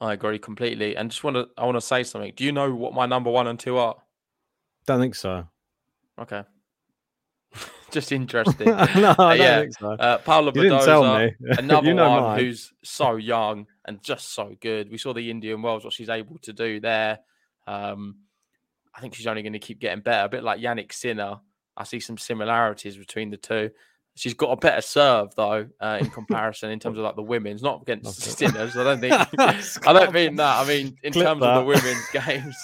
I 0.00 0.12
agree 0.12 0.38
completely. 0.38 0.96
And 0.96 1.10
just 1.10 1.24
want 1.24 1.34
to, 1.36 1.48
I 1.56 1.64
want 1.64 1.76
to 1.76 1.80
say 1.80 2.04
something. 2.04 2.32
Do 2.36 2.44
you 2.44 2.52
know 2.52 2.72
what 2.72 2.94
my 2.94 3.06
number 3.06 3.30
one 3.30 3.48
and 3.48 3.58
two 3.58 3.78
are? 3.78 3.96
Don't 4.86 5.00
think 5.00 5.16
so. 5.16 5.48
Okay. 6.20 6.44
just 7.90 8.12
interesting. 8.12 8.66
no, 8.68 8.76
I 8.76 8.94
don't 8.94 9.18
Uh, 9.20 9.32
yeah. 9.36 9.64
so. 9.78 9.90
Uh, 9.92 10.18
Paula 10.18 10.52
You 10.54 10.62
didn't 10.62 10.84
tell 10.84 11.02
Badosa, 11.02 11.40
me. 11.40 11.46
another 11.58 11.88
You 11.88 11.94
know 11.94 12.10
one 12.10 12.22
mine. 12.22 12.38
who's 12.40 12.72
so 12.84 13.16
young 13.16 13.66
and 13.86 14.02
just 14.02 14.32
so 14.34 14.54
good. 14.60 14.90
We 14.90 14.98
saw 14.98 15.12
the 15.14 15.30
Indian 15.30 15.62
Wells, 15.62 15.84
what 15.84 15.92
she's 15.92 16.08
able 16.10 16.38
to 16.38 16.52
do 16.52 16.80
there. 16.80 17.20
Um, 17.66 18.16
I 18.94 19.00
think 19.00 19.14
she's 19.14 19.26
only 19.26 19.42
going 19.42 19.52
to 19.52 19.58
keep 19.58 19.78
getting 19.80 20.02
better, 20.02 20.24
a 20.26 20.28
bit 20.28 20.42
like 20.44 20.60
Jannik 20.60 20.92
Sinner. 20.92 21.36
I 21.76 21.84
see 21.84 22.00
some 22.00 22.18
similarities 22.18 22.96
between 22.96 23.30
the 23.30 23.36
two. 23.36 23.70
She's 24.16 24.34
got 24.34 24.50
a 24.50 24.56
better 24.56 24.80
serve 24.80 25.32
though, 25.36 25.68
uh, 25.80 25.98
in 26.00 26.10
comparison 26.10 26.72
in 26.72 26.80
terms 26.80 26.98
of 26.98 27.04
like 27.04 27.14
the 27.14 27.22
women's, 27.22 27.62
not 27.62 27.82
against. 27.82 28.20
Sinners. 28.20 28.76
I 28.76 28.82
don't 28.82 29.00
think. 29.00 29.14
I 29.86 29.92
don't 29.92 30.12
mean 30.12 30.34
that. 30.36 30.56
I 30.58 30.66
mean 30.66 30.96
in 31.04 31.12
Clip 31.12 31.24
terms 31.24 31.40
of 31.42 31.54
the 31.54 31.64
women's 31.64 32.08
games. 32.12 32.56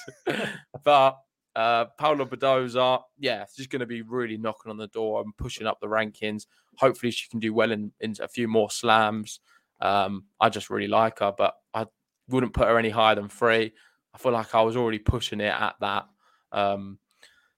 but 0.82 1.16
uh, 1.56 1.86
Paula 1.98 2.26
Badosa, 2.26 3.02
yeah, 3.18 3.44
she's 3.54 3.66
going 3.66 3.80
to 3.80 3.86
be 3.86 4.02
really 4.02 4.36
knocking 4.36 4.70
on 4.70 4.76
the 4.76 4.88
door 4.88 5.22
and 5.22 5.36
pushing 5.36 5.66
up 5.66 5.80
the 5.80 5.86
rankings. 5.86 6.46
Hopefully, 6.76 7.12
she 7.12 7.28
can 7.28 7.40
do 7.40 7.54
well 7.54 7.70
in, 7.70 7.92
in 8.00 8.14
a 8.20 8.28
few 8.28 8.48
more 8.48 8.70
slams. 8.70 9.40
Um, 9.80 10.24
I 10.40 10.48
just 10.48 10.70
really 10.70 10.88
like 10.88 11.20
her, 11.20 11.32
but 11.36 11.54
I 11.72 11.86
wouldn't 12.28 12.54
put 12.54 12.68
her 12.68 12.78
any 12.78 12.90
higher 12.90 13.14
than 13.14 13.28
three. 13.28 13.72
I 14.14 14.18
feel 14.18 14.32
like 14.32 14.54
I 14.54 14.62
was 14.62 14.76
already 14.76 14.98
pushing 14.98 15.40
it 15.40 15.52
at 15.52 15.76
that. 15.80 16.06
Um, 16.52 16.98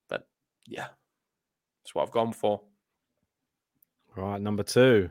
but 0.09 0.27
yeah, 0.67 0.89
that's 1.83 1.95
what 1.95 2.03
I've 2.03 2.13
gone 2.13 2.33
for. 2.33 2.63
Right, 4.15 4.41
number 4.41 4.63
two. 4.63 5.11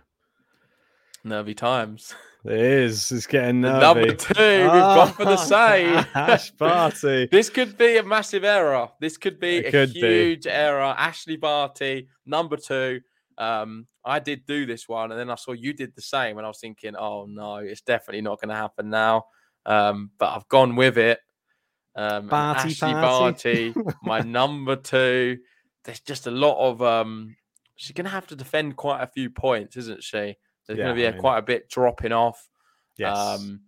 Nervy 1.25 1.55
times. 1.55 2.13
It 2.45 2.51
is. 2.53 3.11
It's 3.11 3.25
getting 3.25 3.61
nervy. 3.61 3.79
Number 3.79 4.13
two, 4.13 4.61
we've 4.61 4.69
gone 4.69 5.11
for 5.13 5.25
the 5.25 5.35
same. 5.55 6.05
Ash 6.13 6.51
Barty. 6.51 7.27
This 7.31 7.49
could 7.49 7.75
be 7.77 7.97
a 7.97 8.03
massive 8.03 8.43
error. 8.43 8.89
This 9.01 9.17
could 9.17 9.39
be 9.39 9.57
It 9.57 9.65
a 9.65 9.71
could 9.71 9.93
be. 9.93 9.99
huge 10.01 10.45
error. 10.45 10.93
Ashley 10.95 11.37
Barty, 11.37 12.07
number 12.27 12.57
two. 12.57 13.01
Um, 13.39 13.87
I 14.05 14.19
did 14.19 14.45
do 14.45 14.67
this 14.67 14.87
one, 14.87 15.11
and 15.11 15.19
then 15.19 15.31
I 15.31 15.35
saw 15.35 15.53
you 15.53 15.73
did 15.73 15.95
the 15.95 16.03
same, 16.03 16.37
and 16.37 16.45
I 16.45 16.49
was 16.49 16.59
thinking, 16.59 16.95
oh 16.95 17.25
no, 17.27 17.55
it's 17.57 17.81
definitely 17.81 18.21
not 18.21 18.39
going 18.39 18.49
to 18.49 18.55
happen 18.55 18.91
now. 18.91 19.25
Um, 19.65 20.11
but 20.19 20.29
I've 20.29 20.47
gone 20.47 20.75
with 20.75 20.99
it. 20.99 21.19
Um, 21.95 22.27
Barty, 22.27 22.69
Ashley 22.69 22.93
Barty. 22.93 23.71
Barty, 23.71 23.89
my 24.03 24.19
number 24.21 24.75
two. 24.75 25.39
There's 25.85 26.01
just 26.01 26.27
a 26.27 26.31
lot 26.31 26.59
of 26.59 26.83
um. 26.83 27.35
She's 27.77 27.93
going 27.93 28.05
to 28.05 28.11
have 28.11 28.27
to 28.27 28.35
defend 28.35 28.75
quite 28.77 29.01
a 29.01 29.07
few 29.07 29.31
points, 29.31 29.75
isn't 29.75 30.03
she? 30.03 30.35
There's 30.67 30.79
Yeah, 30.79 30.85
going 30.85 30.95
to 30.95 31.01
be 31.01 31.05
I 31.05 31.09
a, 31.09 31.11
mean- 31.13 31.21
quite 31.21 31.37
a 31.39 31.41
bit 31.43 31.69
dropping 31.69 32.11
off. 32.11 32.49
Yes. 32.97 33.15
Um, 33.17 33.61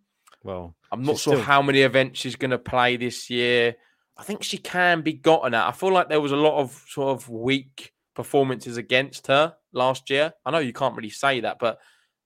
well, 0.44 0.76
I'm 0.92 1.02
not 1.04 1.18
sure 1.18 1.34
still- 1.36 1.42
how 1.44 1.62
many 1.62 1.82
events 1.82 2.20
she's 2.20 2.36
going 2.36 2.52
to 2.52 2.58
play 2.58 2.98
this 2.98 3.30
year. 3.30 3.76
I 4.18 4.24
think 4.24 4.44
she 4.44 4.58
can 4.58 5.02
be 5.02 5.14
gotten 5.14 5.54
at. 5.54 5.68
I 5.68 5.72
feel 5.72 5.92
like 5.92 6.10
there 6.10 6.22
was 6.22 6.32
a 6.32 6.38
lot 6.38 6.60
of 6.60 6.72
sort 6.90 7.10
of 7.10 7.30
weak 7.30 7.94
performances 8.16 8.78
against 8.78 9.28
her 9.28 9.54
last 9.74 10.10
year. 10.10 10.34
I 10.46 10.50
know 10.52 10.58
you 10.60 10.74
can't 10.74 10.96
really 10.96 11.10
say 11.12 11.42
that, 11.42 11.58
but 11.60 11.78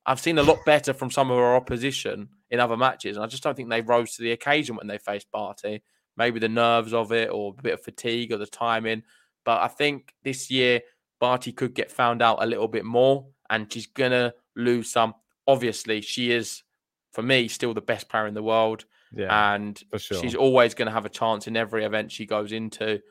I've 0.05 0.19
seen 0.19 0.37
a 0.37 0.43
lot 0.43 0.59
better 0.65 0.93
from 0.93 1.11
some 1.11 1.29
of 1.31 1.37
her 1.37 1.55
opposition 1.55 2.29
in 2.49 2.59
other 2.61 2.77
matches. 2.77 3.17
And 3.17 3.23
I 3.25 3.27
just 3.27 3.43
don't 3.43 3.55
think 3.57 3.69
they 3.69 3.81
rose 3.81 4.15
to 4.15 4.21
the 4.23 4.31
occasion 4.31 4.75
when 4.77 4.87
they 4.87 4.97
faced 4.99 5.29
Barty. 5.31 5.83
Maybe 6.15 6.39
the 6.39 6.49
nerves 6.49 6.93
of 6.93 7.11
it 7.11 7.29
or 7.29 7.53
a 7.57 7.61
bit 7.61 7.73
of 7.73 7.83
fatigue 7.83 8.31
or 8.31 8.37
the 8.37 8.45
timing. 8.45 9.03
But 9.43 9.61
I 9.61 9.67
think 9.67 10.13
this 10.23 10.49
year, 10.51 10.81
Barty 11.19 11.51
could 11.51 11.73
get 11.73 11.91
found 11.91 12.21
out 12.21 12.41
a 12.41 12.45
little 12.45 12.67
bit 12.67 12.85
more 12.85 13.27
and 13.49 13.71
she's 13.71 13.87
going 13.87 14.11
to 14.11 14.33
lose 14.55 14.91
some. 14.91 15.13
Obviously, 15.47 16.01
she 16.01 16.31
is, 16.31 16.63
for 17.11 17.21
me, 17.21 17.47
still 17.47 17.73
the 17.73 17.81
best 17.81 18.09
player 18.09 18.27
in 18.27 18.33
the 18.33 18.43
world. 18.43 18.85
yeah, 19.13 19.53
and 19.53 19.81
for 19.89 19.99
sure. 19.99 20.21
she's 20.21 20.35
always 20.35 20.73
going 20.73 20.87
to 20.87 20.91
have 20.91 21.05
a 21.05 21.09
chance 21.09 21.47
in 21.47 21.57
every 21.57 21.83
event 21.85 22.11
she 22.11 22.25
goes 22.25 22.51
into. 22.51 23.01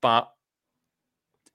But 0.00 0.30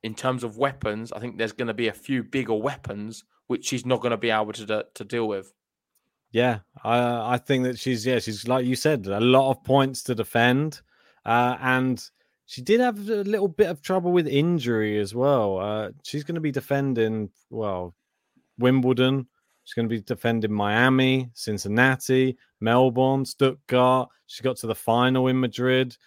in 0.03 0.13
terms 0.15 0.43
of 0.43 0.57
weapons, 0.57 1.11
I 1.11 1.19
think 1.19 1.37
there's 1.37 1.51
going 1.51 1.67
to 1.67 1.73
be 1.73 1.87
a 1.87 1.93
few 1.93 2.23
bigger 2.23 2.53
weapons 2.53 3.23
which 3.47 3.65
she's 3.65 3.85
not 3.85 4.01
going 4.01 4.11
to 4.11 4.17
be 4.17 4.31
able 4.31 4.53
to 4.53 4.65
de- 4.65 4.85
to 4.95 5.03
deal 5.03 5.27
with. 5.27 5.53
Yeah, 6.31 6.59
I 6.83 7.35
I 7.35 7.37
think 7.37 7.63
that 7.63 7.79
she's 7.79 8.05
yeah 8.05 8.19
she's 8.19 8.47
like 8.47 8.65
you 8.65 8.75
said 8.75 9.07
a 9.07 9.19
lot 9.19 9.51
of 9.51 9.63
points 9.63 10.03
to 10.03 10.15
defend, 10.15 10.81
uh, 11.25 11.57
and 11.61 12.03
she 12.45 12.61
did 12.61 12.79
have 12.81 12.97
a 13.09 13.23
little 13.23 13.47
bit 13.47 13.69
of 13.69 13.81
trouble 13.81 14.11
with 14.11 14.27
injury 14.27 14.99
as 14.99 15.15
well. 15.15 15.57
Uh, 15.57 15.89
she's 16.03 16.23
going 16.23 16.35
to 16.35 16.41
be 16.41 16.51
defending 16.51 17.29
well 17.49 17.95
Wimbledon. 18.57 19.27
She's 19.63 19.73
going 19.73 19.89
to 19.89 19.95
be 19.95 20.01
defending 20.01 20.51
Miami, 20.53 21.29
Cincinnati, 21.33 22.37
Melbourne, 22.61 23.25
Stuttgart. 23.25 24.09
She 24.27 24.43
got 24.43 24.57
to 24.57 24.67
the 24.67 24.75
final 24.75 25.27
in 25.27 25.39
Madrid. 25.39 25.97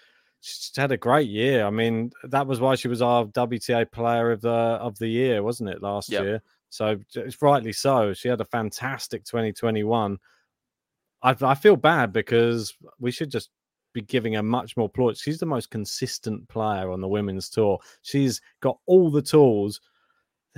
She's 0.40 0.70
had 0.76 0.92
a 0.92 0.96
great 0.96 1.28
year. 1.28 1.66
I 1.66 1.70
mean, 1.70 2.12
that 2.24 2.46
was 2.46 2.60
why 2.60 2.76
she 2.76 2.86
was 2.86 3.02
our 3.02 3.24
WTA 3.26 3.90
Player 3.90 4.30
of 4.30 4.40
the 4.40 4.48
of 4.50 4.96
the 4.98 5.08
Year, 5.08 5.42
wasn't 5.42 5.70
it 5.70 5.82
last 5.82 6.10
Yep. 6.10 6.22
year? 6.22 6.42
So 6.70 6.98
it's 7.14 7.42
rightly 7.42 7.72
so. 7.72 8.12
She 8.14 8.28
had 8.28 8.40
a 8.40 8.44
fantastic 8.44 9.24
2021. 9.24 10.18
I, 11.22 11.34
I 11.42 11.54
feel 11.56 11.76
bad 11.76 12.12
because 12.12 12.74
we 13.00 13.10
should 13.10 13.30
just 13.30 13.50
be 13.92 14.02
giving 14.02 14.34
her 14.34 14.42
much 14.42 14.76
more 14.76 14.88
plaudits. 14.88 15.20
She's 15.22 15.38
the 15.40 15.46
most 15.46 15.70
consistent 15.70 16.46
player 16.48 16.90
on 16.90 17.00
the 17.00 17.08
women's 17.08 17.48
tour. 17.48 17.78
She's 18.02 18.40
got 18.60 18.78
all 18.86 19.10
the 19.10 19.22
tools. 19.22 19.80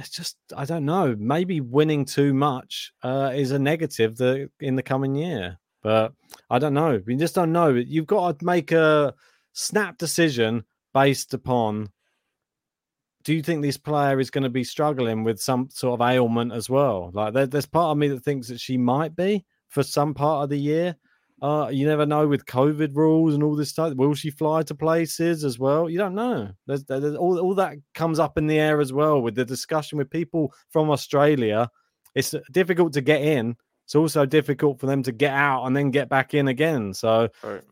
It's 0.00 0.10
just 0.10 0.36
I 0.56 0.64
don't 0.64 0.84
know. 0.84 1.14
Maybe 1.18 1.60
winning 1.60 2.04
too 2.04 2.34
much 2.34 2.92
uh, 3.02 3.32
is 3.34 3.52
a 3.52 3.58
negative 3.58 4.16
the, 4.16 4.50
in 4.58 4.74
the 4.74 4.82
coming 4.82 5.14
year. 5.14 5.58
But 5.82 6.12
I 6.48 6.58
don't 6.58 6.74
know. 6.74 7.00
We 7.06 7.16
just 7.16 7.34
don't 7.34 7.52
know. 7.52 7.68
You've 7.68 8.06
got 8.06 8.38
to 8.38 8.44
make 8.44 8.72
a 8.72 9.14
snap 9.52 9.98
decision 9.98 10.64
based 10.92 11.34
upon 11.34 11.90
do 13.22 13.34
you 13.34 13.42
think 13.42 13.62
this 13.62 13.76
player 13.76 14.18
is 14.18 14.30
going 14.30 14.44
to 14.44 14.50
be 14.50 14.64
struggling 14.64 15.24
with 15.24 15.40
some 15.40 15.68
sort 15.70 16.00
of 16.00 16.06
ailment 16.06 16.52
as 16.52 16.70
well? 16.70 17.10
Like 17.12 17.34
there, 17.34 17.46
there's 17.46 17.66
part 17.66 17.92
of 17.92 17.98
me 17.98 18.08
that 18.08 18.24
thinks 18.24 18.48
that 18.48 18.60
she 18.60 18.78
might 18.78 19.14
be 19.14 19.44
for 19.68 19.82
some 19.82 20.14
part 20.14 20.44
of 20.44 20.50
the 20.50 20.58
year. 20.58 20.96
Uh, 21.42 21.68
you 21.72 21.86
never 21.86 22.04
know 22.04 22.28
with 22.28 22.44
COVID 22.44 22.94
rules 22.94 23.34
and 23.34 23.42
all 23.42 23.56
this 23.56 23.70
stuff. 23.70 23.94
Will 23.94 24.14
she 24.14 24.30
fly 24.30 24.62
to 24.64 24.74
places 24.74 25.42
as 25.44 25.58
well? 25.58 25.88
You 25.88 25.96
don't 25.98 26.14
know. 26.14 26.50
There's, 26.66 26.84
there's 26.84 27.16
all, 27.16 27.38
all 27.38 27.54
that 27.54 27.76
comes 27.94 28.18
up 28.18 28.36
in 28.36 28.46
the 28.46 28.58
air 28.58 28.80
as 28.80 28.92
well 28.92 29.22
with 29.22 29.34
the 29.34 29.44
discussion 29.44 29.96
with 29.98 30.10
people 30.10 30.52
from 30.68 30.90
Australia. 30.90 31.70
It's 32.14 32.34
difficult 32.52 32.92
to 32.94 33.00
get 33.00 33.22
in. 33.22 33.56
It's 33.86 33.94
also 33.94 34.26
difficult 34.26 34.78
for 34.80 34.86
them 34.86 35.02
to 35.04 35.12
get 35.12 35.32
out 35.32 35.64
and 35.64 35.74
then 35.74 35.90
get 35.90 36.08
back 36.08 36.34
in 36.34 36.48
again. 36.48 36.92
So 36.92 37.28
Right. 37.42 37.62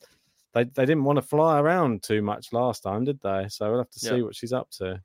they, 0.55 0.65
they 0.65 0.87
didn't 0.87 1.05
want 1.05 1.17
to 1.19 1.23
fly 1.23 1.61
around 1.61 2.03
too 2.03 2.23
much 2.23 2.53
last 2.53 2.83
time, 2.83 3.05
did 3.05 3.21
they? 3.21 3.47
So 3.51 3.69
we'll 3.71 3.79
have 3.81 3.91
to 3.91 4.01
Yeah. 4.03 4.11
see 4.17 4.23
what 4.23 4.35
she's 4.35 4.53
up 4.53 4.71
to. 4.79 5.01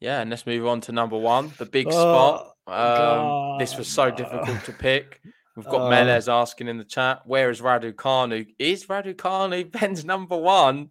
Yeah, 0.00 0.20
and 0.20 0.28
let's 0.28 0.44
move 0.44 0.66
on 0.66 0.80
to 0.82 0.92
number 0.92 1.16
one, 1.16 1.52
the 1.56 1.64
big 1.66 1.86
Oh, 1.88 1.90
spot. 1.90 2.52
Um, 2.66 3.58
this 3.58 3.78
was 3.78 3.88
so 3.88 4.10
difficult 4.10 4.64
to 4.64 4.72
pick. 4.72 5.22
We've 5.56 5.64
got 5.64 5.80
Oh. 5.80 5.90
Melez 5.90 6.30
asking 6.30 6.68
in 6.68 6.76
the 6.76 6.84
chat, 6.84 7.22
where 7.24 7.48
is 7.50 7.62
Raducanu? 7.62 8.46
Is 8.58 8.86
Raducanu 8.86 9.70
Ben's 9.72 10.04
number 10.04 10.36
one? 10.36 10.90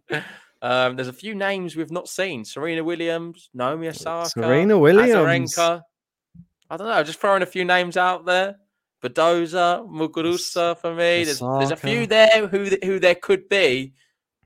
Um, 0.60 0.96
there's 0.96 1.08
a 1.08 1.12
few 1.12 1.34
names 1.34 1.76
we've 1.76 1.92
not 1.92 2.08
seen: 2.08 2.44
Serena 2.44 2.82
Williams, 2.82 3.48
Naomi 3.54 3.88
Osaka, 3.88 4.28
Serena 4.30 4.76
Williams. 4.78 5.54
Azarenka. 5.54 5.82
I 6.68 6.76
don't 6.76 6.88
know. 6.88 7.02
Just 7.04 7.20
throwing 7.20 7.42
a 7.42 7.46
few 7.46 7.64
names 7.64 7.96
out 7.96 8.26
there. 8.26 8.56
Badosa, 9.02 9.86
Muguruza 9.88 10.76
for 10.78 10.92
me. 10.94 11.22
There's, 11.24 11.38
there's 11.38 11.70
a 11.70 11.76
few 11.76 12.06
there 12.06 12.48
who 12.48 12.64
who 12.82 12.98
there 12.98 13.14
could 13.14 13.48
be 13.48 13.92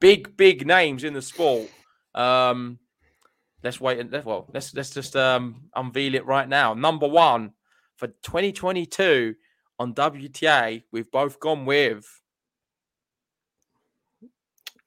big 0.01 0.37
big 0.37 0.67
names 0.67 1.05
in 1.05 1.15
the 1.15 1.23
sport. 1.23 1.71
Um, 2.15 2.79
let's 3.63 3.81
wait 3.81 4.01
and 4.01 4.25
well 4.25 4.51
let's 4.53 4.75
let's 4.75 4.91
just 4.91 5.17
um 5.17 5.71
unveil 5.75 6.15
it 6.15 6.27
right 6.27 6.49
now. 6.49 6.75
Number 6.75 7.07
one 7.07 7.53
for 7.97 8.09
2022 8.09 9.35
on 9.81 9.95
WTA, 9.95 10.85
we've 10.93 11.11
both 11.11 11.41
gone 11.41 11.65
with 11.65 12.07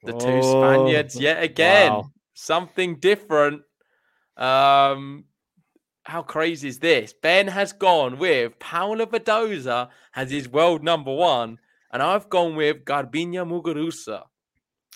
the 0.04 0.12
two 0.12 0.40
Spaniards 0.42 1.16
Oh, 1.16 1.20
yet 1.20 1.42
again. 1.42 1.92
wow. 1.92 2.10
Something 2.34 3.00
different. 3.00 3.62
Um, 4.36 5.24
how 6.04 6.22
crazy 6.22 6.68
is 6.68 6.78
this? 6.78 7.12
Ben 7.12 7.48
has 7.48 7.72
gone 7.72 8.18
with 8.18 8.58
Paula 8.60 9.06
Badosa 9.06 9.88
as 10.14 10.30
his 10.30 10.48
world 10.48 10.84
number 10.84 11.12
one, 11.12 11.58
and 11.92 12.02
I've 12.02 12.28
gone 12.28 12.54
with 12.54 12.84
Garbiñe 12.84 13.42
Muguruza. 13.46 14.22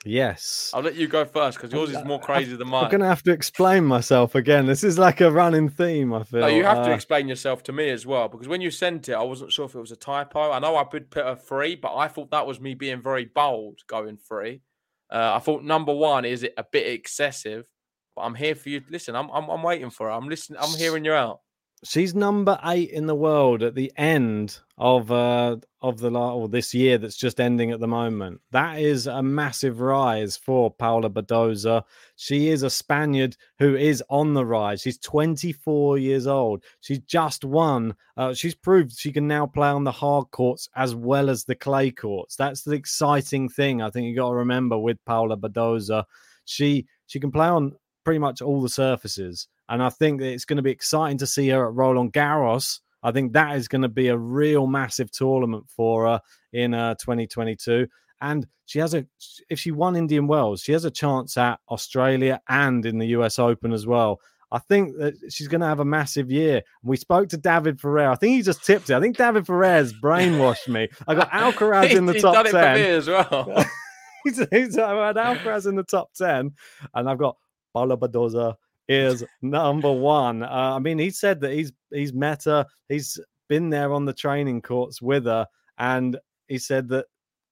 Yes. 0.04 0.70
I'll 0.72 0.82
let 0.82 0.94
you 0.94 1.08
go 1.08 1.24
first 1.24 1.58
because 1.58 1.72
yours 1.72 1.90
is 1.90 2.04
more 2.04 2.20
crazy 2.20 2.54
than 2.54 2.68
mine. 2.68 2.84
I'm 2.84 2.90
going 2.90 3.00
to 3.00 3.06
have 3.08 3.22
to 3.24 3.32
explain 3.32 3.84
myself 3.84 4.34
again. 4.36 4.66
This 4.66 4.84
is 4.84 4.96
like 4.98 5.20
a 5.20 5.30
running 5.30 5.68
theme, 5.68 6.14
I 6.14 6.22
feel. 6.22 6.40
No, 6.40 6.46
you 6.46 6.64
have 6.64 6.84
to 6.84 6.92
Uh, 6.92 6.94
explain 6.94 7.26
yourself 7.26 7.64
to 7.64 7.72
me 7.72 7.90
as 7.90 8.06
well 8.06 8.28
because 8.28 8.46
when 8.46 8.60
you 8.60 8.70
sent 8.70 9.08
it, 9.08 9.14
I 9.14 9.22
wasn't 9.22 9.52
sure 9.52 9.64
if 9.66 9.74
it 9.74 9.80
was 9.80 9.90
a 9.90 9.96
typo. 9.96 10.52
I 10.52 10.60
know 10.60 10.76
I 10.76 10.84
could 10.84 11.10
put 11.10 11.26
a 11.26 11.34
three, 11.34 11.74
but 11.74 11.96
I 11.96 12.06
thought 12.06 12.30
that 12.30 12.46
was 12.46 12.60
me 12.60 12.74
being 12.74 13.02
very 13.02 13.24
bold 13.24 13.80
going 13.88 14.16
three. 14.16 14.62
Uh, 15.10 15.32
I 15.34 15.40
thought 15.40 15.64
number 15.64 15.92
one 15.92 16.24
is 16.24 16.42
it 16.44 16.54
a 16.56 16.64
bit 16.64 16.86
excessive, 16.86 17.66
but 18.14 18.22
I'm 18.22 18.34
here 18.36 18.54
for 18.54 18.68
you. 18.68 18.82
Listen, 18.88 19.16
I'm 19.16 19.28
I'm, 19.30 19.48
I'm 19.48 19.62
waiting 19.62 19.90
for 19.90 20.08
it. 20.10 20.14
I'm 20.14 20.28
listening. 20.28 20.60
I'm 20.62 20.76
hearing 20.78 21.04
you 21.04 21.12
out. 21.12 21.40
She's 21.84 22.12
number 22.12 22.58
eight 22.64 22.90
in 22.90 23.06
the 23.06 23.14
world 23.14 23.62
at 23.62 23.76
the 23.76 23.92
end 23.96 24.58
of 24.78 25.12
uh 25.12 25.56
of 25.80 25.98
the 25.98 26.10
or 26.10 26.48
this 26.48 26.74
year 26.74 26.98
that's 26.98 27.16
just 27.16 27.40
ending 27.40 27.70
at 27.70 27.78
the 27.78 27.86
moment. 27.86 28.40
That 28.50 28.80
is 28.80 29.06
a 29.06 29.22
massive 29.22 29.80
rise 29.80 30.36
for 30.36 30.72
Paula 30.72 31.08
Badosa. 31.08 31.84
She 32.16 32.48
is 32.48 32.64
a 32.64 32.70
Spaniard 32.70 33.36
who 33.60 33.76
is 33.76 34.02
on 34.10 34.34
the 34.34 34.44
rise. 34.44 34.82
She's 34.82 34.98
24 34.98 35.98
years 35.98 36.26
old. 36.26 36.64
She's 36.80 36.98
just 37.00 37.44
won. 37.44 37.94
Uh, 38.16 38.34
she's 38.34 38.56
proved 38.56 38.98
she 38.98 39.12
can 39.12 39.28
now 39.28 39.46
play 39.46 39.68
on 39.68 39.84
the 39.84 39.92
hard 39.92 40.30
courts 40.32 40.68
as 40.74 40.96
well 40.96 41.30
as 41.30 41.44
the 41.44 41.54
clay 41.54 41.92
courts. 41.92 42.34
That's 42.34 42.62
the 42.62 42.72
exciting 42.72 43.48
thing. 43.48 43.82
I 43.82 43.90
think 43.90 44.06
you 44.06 44.16
got 44.16 44.30
to 44.30 44.36
remember 44.36 44.76
with 44.78 45.04
Paula 45.04 45.36
Badosa. 45.36 46.04
She 46.44 46.86
she 47.06 47.20
can 47.20 47.30
play 47.30 47.46
on 47.46 47.76
pretty 48.04 48.18
much 48.18 48.42
all 48.42 48.60
the 48.60 48.68
surfaces. 48.68 49.46
And 49.68 49.82
I 49.82 49.90
think 49.90 50.20
that 50.20 50.32
it's 50.32 50.44
going 50.44 50.56
to 50.56 50.62
be 50.62 50.70
exciting 50.70 51.18
to 51.18 51.26
see 51.26 51.48
her 51.48 51.66
at 51.66 51.74
Roland 51.74 52.12
Garros. 52.12 52.80
I 53.02 53.12
think 53.12 53.32
that 53.32 53.56
is 53.56 53.68
going 53.68 53.82
to 53.82 53.88
be 53.88 54.08
a 54.08 54.16
real 54.16 54.66
massive 54.66 55.10
tournament 55.10 55.66
for 55.68 56.06
her 56.06 56.20
in 56.52 56.74
uh, 56.74 56.94
2022. 56.94 57.86
And 58.20 58.46
she 58.66 58.78
has 58.80 58.94
a, 58.94 59.06
if 59.48 59.60
she 59.60 59.70
won 59.70 59.94
Indian 59.94 60.26
Wells, 60.26 60.62
she 60.62 60.72
has 60.72 60.84
a 60.84 60.90
chance 60.90 61.36
at 61.36 61.60
Australia 61.70 62.40
and 62.48 62.84
in 62.84 62.98
the 62.98 63.06
US 63.08 63.38
Open 63.38 63.72
as 63.72 63.86
well. 63.86 64.20
I 64.50 64.58
think 64.58 64.96
that 64.96 65.14
she's 65.30 65.48
going 65.48 65.60
to 65.60 65.66
have 65.66 65.80
a 65.80 65.84
massive 65.84 66.30
year. 66.30 66.62
We 66.82 66.96
spoke 66.96 67.28
to 67.30 67.36
David 67.36 67.80
Ferrer. 67.80 68.10
I 68.10 68.14
think 68.14 68.36
he 68.36 68.42
just 68.42 68.64
tipped 68.64 68.88
it. 68.88 68.94
I 68.94 69.00
think 69.00 69.16
David 69.16 69.46
Ferrer's 69.46 69.92
brainwashed 69.92 70.68
me. 70.68 70.88
I 71.06 71.14
got 71.14 71.30
Alcaraz 71.32 71.94
in 71.94 72.06
the 72.06 72.14
He's 72.14 72.22
top 72.22 72.34
done 72.34 72.46
it 72.46 72.52
10 72.52 72.62
for 72.74 72.82
me 72.82 72.88
as 72.88 73.08
well. 73.08 73.64
he's, 74.24 74.38
he's 74.50 74.78
I 74.78 75.06
had 75.06 75.16
Alcaraz 75.16 75.66
in 75.66 75.76
the 75.76 75.82
top 75.82 76.14
10, 76.14 76.52
and 76.94 77.10
I've 77.10 77.18
got 77.18 77.36
Paula 77.74 77.98
Badosa 77.98 78.54
is 78.88 79.24
number 79.42 79.92
one. 79.92 80.42
Uh, 80.42 80.72
I 80.76 80.78
mean, 80.78 80.98
he 80.98 81.10
said 81.10 81.40
that 81.40 81.52
he's 81.52 81.72
he's 81.92 82.12
met 82.12 82.44
her, 82.44 82.66
he's 82.88 83.18
been 83.48 83.70
there 83.70 83.92
on 83.92 84.04
the 84.04 84.12
training 84.12 84.62
courts 84.62 85.02
with 85.02 85.26
her, 85.26 85.46
and 85.78 86.18
he 86.48 86.58
said 86.58 86.88
that 86.88 87.06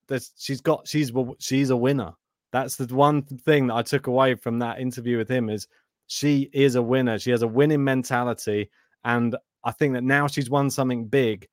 that 0.08 0.26
she's 0.38 0.60
got 0.60 0.86
she's 0.88 1.12
she's 1.38 1.70
a 1.70 1.76
winner. 1.76 2.12
That's 2.52 2.76
the 2.76 2.94
one 2.94 3.22
thing 3.22 3.66
that 3.66 3.74
I 3.74 3.82
took 3.82 4.06
away 4.06 4.34
from 4.34 4.58
that 4.60 4.80
interview 4.80 5.18
with 5.18 5.30
him 5.30 5.50
is 5.50 5.66
she 6.06 6.48
is 6.52 6.76
a 6.76 6.82
winner. 6.82 7.18
She 7.18 7.30
has 7.30 7.42
a 7.42 7.48
winning 7.48 7.84
mentality, 7.84 8.70
and 9.04 9.36
I 9.64 9.72
think 9.72 9.94
that 9.94 10.04
now 10.04 10.26
she's 10.26 10.48
won 10.48 10.70
something 10.70 11.06
big. 11.06 11.46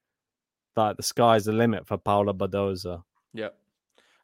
That 0.76 0.98
the 0.98 1.04
sky's 1.04 1.46
the 1.46 1.52
limit 1.52 1.86
for 1.86 1.98
Paula 1.98 2.34
Badosa. 2.34 3.04
Yep. 3.34 3.56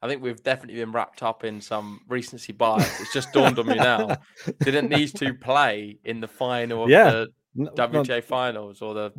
I 0.02 0.08
think 0.08 0.22
we've 0.22 0.42
definitely 0.42 0.80
been 0.80 0.92
wrapped 0.92 1.24
up 1.24 1.44
in 1.44 1.60
some 1.60 2.02
recency 2.08 2.54
bias. 2.54 3.02
It's 3.02 3.14
just 3.14 3.34
dawned 3.34 3.60
on 3.60 3.68
me 3.68 3.76
now. 3.76 4.18
Didn't 4.62 4.90
these 4.90 5.12
two 5.12 5.34
play 5.34 5.98
in 6.06 6.22
the 6.22 6.28
final 6.28 6.84
of 6.84 6.90
Yeah. 6.90 7.12
the 7.12 7.28
no, 7.56 7.72
WTA 7.72 8.24
finals 8.24 8.82
or 8.82 8.94
the 8.94 9.12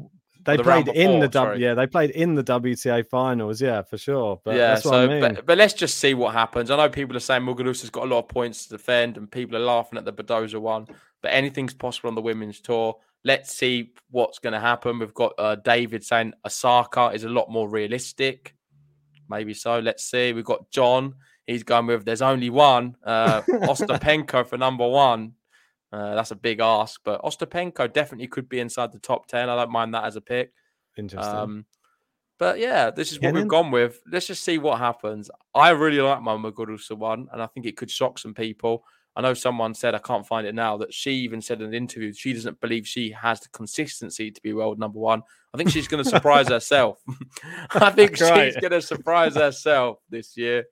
they 0.44 0.56
the 0.56 0.62
played 0.62 0.88
in 0.88 1.20
the 1.20 1.28
before, 1.28 1.48
W. 1.48 1.64
Yeah, 1.66 1.74
they 1.74 1.86
played 1.86 2.10
in 2.10 2.34
the 2.34 2.42
WTA 2.42 3.06
finals. 3.06 3.60
Yeah, 3.60 3.82
for 3.82 3.98
sure. 3.98 4.40
But 4.42 4.56
yeah, 4.56 4.68
that's 4.74 4.84
what 4.84 4.92
so 4.92 5.04
I 5.04 5.06
mean. 5.06 5.20
but, 5.20 5.46
but 5.46 5.58
let's 5.58 5.74
just 5.74 5.98
see 5.98 6.14
what 6.14 6.32
happens. 6.32 6.70
I 6.70 6.76
know 6.76 6.88
people 6.88 7.16
are 7.16 7.20
saying 7.20 7.42
Muguruza's 7.42 7.90
got 7.90 8.04
a 8.04 8.06
lot 8.06 8.20
of 8.20 8.28
points 8.28 8.64
to 8.64 8.70
defend, 8.70 9.16
and 9.16 9.30
people 9.30 9.56
are 9.56 9.60
laughing 9.60 9.98
at 9.98 10.04
the 10.04 10.12
Badosa 10.12 10.58
one. 10.58 10.86
But 11.22 11.32
anything's 11.32 11.74
possible 11.74 12.08
on 12.08 12.14
the 12.14 12.22
women's 12.22 12.60
tour. 12.60 12.96
Let's 13.22 13.52
see 13.52 13.92
what's 14.10 14.38
going 14.38 14.54
to 14.54 14.60
happen. 14.60 14.98
We've 14.98 15.12
got 15.12 15.34
uh, 15.38 15.56
David 15.56 16.04
saying 16.04 16.32
Osaka 16.46 17.08
is 17.08 17.24
a 17.24 17.28
lot 17.28 17.50
more 17.50 17.68
realistic. 17.68 18.54
Maybe 19.30 19.54
so. 19.54 19.78
Let's 19.78 20.04
see. 20.04 20.32
We've 20.32 20.44
got 20.44 20.70
John. 20.70 21.14
He's 21.46 21.62
going 21.62 21.86
with 21.86 22.04
there's 22.04 22.22
only 22.22 22.50
one. 22.50 22.96
Uh, 23.04 23.40
Ostapenko 23.48 24.46
for 24.46 24.58
number 24.58 24.86
one. 24.86 25.32
Uh, 25.92 26.14
that's 26.14 26.30
a 26.30 26.36
big 26.36 26.60
ask, 26.60 27.00
but 27.04 27.22
Ostapenko 27.22 27.92
definitely 27.92 28.28
could 28.28 28.48
be 28.48 28.60
inside 28.60 28.92
the 28.92 28.98
top 28.98 29.26
10. 29.26 29.48
I 29.48 29.56
don't 29.56 29.72
mind 29.72 29.94
that 29.94 30.04
as 30.04 30.16
a 30.16 30.20
pick. 30.20 30.52
Interesting. 30.96 31.34
Um, 31.34 31.64
but 32.38 32.58
yeah, 32.58 32.90
this 32.90 33.12
is 33.12 33.20
what 33.20 33.34
we've 33.34 33.48
gone 33.48 33.70
with. 33.70 34.00
Let's 34.10 34.26
just 34.26 34.44
see 34.44 34.58
what 34.58 34.78
happens. 34.78 35.30
I 35.54 35.70
really 35.70 36.00
like 36.00 36.22
my 36.22 36.36
Muguruza 36.36 36.96
one, 36.96 37.28
and 37.32 37.42
I 37.42 37.46
think 37.46 37.66
it 37.66 37.76
could 37.76 37.90
shock 37.90 38.18
some 38.18 38.34
people. 38.34 38.84
I 39.16 39.20
know 39.20 39.34
someone 39.34 39.74
said, 39.74 39.94
I 39.94 39.98
can't 39.98 40.26
find 40.26 40.46
it 40.46 40.54
now, 40.54 40.76
that 40.78 40.94
she 40.94 41.10
even 41.12 41.42
said 41.42 41.60
in 41.60 41.68
an 41.68 41.74
interview 41.74 42.12
she 42.12 42.32
doesn't 42.32 42.60
believe 42.60 42.86
she 42.86 43.10
has 43.10 43.40
the 43.40 43.48
consistency 43.50 44.30
to 44.30 44.40
be 44.40 44.52
world 44.52 44.78
number 44.78 44.98
one. 44.98 45.22
I 45.52 45.56
think 45.56 45.70
she's 45.70 45.88
going 45.88 46.02
to 46.04 46.08
surprise 46.08 46.48
herself. 46.48 46.98
I 47.72 47.90
think 47.90 48.20
Right. 48.20 48.52
she's 48.52 48.60
going 48.60 48.70
to 48.70 48.80
surprise 48.82 49.34
herself 49.34 49.98
this 50.08 50.36
year. 50.36 50.64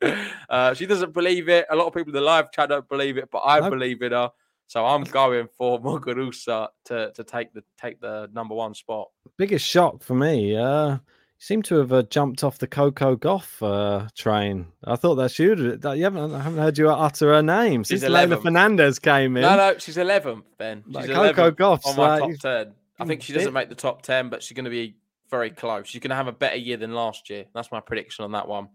Uh, 0.48 0.72
she 0.74 0.86
doesn't 0.86 1.12
believe 1.12 1.48
it. 1.48 1.66
A 1.70 1.74
lot 1.76 1.86
of 1.86 1.94
people 1.94 2.10
in 2.10 2.14
the 2.14 2.20
live 2.20 2.52
chat 2.52 2.68
don't 2.68 2.88
believe 2.88 3.16
it, 3.18 3.28
but 3.30 3.40
I 3.44 3.68
believe 3.68 4.02
in 4.02 4.12
her. 4.12 4.30
So 4.68 4.84
I'm 4.86 5.02
going 5.04 5.48
for 5.56 5.80
Muguruza 5.80 6.68
to, 6.86 7.10
to 7.14 7.24
take 7.24 7.52
the 7.54 7.64
take 7.80 8.00
the 8.00 8.28
number 8.32 8.54
one 8.54 8.74
spot. 8.74 9.08
Biggest 9.36 9.66
shock 9.66 10.02
for 10.02 10.14
me. 10.14 10.54
Uh, 10.56 10.90
you 10.90 10.98
seem 11.38 11.62
to 11.62 11.76
have 11.78 11.92
uh, 11.92 12.02
jumped 12.02 12.44
off 12.44 12.58
the 12.58 12.66
Coco 12.66 13.16
Gauff 13.16 13.62
uh, 13.62 14.08
train. 14.14 14.66
I 14.84 14.96
thought 14.96 15.14
that's 15.14 15.38
you. 15.38 15.76
That 15.78 15.96
you 15.96 16.04
haven't. 16.04 16.34
I 16.34 16.40
haven't 16.42 16.58
heard 16.58 16.76
you 16.76 16.90
utter 16.90 17.32
her 17.32 17.42
name 17.42 17.82
since 17.82 18.04
Leylah 18.04 18.42
Fernandez 18.42 18.98
came 18.98 19.36
in. 19.38 19.42
No, 19.42 19.56
no, 19.56 19.78
she's 19.78 19.96
11th, 19.96 20.42
Ben. 20.58 20.84
She's 20.86 20.94
Like 20.94 21.10
11th 21.10 21.34
Coco 21.34 21.50
Gauff's 21.52 21.86
on 21.86 21.96
my 21.96 22.18
like- 22.18 22.40
top 22.40 22.40
10. 22.66 22.74
I 22.98 23.04
think 23.04 23.22
she 23.22 23.32
doesn't 23.32 23.52
make 23.52 23.68
the 23.68 23.74
top 23.74 24.02
10, 24.02 24.28
but 24.28 24.42
she's 24.42 24.56
going 24.56 24.64
to 24.64 24.70
be 24.70 24.96
very 25.30 25.50
close. 25.50 25.86
She's 25.86 26.00
going 26.00 26.10
to 26.10 26.16
have 26.16 26.26
a 26.26 26.32
better 26.32 26.56
year 26.56 26.76
than 26.76 26.94
last 26.94 27.30
year. 27.30 27.44
That's 27.54 27.70
my 27.70 27.80
prediction 27.80 28.24
on 28.24 28.32
that 28.32 28.48
one. 28.48 28.68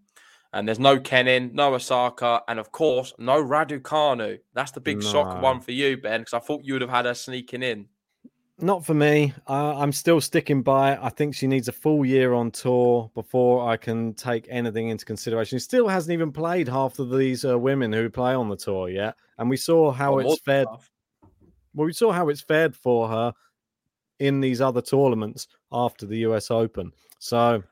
And 0.54 0.68
there's 0.68 0.80
no 0.80 1.00
Kenin, 1.00 1.52
no 1.54 1.74
Osaka, 1.74 2.44
and 2.48 2.60
of 2.60 2.72
course, 2.72 3.14
no 3.18 3.44
Raducanu. 3.44 4.38
That's 4.54 4.72
the 4.72 4.80
big 4.80 5.02
shock 5.02 5.42
one 5.42 5.60
for 5.60 5.72
you, 5.72 5.98
Ben, 5.98 6.22
because 6.22 6.36
I 6.36 6.40
thought 6.40 6.64
you 6.64 6.74
would 6.74 6.84
have 6.84 6.92
had 6.92 7.06
her 7.06 7.16
sneaking 7.16 7.64
in. 7.64 7.88
Not 8.60 8.86
for 8.86 8.94
me. 8.94 9.34
Uh, 9.50 9.76
I'm 9.80 9.92
still 9.92 10.22
sticking 10.22 10.62
by 10.62 10.94
it. 10.94 11.00
I 11.02 11.10
think 11.10 11.34
she 11.34 11.48
needs 11.48 11.70
a 11.70 11.72
full 11.72 12.06
year 12.06 12.34
on 12.34 12.52
tour 12.52 13.10
before 13.16 13.68
I 13.68 13.78
can 13.78 14.14
take 14.14 14.46
anything 14.48 14.90
into 14.90 15.06
consideration. 15.06 15.58
She 15.58 15.64
still 15.64 15.88
hasn't 15.88 16.14
even 16.14 16.32
played 16.32 16.68
half 16.68 17.00
of 17.00 17.10
these 17.10 17.44
uh, 17.44 17.58
women 17.58 17.92
who 17.92 18.08
play 18.12 18.36
on 18.36 18.50
the 18.50 18.56
tour 18.56 18.90
yet, 18.90 19.16
and 19.40 19.50
we 19.50 19.58
saw 19.58 19.92
how 19.92 20.20
it's 20.20 20.40
fared. 20.42 20.68
Well, 21.74 21.88
we 21.88 21.94
saw 21.94 22.12
how 22.12 22.30
it's 22.30 22.42
fared 22.42 22.76
for 22.76 23.08
her 23.08 23.34
in 24.20 24.40
these 24.40 24.62
other 24.62 24.82
tournaments 24.82 25.48
after 25.72 26.06
the 26.06 26.20
US 26.20 26.52
Open. 26.52 26.92
So 27.20 27.64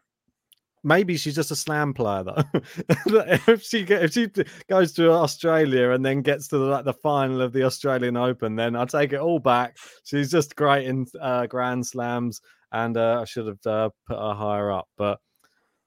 maybe 0.84 1.18
she's 1.18 1.36
just 1.36 1.52
a 1.52 1.56
slam 1.56 1.94
player, 1.94 2.24
though. 2.24 2.44
if 3.48 3.64
she 3.64 3.84
get, 3.84 4.04
if 4.04 4.14
she 4.14 4.28
goes 4.70 4.94
to 4.94 5.12
Australia 5.12 5.92
and 5.92 6.06
then 6.06 6.22
gets 6.22 6.48
to 6.50 6.58
the, 6.58 6.66
like 6.66 6.86
the 6.86 6.94
final 6.94 7.42
of 7.42 7.54
the 7.54 7.64
Australian 7.64 8.18
Open, 8.18 8.56
then 8.56 8.76
I 8.76 8.86
take 8.86 9.14
it 9.14 9.20
all 9.20 9.40
back. 9.40 9.78
She's 10.04 10.32
just 10.32 10.56
great 10.56 10.88
in 10.88 11.06
uh, 11.20 11.48
Grand 11.48 11.86
Slams, 11.86 12.42
and 12.72 12.98
uh, 12.98 13.20
I 13.22 13.26
should 13.26 13.48
have 13.48 13.66
uh, 13.66 13.90
put 14.08 14.18
her 14.18 14.34
higher 14.34 14.72
up, 14.72 14.88
but 14.98 15.20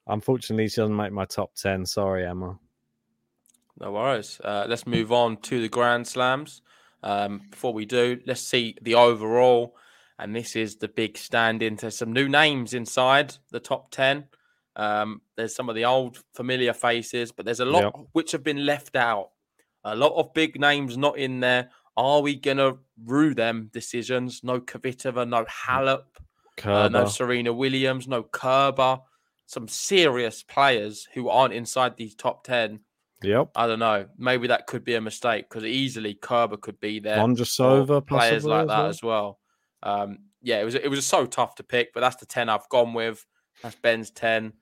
unfortunately, 0.07 0.69
she 0.69 0.81
doesn't 0.81 0.95
make 0.95 1.11
my 1.11 1.25
top 1.25 1.55
ten. 1.55 1.85
Sorry, 1.85 2.25
Emma. 2.25 2.57
No 3.79 3.91
worries. 3.91 4.39
Uh, 4.43 4.65
let's 4.69 4.87
move 4.87 5.11
on 5.11 5.37
to 5.37 5.61
the 5.61 5.67
Grand 5.67 6.07
Slams. 6.07 6.61
Um, 7.03 7.41
before 7.51 7.73
we 7.73 7.85
do, 7.85 8.19
let's 8.25 8.41
see 8.41 8.75
the 8.81 8.95
overall. 8.95 9.75
And 10.17 10.35
this 10.35 10.55
is 10.55 10.77
the 10.77 10.87
big 10.87 11.17
stand 11.17 11.61
into 11.61 11.91
some 11.91 12.13
new 12.13 12.29
names 12.29 12.73
inside 12.73 13.35
the 13.51 13.59
top 13.59 13.91
10. 13.91 14.25
Um, 14.77 15.21
there's 15.35 15.55
some 15.55 15.69
of 15.69 15.75
the 15.75 15.85
old 15.85 16.19
familiar 16.33 16.73
faces, 16.73 17.31
but 17.31 17.45
there's 17.45 17.59
a 17.59 17.65
lot 17.65 17.83
Yep. 17.83 17.93
which 18.13 18.31
have 18.31 18.43
been 18.43 18.65
left 18.65 18.95
out. 18.95 19.29
A 19.83 19.95
lot 19.95 20.13
of 20.17 20.33
big 20.33 20.59
names 20.59 20.97
not 20.97 21.17
in 21.17 21.39
there. 21.41 21.69
Are 21.97 22.21
we 22.21 22.35
going 22.35 22.57
to 22.57 22.79
rue 23.05 23.33
them 23.33 23.69
decisions? 23.71 24.41
No 24.43 24.59
Kvitova, 24.59 25.27
no 25.27 25.45
Halep, 25.45 26.03
uh, 26.63 26.87
no 26.89 27.05
Serena 27.07 27.53
Williams, 27.53 28.07
no 28.07 28.23
Kerber. 28.23 28.99
Some 29.47 29.67
serious 29.67 30.43
players 30.43 31.07
who 31.13 31.29
aren't 31.29 31.53
inside 31.53 31.97
these 31.97 32.15
top 32.15 32.43
10 32.45 32.79
Yep. 33.23 33.51
I 33.55 33.65
don't 33.67 33.79
know. 33.79 34.07
Maybe 34.17 34.47
that 34.47 34.67
could 34.67 34.83
be 34.83 34.95
a 34.95 35.01
mistake 35.01 35.47
because 35.49 35.63
easily 35.63 36.15
Kerber 36.15 36.57
could 36.57 36.79
be 36.79 36.99
there. 36.99 37.17
or 37.19 37.27
Vondrousova, 37.27 38.05
players 38.05 38.43
like 38.43 38.63
as 38.63 38.67
that 38.67 38.77
well. 38.77 38.87
as 38.87 39.03
well. 39.03 39.39
Um, 39.85 40.17
yeah, 40.41 40.59
it 40.59 40.65
was 40.65 40.75
it 40.75 40.89
was 40.89 41.05
so 41.05 41.25
tough 41.25 41.55
to 41.55 41.63
pick, 41.63 41.93
but 41.93 42.01
that's 42.01 42.17
the 42.17 42.25
ten 42.25 42.49
I've 42.49 42.67
gone 42.69 42.93
with. 42.93 43.25
That's 43.63 43.75
Ben's 43.77 44.11
ten. 44.11 44.53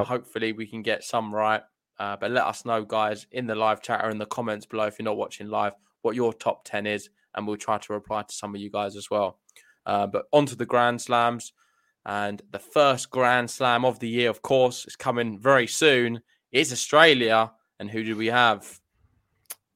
Uh, 0.00 0.04
hopefully, 0.04 0.52
we 0.52 0.66
can 0.66 0.82
get 0.82 1.04
some 1.04 1.34
right. 1.34 1.62
Uh, 1.98 2.16
but 2.16 2.30
let 2.30 2.44
us 2.44 2.66
know, 2.66 2.84
guys, 2.84 3.26
in 3.30 3.46
the 3.46 3.54
live 3.54 3.80
chat 3.80 4.04
or 4.04 4.10
in 4.10 4.18
the 4.18 4.26
comments 4.26 4.66
below 4.66 4.84
if 4.84 4.98
you're 4.98 5.04
not 5.04 5.16
watching 5.16 5.48
live, 5.48 5.72
what 6.02 6.14
your 6.14 6.34
top 6.34 6.64
ten 6.64 6.86
is, 6.86 7.08
and 7.34 7.46
we'll 7.46 7.56
try 7.56 7.78
to 7.78 7.92
reply 7.92 8.22
to 8.22 8.34
some 8.34 8.54
of 8.54 8.60
you 8.60 8.70
guys 8.70 8.96
as 8.96 9.10
well. 9.10 9.38
Uh, 9.86 10.06
but 10.06 10.26
onto 10.32 10.54
the 10.54 10.66
Grand 10.66 11.00
Slams, 11.00 11.52
and 12.04 12.42
the 12.50 12.58
first 12.58 13.10
Grand 13.10 13.50
Slam 13.50 13.84
of 13.84 13.98
the 13.98 14.08
year, 14.08 14.28
of 14.28 14.42
course, 14.42 14.84
is 14.86 14.96
coming 14.96 15.38
very 15.38 15.66
soon. 15.66 16.20
Is 16.52 16.72
Australia, 16.72 17.52
and 17.78 17.90
who 17.90 18.04
do 18.04 18.16
we 18.16 18.26
have? 18.26 18.80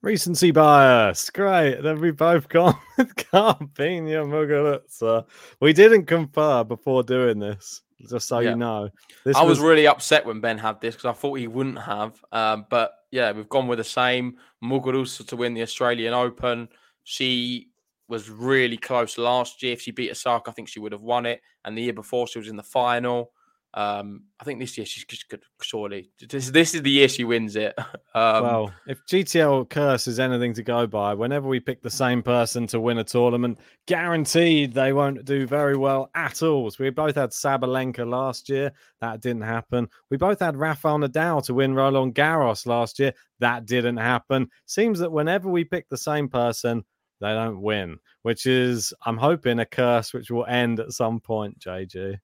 Recency 0.02 0.50
bias. 0.50 1.28
Great. 1.30 1.82
Then 1.82 2.00
we 2.00 2.10
both 2.10 2.48
gone 2.48 2.76
with 2.98 3.14
Garbiñe 3.16 4.24
Muguruza. 4.26 5.26
We 5.60 5.72
didn't 5.72 6.06
confer 6.06 6.64
before 6.64 7.02
doing 7.02 7.38
this, 7.38 7.82
just 8.08 8.26
so 8.26 8.38
Yeah. 8.38 8.50
you 8.50 8.56
know. 8.56 8.88
This 9.24 9.36
I 9.36 9.42
was, 9.42 9.60
really 9.60 9.86
upset 9.86 10.24
when 10.24 10.40
Ben 10.40 10.56
had 10.56 10.80
this 10.80 10.94
because 10.94 11.10
I 11.10 11.12
thought 11.12 11.34
he 11.34 11.48
wouldn't 11.48 11.78
have. 11.80 12.18
Um, 12.32 12.64
but 12.70 12.92
yeah, 13.10 13.32
we've 13.32 13.48
gone 13.48 13.68
with 13.68 13.78
the 13.78 13.84
same. 13.84 14.36
Muguruza 14.64 15.26
to 15.28 15.36
win 15.36 15.52
the 15.52 15.62
Australian 15.62 16.14
Open. 16.14 16.68
She 17.04 17.68
was 18.08 18.30
really 18.30 18.78
close 18.78 19.18
last 19.18 19.62
year. 19.62 19.74
If 19.74 19.82
she 19.82 19.90
beat 19.90 20.10
Osaka, 20.10 20.50
I 20.50 20.54
think 20.54 20.68
she 20.68 20.80
would 20.80 20.92
have 20.92 21.02
won 21.02 21.26
it. 21.26 21.42
And 21.64 21.76
the 21.76 21.82
year 21.82 21.92
before, 21.92 22.26
she 22.26 22.38
was 22.38 22.48
in 22.48 22.56
the 22.56 22.62
final. 22.62 23.32
Um, 23.72 24.24
I 24.40 24.44
think 24.44 24.59
this 24.59 24.76
year 24.76 24.85
she's 24.85 25.04
just 25.04 25.28
good. 25.28 25.42
Surely, 25.62 26.11
this, 26.28 26.50
this 26.50 26.74
is 26.74 26.83
the 26.83 26.90
year 26.90 27.09
she 27.09 27.24
wins 27.24 27.56
it. 27.56 27.78
Um, 28.12 28.42
well, 28.42 28.72
if 28.88 29.06
GTL 29.06 29.68
curse 29.68 30.09
is 30.09 30.18
anything 30.18 30.52
to 30.54 30.64
go 30.64 30.85
by, 30.85 31.14
whenever 31.14 31.46
we 31.46 31.61
pick 31.61 31.80
the 31.80 31.88
same 31.88 32.24
person 32.24 32.66
to 32.66 32.80
win 32.80 32.98
a 32.98 33.04
tournament, 33.04 33.61
guaranteed 33.87 34.72
they 34.72 34.92
won't 34.92 35.24
do 35.24 35.46
very 35.46 35.76
well 35.76 36.11
at 36.16 36.42
all. 36.42 36.68
So 36.72 36.83
we 36.83 36.90
both 36.90 37.14
had 37.14 37.30
Sabalenka 37.30 38.04
last 38.04 38.48
year. 38.48 38.72
That 39.00 39.20
didn't 39.20 39.42
happen. 39.42 39.87
We 40.11 40.16
both 40.16 40.40
had 40.40 40.56
Rafael 40.56 40.98
Nadal 40.98 41.44
to 41.44 41.54
win 41.54 41.72
Roland 41.72 42.16
Garros 42.16 42.66
last 42.66 42.98
year. 42.98 43.14
That 43.38 43.64
didn't 43.64 43.98
happen. 43.98 44.48
Seems 44.66 44.98
that 44.98 45.12
whenever 45.12 45.48
we 45.48 45.62
pick 45.62 45.88
the 45.88 45.96
same 45.96 46.28
person, 46.28 46.85
they 47.20 47.33
don't 47.33 47.62
win, 47.62 47.98
which 48.22 48.46
is, 48.46 48.92
I'm 49.06 49.18
hoping, 49.18 49.61
a 49.61 49.66
curse 49.66 50.12
which 50.12 50.33
will 50.33 50.46
end 50.46 50.80
at 50.80 50.90
some 50.90 51.20
point, 51.20 51.61
JG. 51.61 52.18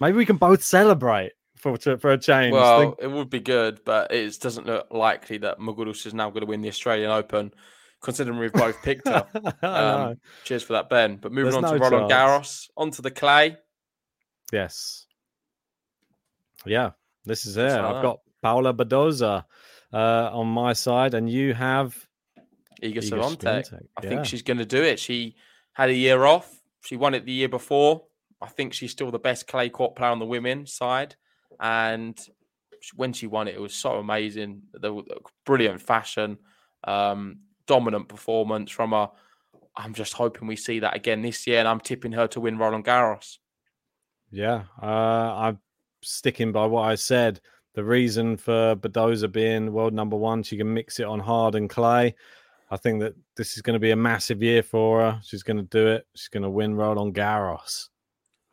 Maybe 0.00 0.16
we 0.16 0.26
can 0.26 0.36
both 0.36 0.62
celebrate 0.62 1.32
for, 1.56 1.76
for 1.76 2.12
a 2.12 2.18
change. 2.18 2.52
Well, 2.52 2.80
Think- 2.80 2.96
it 3.00 3.10
would 3.10 3.30
be 3.30 3.40
good, 3.40 3.80
but 3.84 4.12
it 4.12 4.40
doesn't 4.40 4.66
look 4.66 4.88
likely 4.90 5.38
that 5.38 5.58
Muguruza 5.58 6.06
is 6.06 6.14
now 6.14 6.30
going 6.30 6.40
to 6.40 6.46
win 6.46 6.62
the 6.62 6.68
Australian 6.68 7.10
Open, 7.10 7.52
considering 8.00 8.38
we've 8.38 8.52
both 8.52 8.80
picked 8.82 9.06
her. 9.06 9.26
Um, 9.62 10.16
cheers 10.44 10.62
for 10.62 10.72
that, 10.72 10.88
Ben. 10.88 11.16
But 11.16 11.32
moving 11.32 11.52
There's 11.52 11.64
on 11.64 11.74
to 11.74 11.78
Roland. 11.78 12.10
Garros, 12.10 12.68
onto 12.76 13.02
the 13.02 13.10
clay. 13.10 13.58
Yes. 14.52 15.06
Yeah, 16.64 16.90
this 17.24 17.46
is 17.46 17.56
it. 17.56 17.68
That's 17.68 17.84
I've 17.84 18.02
got 18.02 18.20
Paula 18.42 18.74
Badosa 18.74 19.44
uh, 19.92 20.30
on 20.32 20.46
my 20.46 20.72
side, 20.72 21.14
and 21.14 21.28
you 21.28 21.54
have 21.54 21.94
Iga. 22.82 22.98
Swiatek, 22.98 23.72
I 23.74 23.78
yeah. 24.02 24.08
think 24.08 24.24
she's 24.24 24.42
going 24.42 24.58
to 24.58 24.66
do 24.66 24.82
it. 24.82 24.98
She 24.98 25.36
had 25.72 25.90
a 25.90 25.94
year 25.94 26.24
off. 26.24 26.60
She 26.84 26.96
won 26.96 27.14
it 27.14 27.26
the 27.26 27.32
year 27.32 27.48
before. 27.48 28.04
I 28.42 28.46
think 28.46 28.72
she's 28.72 28.92
still 28.92 29.10
the 29.10 29.18
best 29.18 29.46
clay 29.46 29.68
court 29.68 29.96
player 29.96 30.10
on 30.10 30.18
the 30.18 30.24
women's 30.24 30.72
side. 30.72 31.16
And 31.58 32.18
when 32.96 33.12
she 33.12 33.26
won 33.26 33.48
it, 33.48 33.54
it 33.54 33.60
was 33.60 33.74
so 33.74 33.94
amazing. 33.94 34.62
The, 34.72 35.02
brilliant 35.44 35.82
fashion, 35.82 36.38
um, 36.84 37.40
dominant 37.66 38.08
performance 38.08 38.70
from 38.70 38.92
her. 38.92 39.10
I'm 39.76 39.94
just 39.94 40.14
hoping 40.14 40.48
we 40.48 40.56
see 40.56 40.80
that 40.80 40.96
again 40.96 41.22
this 41.22 41.46
year, 41.46 41.58
and 41.58 41.68
I'm 41.68 41.80
tipping 41.80 42.12
her 42.12 42.26
to 42.28 42.40
win 42.40 42.58
Roland 42.58 42.84
Garros. 42.84 43.38
Yeah, 44.30 44.64
uh, 44.82 44.86
I'm 44.86 45.58
sticking 46.02 46.52
by 46.52 46.66
what 46.66 46.82
I 46.82 46.94
said. 46.94 47.40
The 47.74 47.84
reason 47.84 48.36
for 48.36 48.74
Badosa 48.76 49.30
being 49.30 49.72
world 49.72 49.94
number 49.94 50.16
one, 50.16 50.42
she 50.42 50.56
can 50.56 50.72
mix 50.72 50.98
it 50.98 51.06
on 51.06 51.20
hard 51.20 51.54
and 51.54 51.70
clay. 51.70 52.14
I 52.70 52.76
think 52.76 53.00
that 53.00 53.14
this 53.36 53.56
is 53.56 53.62
going 53.62 53.74
to 53.74 53.80
be 53.80 53.90
a 53.90 53.96
massive 53.96 54.42
year 54.42 54.62
for 54.62 55.00
her. 55.00 55.20
She's 55.24 55.42
going 55.42 55.56
to 55.56 55.62
do 55.62 55.86
it. 55.88 56.06
She's 56.14 56.28
going 56.28 56.42
to 56.42 56.50
win 56.50 56.74
Roland 56.74 57.14
Garros. 57.14 57.88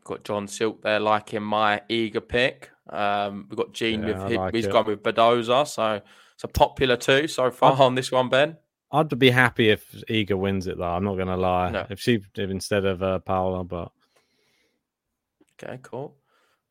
Got 0.08 0.24
John 0.24 0.48
Silk 0.48 0.82
there 0.82 1.00
liking 1.00 1.44
my 1.44 1.82
Iga 1.90 2.26
pick. 2.28 2.72
Um, 2.90 3.46
we've 3.50 3.58
got 3.58 3.74
Gene 3.74 4.04
Yeah, 4.04 4.24
with 4.26 4.34
like 4.38 4.56
he's 4.56 4.66
it. 4.66 4.72
gone 4.72 4.86
with 4.86 5.04
Badosa, 5.04 5.68
so 5.68 6.02
it's 6.34 6.44
a 6.44 6.48
popular 6.48 6.96
two 6.96 7.28
so 7.28 7.52
far 7.52 7.74
on 7.74 7.96
this 7.96 8.12
one, 8.12 8.30
Ben. 8.30 8.56
I'd 8.90 9.20
be 9.20 9.30
happy 9.32 9.70
if 9.70 9.92
Iga 10.10 10.38
wins 10.38 10.66
it, 10.68 10.78
though. 10.78 10.86
I'm 10.86 11.04
not 11.04 11.16
going 11.16 11.28
to 11.28 11.36
lie. 11.36 11.72
No. 11.72 11.86
If 11.90 12.00
she 12.00 12.22
if 12.36 12.50
instead 12.50 12.86
of 12.86 13.04
uh, 13.04 13.20
Paula, 13.20 13.66
but 13.66 13.92
Okay, 15.62 15.80
cool. 15.82 16.16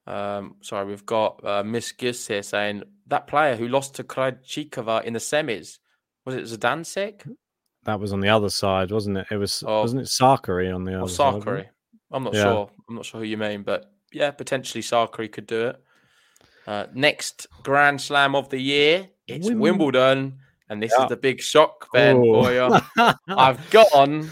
Um, 0.06 0.56
sorry, 0.62 0.86
we've 0.86 1.04
got 1.04 1.44
uh, 1.44 1.62
Miss 1.64 1.92
Giz 1.92 2.26
here 2.26 2.42
saying 2.42 2.84
that 3.08 3.26
player 3.26 3.56
who 3.56 3.68
lost 3.68 3.96
to 3.96 4.04
Krejcikova 4.04 5.04
in 5.04 5.12
the 5.14 5.18
semis 5.18 5.78
was 6.24 6.34
it 6.36 6.44
Zidansek 6.44 7.28
that 7.84 8.00
was 8.00 8.12
on 8.12 8.20
the 8.20 8.28
other 8.28 8.48
side, 8.50 8.90
wasn't 8.90 9.16
it? 9.18 9.26
It 9.30 9.36
was 9.36 9.62
Oh. 9.66 9.82
wasn't 9.82 10.02
it 10.02 10.08
Sakkari 10.08 10.74
on 10.74 10.84
the 10.84 10.98
other 10.98 11.08
side? 11.08 11.34
Sakkari? 11.42 11.60
it? 11.60 11.68
I'm 12.12 12.22
not 12.24 12.34
Yeah. 12.34 12.42
sure. 12.44 12.70
I'm 12.88 12.94
not 12.94 13.04
sure 13.04 13.20
who 13.20 13.26
you 13.26 13.36
mean, 13.36 13.62
but 13.62 13.92
yeah, 14.12 14.30
potentially 14.30 14.82
Sakkari 14.82 15.30
could 15.30 15.46
do 15.46 15.68
it. 15.68 15.82
Uh, 16.66 16.86
next 16.94 17.46
Grand 17.62 18.00
Slam 18.00 18.34
of 18.34 18.48
the 18.48 18.58
year, 18.60 19.08
it's 19.28 19.48
Wim- 19.48 19.58
Wimbledon, 19.60 20.38
and 20.68 20.82
this 20.82 20.92
Yeah. 20.96 21.04
is 21.04 21.08
the 21.10 21.16
big 21.16 21.40
shock, 21.40 21.88
Ben. 21.92 22.16
For 22.16 22.52
you. 22.52 22.76
I've 23.28 23.70
gone 23.70 24.30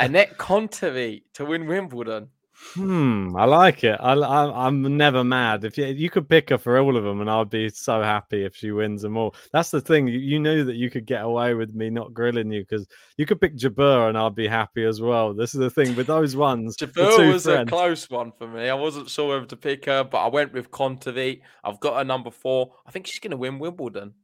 Anett 0.00 0.36
Kontaveit 0.36 1.22
to 1.34 1.44
win 1.44 1.66
Wimbledon. 1.66 2.30
Hmm, 2.74 3.36
I 3.36 3.44
like 3.44 3.84
it. 3.84 3.98
I, 4.00 4.14
I, 4.14 4.66
I'm 4.66 4.96
never 4.96 5.22
mad. 5.24 5.64
If 5.64 5.76
you, 5.76 5.86
you 5.86 6.08
could 6.08 6.28
pick 6.28 6.50
her 6.50 6.58
for 6.58 6.78
all 6.78 6.96
of 6.96 7.04
them, 7.04 7.20
and 7.20 7.30
I'd 7.30 7.50
be 7.50 7.68
so 7.68 8.02
happy 8.02 8.44
if 8.44 8.56
she 8.56 8.70
wins 8.70 9.02
them 9.02 9.16
all. 9.16 9.34
That's 9.52 9.70
the 9.70 9.80
thing. 9.80 10.06
You, 10.06 10.18
you 10.18 10.38
knew 10.38 10.64
that 10.64 10.76
you 10.76 10.88
could 10.90 11.04
get 11.04 11.22
away 11.22 11.54
with 11.54 11.74
me 11.74 11.90
not 11.90 12.14
grilling 12.14 12.50
you 12.50 12.62
because 12.62 12.86
you 13.16 13.26
could 13.26 13.40
pick 13.40 13.56
Jabeur, 13.56 14.08
and 14.08 14.16
I'd 14.16 14.34
be 14.34 14.48
happy 14.48 14.84
as 14.84 15.00
well. 15.00 15.34
This 15.34 15.54
is 15.54 15.60
the 15.60 15.70
thing 15.70 15.94
with 15.96 16.06
those 16.06 16.34
ones. 16.36 16.76
two 16.76 16.86
was 17.32 17.44
friends- 17.44 17.48
a 17.48 17.64
close 17.66 18.08
one 18.08 18.32
for 18.32 18.46
me. 18.46 18.68
I 18.68 18.74
wasn't 18.74 19.10
sure 19.10 19.34
whether 19.34 19.46
to 19.46 19.56
pick 19.56 19.84
her, 19.86 20.04
but 20.04 20.24
I 20.24 20.28
went 20.28 20.52
with 20.52 20.70
Kontaveit. 20.70 21.40
I've 21.64 21.80
got 21.80 21.96
her 21.98 22.04
number 22.04 22.30
four. 22.30 22.72
I 22.86 22.90
think 22.90 23.06
she's 23.06 23.20
going 23.20 23.32
to 23.32 23.36
win 23.36 23.58
Wimbledon. 23.58 24.14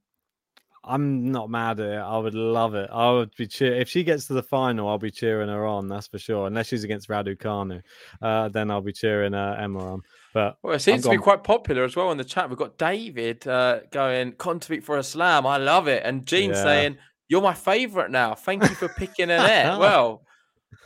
I'm 0.85 1.31
not 1.31 1.51
mad 1.51 1.81
at 1.81 1.87
it. 1.87 1.99
I 1.99 2.17
would 2.19 2.35
love 2.35 2.75
it. 2.75 2.88
I 2.93 3.11
would 3.11 3.35
be 3.37 3.47
cheer 3.47 3.75
if 3.75 3.88
she 3.88 4.05
gets 4.05 4.27
to 4.29 4.33
the 4.33 4.43
final. 4.43 4.88
I'll 4.88 4.99
be 4.99 5.11
cheering 5.11 5.49
her 5.49 5.67
on. 5.67 5.88
That's 5.88 6.07
for 6.07 6.19
sure. 6.19 6.47
Unless 6.47 6.69
she's 6.69 6.85
against 6.85 7.09
Raducanu, 7.09 7.83
uh, 8.23 8.49
then 8.49 8.71
I'll 8.71 8.81
be 8.81 8.93
cheering 8.93 9.35
uh, 9.35 9.57
Emma 9.59 9.93
on. 9.95 10.03
But 10.33 10.57
Well, 10.62 10.75
it 10.75 10.81
seems 10.81 11.03
to 11.03 11.11
be 11.11 11.19
quite 11.19 11.43
popular 11.45 11.85
as 11.85 11.97
well 11.97 12.11
in 12.12 12.19
the 12.19 12.25
chat. 12.25 12.49
We've 12.49 12.59
got 12.59 12.79
David 12.79 13.47
uh, 13.47 13.81
going 13.91 14.33
Kontaveit 14.33 14.85
for 14.85 14.99
a 14.99 15.03
slam. 15.03 15.47
I 15.47 15.57
love 15.57 15.88
it, 15.88 16.03
and 16.05 16.27
Gene 16.27 16.51
Yeah. 16.51 16.62
saying 16.62 16.99
you're 17.29 17.43
my 17.43 17.55
favourite 17.55 18.11
now. 18.11 18.35
Thank 18.35 18.69
you 18.69 18.75
for 18.75 18.88
picking 18.88 19.29
Anett. 19.29 19.79
well, 19.79 20.23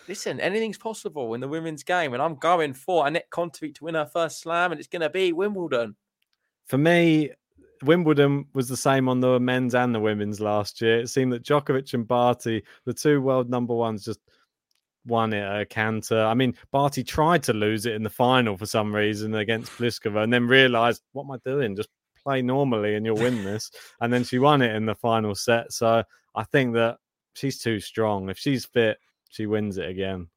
listen, 0.08 0.40
anything's 0.40 0.78
possible 0.78 1.34
in 1.34 1.40
the 1.40 1.48
women's 1.48 1.84
game, 1.84 2.14
and 2.14 2.22
I'm 2.22 2.34
going 2.36 2.72
for 2.72 3.04
Anett 3.04 3.28
Kontaveit 3.30 3.76
to 3.76 3.84
win 3.84 3.94
her 3.94 4.06
first 4.06 4.40
slam, 4.40 4.72
and 4.72 4.80
it's 4.80 4.88
going 4.88 5.02
to 5.02 5.10
be 5.10 5.32
Wimbledon. 5.32 5.94
for 6.66 6.78
me, 6.78 7.30
Wimbledon 7.82 8.46
was 8.54 8.68
the 8.68 8.76
same 8.76 9.08
on 9.08 9.20
the 9.20 9.40
men's 9.40 9.74
and 9.74 9.94
the 9.94 10.00
women's 10.00 10.40
last 10.40 10.80
year. 10.80 11.00
It 11.00 11.08
seemed 11.08 11.32
that 11.32 11.44
Djokovic 11.44 11.94
and 11.94 12.06
Barty, 12.06 12.62
the 12.84 12.94
two 12.94 13.20
world 13.20 13.50
number 13.50 13.74
ones, 13.74 14.04
just 14.04 14.20
won 15.06 15.32
it 15.32 15.42
at 15.42 15.60
a 15.62 15.66
canter. 15.66 16.22
I 16.22 16.34
mean, 16.34 16.54
Barty 16.70 17.02
tried 17.02 17.42
to 17.44 17.52
lose 17.52 17.86
it 17.86 17.94
in 17.94 18.02
the 18.02 18.10
final 18.10 18.56
for 18.56 18.66
some 18.66 18.94
reason 18.94 19.34
against 19.34 19.72
Pliskova 19.72 20.22
and 20.22 20.32
then 20.32 20.46
realized, 20.46 21.02
what 21.12 21.24
am 21.24 21.32
I 21.32 21.38
doing? 21.44 21.76
Just 21.76 21.88
play 22.22 22.42
normally 22.42 22.94
and 22.94 23.04
you'll 23.04 23.16
win 23.16 23.44
this. 23.44 23.70
and 24.00 24.12
then 24.12 24.24
she 24.24 24.38
won 24.38 24.62
it 24.62 24.74
in 24.74 24.86
the 24.86 24.94
final 24.94 25.34
set. 25.34 25.72
So 25.72 26.04
I 26.34 26.44
think 26.44 26.74
that 26.74 26.98
she's 27.34 27.58
too 27.58 27.80
strong. 27.80 28.30
If 28.30 28.38
she's 28.38 28.64
fit, 28.64 28.98
she 29.30 29.46
wins 29.46 29.78
it 29.78 29.88
again. 29.88 30.28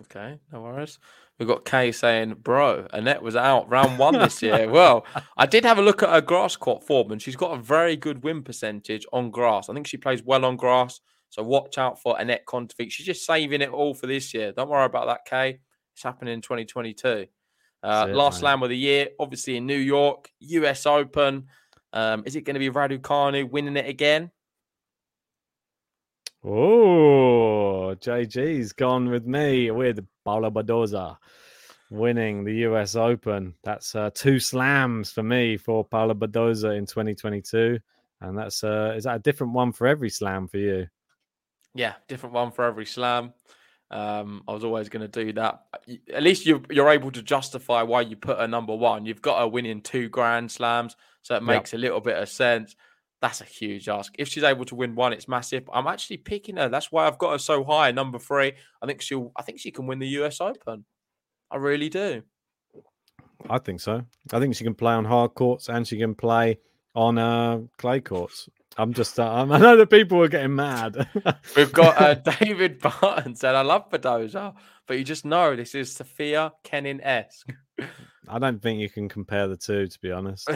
Okay, 0.00 0.38
no 0.52 0.62
worries. 0.62 0.98
We've 1.40 1.48
got 1.48 1.64
Kay 1.64 1.90
saying, 1.90 2.36
bro, 2.42 2.86
Anett 2.92 3.22
was 3.22 3.34
out 3.34 3.70
round 3.70 3.98
one 3.98 4.12
this 4.12 4.42
year. 4.42 4.68
well, 4.70 5.06
I 5.38 5.46
did 5.46 5.64
have 5.64 5.78
a 5.78 5.82
look 5.82 6.02
at 6.02 6.10
her 6.10 6.20
grass 6.20 6.54
court 6.54 6.86
form, 6.86 7.12
and 7.12 7.22
she's 7.22 7.34
got 7.34 7.58
a 7.58 7.62
very 7.62 7.96
good 7.96 8.22
win 8.22 8.42
percentage 8.42 9.06
on 9.10 9.30
grass. 9.30 9.70
I 9.70 9.72
think 9.72 9.86
she 9.86 9.96
plays 9.96 10.22
well 10.22 10.44
on 10.44 10.56
grass. 10.56 11.00
So 11.30 11.42
watch 11.42 11.78
out 11.78 11.98
for 11.98 12.14
Anett 12.18 12.44
Kontaveit. 12.46 12.90
She's 12.90 13.06
just 13.06 13.24
saving 13.24 13.62
it 13.62 13.70
all 13.70 13.94
for 13.94 14.06
this 14.06 14.34
year. 14.34 14.52
Don't 14.52 14.68
worry 14.68 14.84
about 14.84 15.06
that, 15.06 15.24
Kay. 15.24 15.60
It's 15.94 16.02
happening 16.02 16.34
in 16.34 16.42
2022. 16.42 17.26
Uh, 17.82 18.06
it, 18.06 18.14
last 18.14 18.34
mate. 18.34 18.40
slam 18.40 18.62
of 18.62 18.68
the 18.68 18.76
year, 18.76 19.08
obviously 19.18 19.56
in 19.56 19.66
New 19.66 19.78
York, 19.78 20.28
US 20.40 20.84
Open. 20.84 21.46
Um, 21.94 22.22
is 22.26 22.36
it 22.36 22.42
going 22.42 22.54
to 22.54 22.60
be 22.60 22.68
Raducanu 22.68 23.50
winning 23.50 23.78
it 23.78 23.88
again? 23.88 24.30
Oh, 26.42 27.94
JG's 28.00 28.72
gone 28.72 29.10
with 29.10 29.26
me 29.26 29.70
with 29.70 30.06
Paula 30.24 30.50
Badosa 30.50 31.16
winning 31.90 32.44
the 32.44 32.54
US 32.66 32.96
Open. 32.96 33.54
That's 33.62 33.94
uh, 33.94 34.10
two 34.14 34.38
slams 34.38 35.12
for 35.12 35.22
me 35.22 35.56
for 35.56 35.84
Paula 35.84 36.14
Badosa 36.14 36.76
in 36.76 36.86
2022. 36.86 37.78
And 38.22 38.38
that's 38.38 38.64
uh, 38.64 38.94
is 38.96 39.04
that 39.04 39.16
a 39.16 39.20
different 39.20 39.52
one 39.52 39.72
for 39.72 39.86
every 39.86 40.10
slam 40.10 40.48
for 40.48 40.58
you? 40.58 40.86
Yeah, 41.74 41.94
different 42.08 42.34
one 42.34 42.52
for 42.52 42.64
every 42.64 42.86
slam. 42.86 43.32
Um, 43.90 44.44
I 44.46 44.52
was 44.52 44.64
always 44.64 44.88
going 44.88 45.08
to 45.08 45.24
do 45.24 45.32
that. 45.34 45.62
At 46.12 46.22
least 46.22 46.46
you're 46.46 46.62
you're 46.70 46.90
able 46.90 47.10
to 47.12 47.22
justify 47.22 47.82
why 47.82 48.02
you 48.02 48.16
put 48.16 48.38
a 48.38 48.46
number 48.46 48.74
one. 48.74 49.04
You've 49.04 49.22
got 49.22 49.40
her 49.40 49.48
winning 49.48 49.82
two 49.82 50.08
Grand 50.08 50.50
Slams, 50.50 50.96
so 51.22 51.34
it 51.34 51.42
Yep. 51.48 51.56
makes 51.56 51.74
a 51.74 51.78
little 51.78 52.00
bit 52.00 52.16
of 52.16 52.28
sense. 52.28 52.76
That's 53.20 53.42
a 53.42 53.44
huge 53.44 53.88
ask. 53.88 54.14
If 54.18 54.28
she's 54.28 54.42
able 54.42 54.64
to 54.64 54.74
win 54.74 54.94
one, 54.94 55.12
it's 55.12 55.28
massive. 55.28 55.68
I'm 55.72 55.86
actually 55.86 56.16
picking 56.16 56.56
her. 56.56 56.68
That's 56.68 56.90
why 56.90 57.06
I've 57.06 57.18
got 57.18 57.32
her 57.32 57.38
so 57.38 57.64
high, 57.64 57.90
number 57.92 58.18
three. 58.18 58.52
I 58.80 58.86
think 58.86 59.02
she'll. 59.02 59.30
I 59.36 59.42
think 59.42 59.60
she 59.60 59.70
can 59.70 59.86
win 59.86 59.98
the 59.98 60.08
U.S. 60.08 60.40
Open. 60.40 60.84
I 61.50 61.56
really 61.56 61.90
do. 61.90 62.22
I 63.48 63.58
think 63.58 63.80
so. 63.80 64.02
I 64.32 64.38
think 64.38 64.54
she 64.54 64.64
can 64.64 64.74
play 64.74 64.92
on 64.92 65.04
hard 65.04 65.34
courts 65.34 65.68
and 65.68 65.86
she 65.86 65.98
can 65.98 66.14
play 66.14 66.58
on 66.94 67.18
uh, 67.18 67.60
clay 67.78 68.00
courts. 68.00 68.48
I'm 68.78 68.94
just. 68.94 69.20
Uh, 69.20 69.30
I 69.50 69.58
know 69.58 69.76
that 69.76 69.90
people 69.90 70.22
are 70.22 70.28
getting 70.28 70.54
mad. 70.54 71.06
We've 71.56 71.72
got 71.72 72.00
uh, 72.00 72.14
David 72.40 72.80
Barton 72.80 73.34
said, 73.34 73.54
"I 73.54 73.62
love 73.62 73.90
Badosa, 73.90 74.54
but 74.86 74.96
you 74.96 75.04
just 75.04 75.26
know 75.26 75.56
this 75.56 75.74
is 75.74 75.92
Sofia 75.92 76.52
Kenin 76.64 77.02
esque." 77.02 77.52
I 78.28 78.38
don't 78.38 78.62
think 78.62 78.80
you 78.80 78.88
can 78.88 79.08
compare 79.08 79.46
the 79.46 79.56
two, 79.56 79.86
to 79.86 80.00
be 80.00 80.10
honest. 80.10 80.48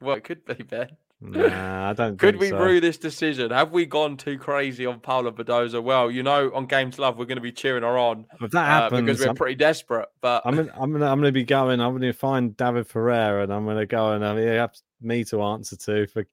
well, 0.00 0.16
it 0.16 0.24
could 0.24 0.44
be 0.44 0.54
Ben. 0.54 0.90
Nah, 1.22 1.90
I 1.90 1.92
don't. 1.92 2.18
Could 2.18 2.36
we 2.36 2.48
so. 2.48 2.58
rue 2.58 2.80
this 2.80 2.96
decision? 2.96 3.50
Have 3.50 3.72
we 3.72 3.84
gone 3.84 4.16
too 4.16 4.38
crazy 4.38 4.86
on 4.86 5.00
Paula 5.00 5.30
Badosa? 5.30 5.82
Well, 5.82 6.10
you 6.10 6.22
know, 6.22 6.50
on 6.54 6.64
Games 6.64 6.98
Love, 6.98 7.18
we're 7.18 7.26
going 7.26 7.36
to 7.36 7.42
be 7.42 7.52
cheering 7.52 7.82
her 7.82 7.98
on 7.98 8.24
If 8.40 8.52
that 8.52 8.62
uh, 8.62 8.64
happens, 8.64 9.02
because 9.02 9.20
we're 9.20 9.28
I'm, 9.28 9.34
pretty 9.34 9.56
desperate. 9.56 10.08
But 10.22 10.42
I'm 10.46 10.56
gonna, 10.56 10.72
I'm 10.74 10.92
gonna, 10.92 11.06
I'm 11.06 11.18
gonna 11.18 11.30
be 11.30 11.44
going. 11.44 11.80
I'm 11.80 11.92
gonna 11.92 12.14
find 12.14 12.56
David 12.56 12.86
Ferreira, 12.86 13.42
and 13.42 13.52
I'm 13.52 13.66
gonna 13.66 13.84
go 13.84 14.12
and 14.12 14.24
uh, 14.24 14.34
he 14.34 14.44
has 14.44 14.82
me 15.02 15.24
to 15.24 15.42
answer 15.42 15.76
to 15.76 16.06
for 16.06 16.24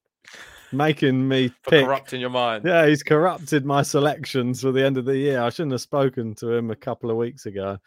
making 0.72 1.28
me 1.28 1.48
for 1.62 1.70
pick. 1.70 1.84
corrupting 1.84 2.22
your 2.22 2.30
mind. 2.30 2.64
Yeah, 2.64 2.86
he's 2.86 3.02
corrupted 3.02 3.66
my 3.66 3.82
selections 3.82 4.62
for 4.62 4.72
the 4.72 4.84
end 4.84 4.96
of 4.96 5.04
the 5.04 5.18
year. 5.18 5.42
I 5.42 5.50
shouldn't 5.50 5.72
have 5.72 5.82
spoken 5.82 6.34
to 6.36 6.50
him 6.50 6.70
a 6.70 6.76
couple 6.76 7.10
of 7.10 7.18
weeks 7.18 7.44
ago. 7.44 7.78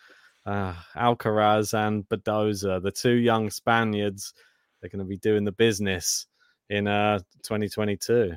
Uh, 0.46 0.74
Alcaraz 0.96 1.74
and 1.74 2.08
Badosa, 2.10 2.82
the 2.82 2.92
two 2.92 3.14
young 3.14 3.50
Spaniards, 3.50 4.34
they're 4.80 4.90
going 4.90 5.04
to 5.04 5.06
be 5.06 5.18
doing 5.18 5.44
the 5.44 5.52
business 5.52 6.26
in 6.72 6.88
uh 6.88 7.20
2022. 7.44 8.34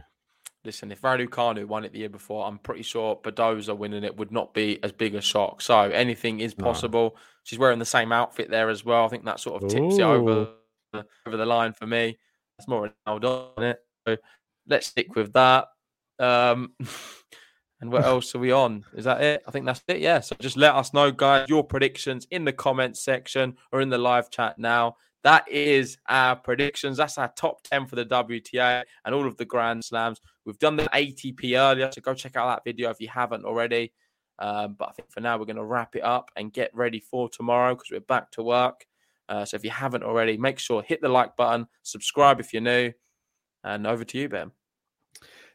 Listen, 0.65 0.91
if 0.91 1.03
Raducanu 1.03 1.67
won 1.67 1.85
it 1.85 1.93
the 1.93 1.99
year 1.99 2.09
before, 2.09 2.47
I'm 2.47 2.59
pretty 2.59 2.83
sure 2.83 3.17
Badosa 3.17 3.77
winning 3.77 4.03
it 4.03 4.17
would 4.17 4.33
not 4.33 4.55
be 4.55 4.83
as 4.83 4.93
big 4.93 5.15
a 5.15 5.21
shock. 5.21 5.61
So 5.61 5.79
anything 5.79 6.41
is 6.41 6.57
No. 6.57 6.65
possible. 6.65 7.17
She's 7.45 7.59
wearing 7.59 7.79
the 7.79 7.85
same 7.85 8.13
outfit 8.13 8.51
there 8.51 8.71
as 8.71 8.85
well. 8.85 9.05
I 9.05 9.09
think 9.09 9.27
that 9.27 9.41
sort 9.41 9.63
of 9.63 9.69
tips 9.69 9.99
it 9.99 10.03
over 10.03 10.49
Ooh. 10.95 11.05
over 11.27 11.37
the 11.37 11.47
line 11.47 11.75
for 11.75 11.87
me. 11.87 12.19
That's 12.59 12.69
more 12.69 12.91
Ronaldo 13.07 13.49
on 13.57 13.65
it. 13.65 13.79
So 14.07 14.17
let's 14.67 14.87
stick 14.87 15.15
with 15.15 15.33
that. 15.35 15.69
Um, 16.19 16.73
and 17.81 17.93
what 17.93 18.05
else 18.05 18.35
are 18.35 18.39
we 18.39 18.51
on? 18.51 18.85
Is 18.95 19.05
that 19.05 19.23
it? 19.23 19.43
I 19.47 19.51
think 19.51 19.67
that's 19.67 19.83
it. 19.87 19.99
Yeah. 19.99 20.21
So 20.21 20.35
just 20.41 20.57
let 20.57 20.75
us 20.75 20.95
know, 20.95 21.11
guys, 21.11 21.49
your 21.49 21.65
predictions 21.65 22.27
in 22.31 22.47
the 22.47 22.53
comments 22.53 23.05
section 23.05 23.57
or 23.71 23.81
in 23.83 23.91
the 23.91 23.99
live 23.99 24.31
chat 24.31 24.59
now. 24.59 24.97
That 25.25 25.51
is 25.51 25.97
our 26.07 26.37
predictions. 26.37 26.99
That's 26.99 27.17
our 27.17 27.33
top 27.35 27.63
10 27.65 27.87
for 27.87 27.97
the 27.97 28.05
WTA 28.05 28.85
and 29.05 29.15
all 29.15 29.27
of 29.27 29.39
the 29.39 29.47
Grand 29.47 29.83
Slams. 29.83 30.21
We've 30.45 30.59
done 30.59 30.77
the 30.77 30.85
ATP 30.85 31.59
earlier, 31.59 31.91
so 31.91 32.03
go 32.03 32.13
check 32.13 32.37
out 32.37 32.47
that 32.49 32.65
video 32.65 32.91
if 32.91 33.01
you 33.01 33.09
haven't 33.09 33.47
already. 33.47 33.93
Um, 34.39 34.77
but 34.79 34.91
I 34.91 34.93
think 34.93 35.11
for 35.11 35.21
now, 35.21 35.39
we're 35.39 35.47
going 35.47 35.57
to 35.57 35.65
wrap 35.65 35.97
it 35.97 36.05
up 36.05 36.31
and 36.37 36.53
get 36.53 36.71
ready 36.75 37.01
for 37.01 37.31
tomorrow 37.31 37.75
because 37.75 37.91
we're 37.91 38.01
back 38.01 38.31
to 38.33 38.43
work. 38.43 38.85
Uh, 39.29 39.47
so 39.47 39.55
if 39.57 39.65
you 39.65 39.71
haven't 39.71 40.03
already, 40.03 40.37
make 40.37 40.59
sure 40.59 40.83
hit 40.83 41.01
the 41.01 41.09
like 41.09 41.37
button, 41.37 41.67
subscribe 41.83 42.39
if 42.39 42.53
you're 42.53 42.61
new, 42.61 42.93
and 43.63 43.87
over 43.87 44.05
to 44.05 44.19
you, 44.19 44.29
Ben. 44.29 44.51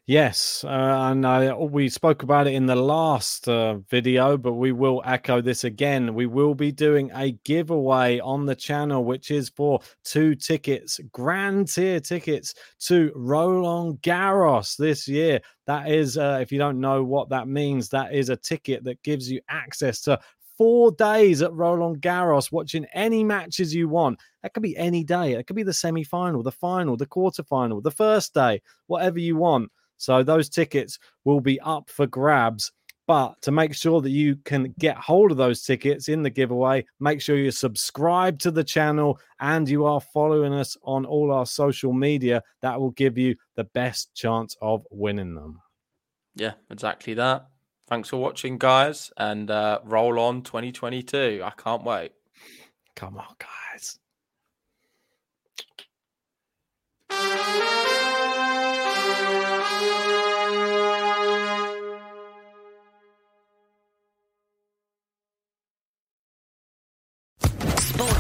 Yes, 0.09 0.63
uh, 0.63 0.69
and 1.11 1.23
I, 1.23 1.53
we 1.53 1.87
spoke 1.87 2.23
about 2.23 2.47
it 2.47 2.55
in 2.55 2.65
the 2.65 2.75
last 2.75 3.47
uh, 3.47 3.75
video, 3.91 4.37
but 4.37 4.53
we 4.53 4.71
will 4.71 5.03
echo 5.05 5.39
this 5.39 5.65
again. 5.65 6.15
We 6.15 6.25
will 6.25 6.55
be 6.55 6.71
doing 6.71 7.11
a 7.13 7.33
giveaway 7.45 8.19
on 8.19 8.47
the 8.47 8.55
channel, 8.55 9.05
which 9.05 9.29
is 9.29 9.49
for 9.49 9.81
two 10.03 10.33
tickets, 10.33 10.99
grand 11.11 11.67
tier 11.71 11.99
tickets 11.99 12.55
to 12.87 13.11
Roland 13.15 14.01
Garros 14.01 14.75
this 14.77 15.07
year. 15.07 15.41
That 15.67 15.91
is, 15.91 16.17
uh, 16.17 16.39
if 16.41 16.51
you 16.51 16.57
don't 16.57 16.79
know 16.79 17.03
what 17.03 17.29
that 17.29 17.47
means, 17.47 17.89
that 17.89 18.11
is 18.11 18.29
a 18.29 18.35
ticket 18.35 18.83
that 18.85 19.03
gives 19.03 19.29
you 19.29 19.41
access 19.47 20.01
to 20.01 20.19
four 20.57 20.91
days 20.91 21.43
at 21.43 21.53
Roland 21.53 22.01
Garros, 22.01 22.51
watching 22.51 22.87
any 22.95 23.23
matches 23.23 23.75
you 23.75 23.87
want. 23.87 24.17
That 24.41 24.55
could 24.55 24.63
be 24.63 24.75
any 24.75 25.03
day. 25.03 25.33
It 25.33 25.45
could 25.45 25.55
be 25.55 25.61
the 25.61 25.71
semi 25.71 26.03
final, 26.03 26.41
the 26.41 26.51
final, 26.51 26.97
the 26.97 27.05
quarter 27.05 27.43
final, 27.43 27.79
the 27.79 27.91
first 27.91 28.33
day, 28.33 28.63
whatever 28.87 29.19
you 29.19 29.35
want. 29.35 29.71
So 29.99 30.23
those 30.23 30.49
tickets 30.49 30.97
will 31.25 31.41
be 31.41 31.59
up 31.59 31.89
for 31.89 32.07
grabs. 32.07 32.71
But 33.05 33.41
to 33.41 33.51
make 33.51 33.73
sure 33.73 34.01
that 34.01 34.11
you 34.11 34.35
can 34.45 34.73
get 34.77 34.95
hold 34.95 35.31
of 35.31 35.37
those 35.37 35.63
tickets 35.63 36.09
in 36.09 36.21
the 36.21 36.29
giveaway, 36.29 36.85
make 36.99 37.21
sure 37.21 37.37
you 37.37 37.49
subscribe 37.49 38.37
to 38.39 38.51
the 38.51 38.63
channel 38.63 39.19
and 39.39 39.67
you 39.67 39.85
are 39.85 39.99
following 39.99 40.53
us 40.53 40.77
on 40.83 41.05
all 41.05 41.31
our 41.31 41.47
social 41.47 41.91
media. 41.91 42.43
That 42.61 42.79
will 42.79 42.91
give 42.91 43.17
you 43.17 43.35
the 43.55 43.63
best 43.63 44.13
chance 44.13 44.55
of 44.61 44.85
winning 44.91 45.33
them. 45.33 45.59
Yeah, 46.35 46.53
exactly 46.69 47.15
that. 47.15 47.47
Thanks 47.87 48.09
for 48.09 48.17
watching, 48.17 48.59
guys, 48.59 49.11
and 49.17 49.49
uh, 49.49 49.79
roll 49.83 50.19
on 50.19 50.43
2022. 50.43 51.41
I 51.43 51.49
can't 51.59 51.83
wait. 51.83 52.11
Come 52.95 53.17
on, 53.17 53.35
guys. 53.39 53.97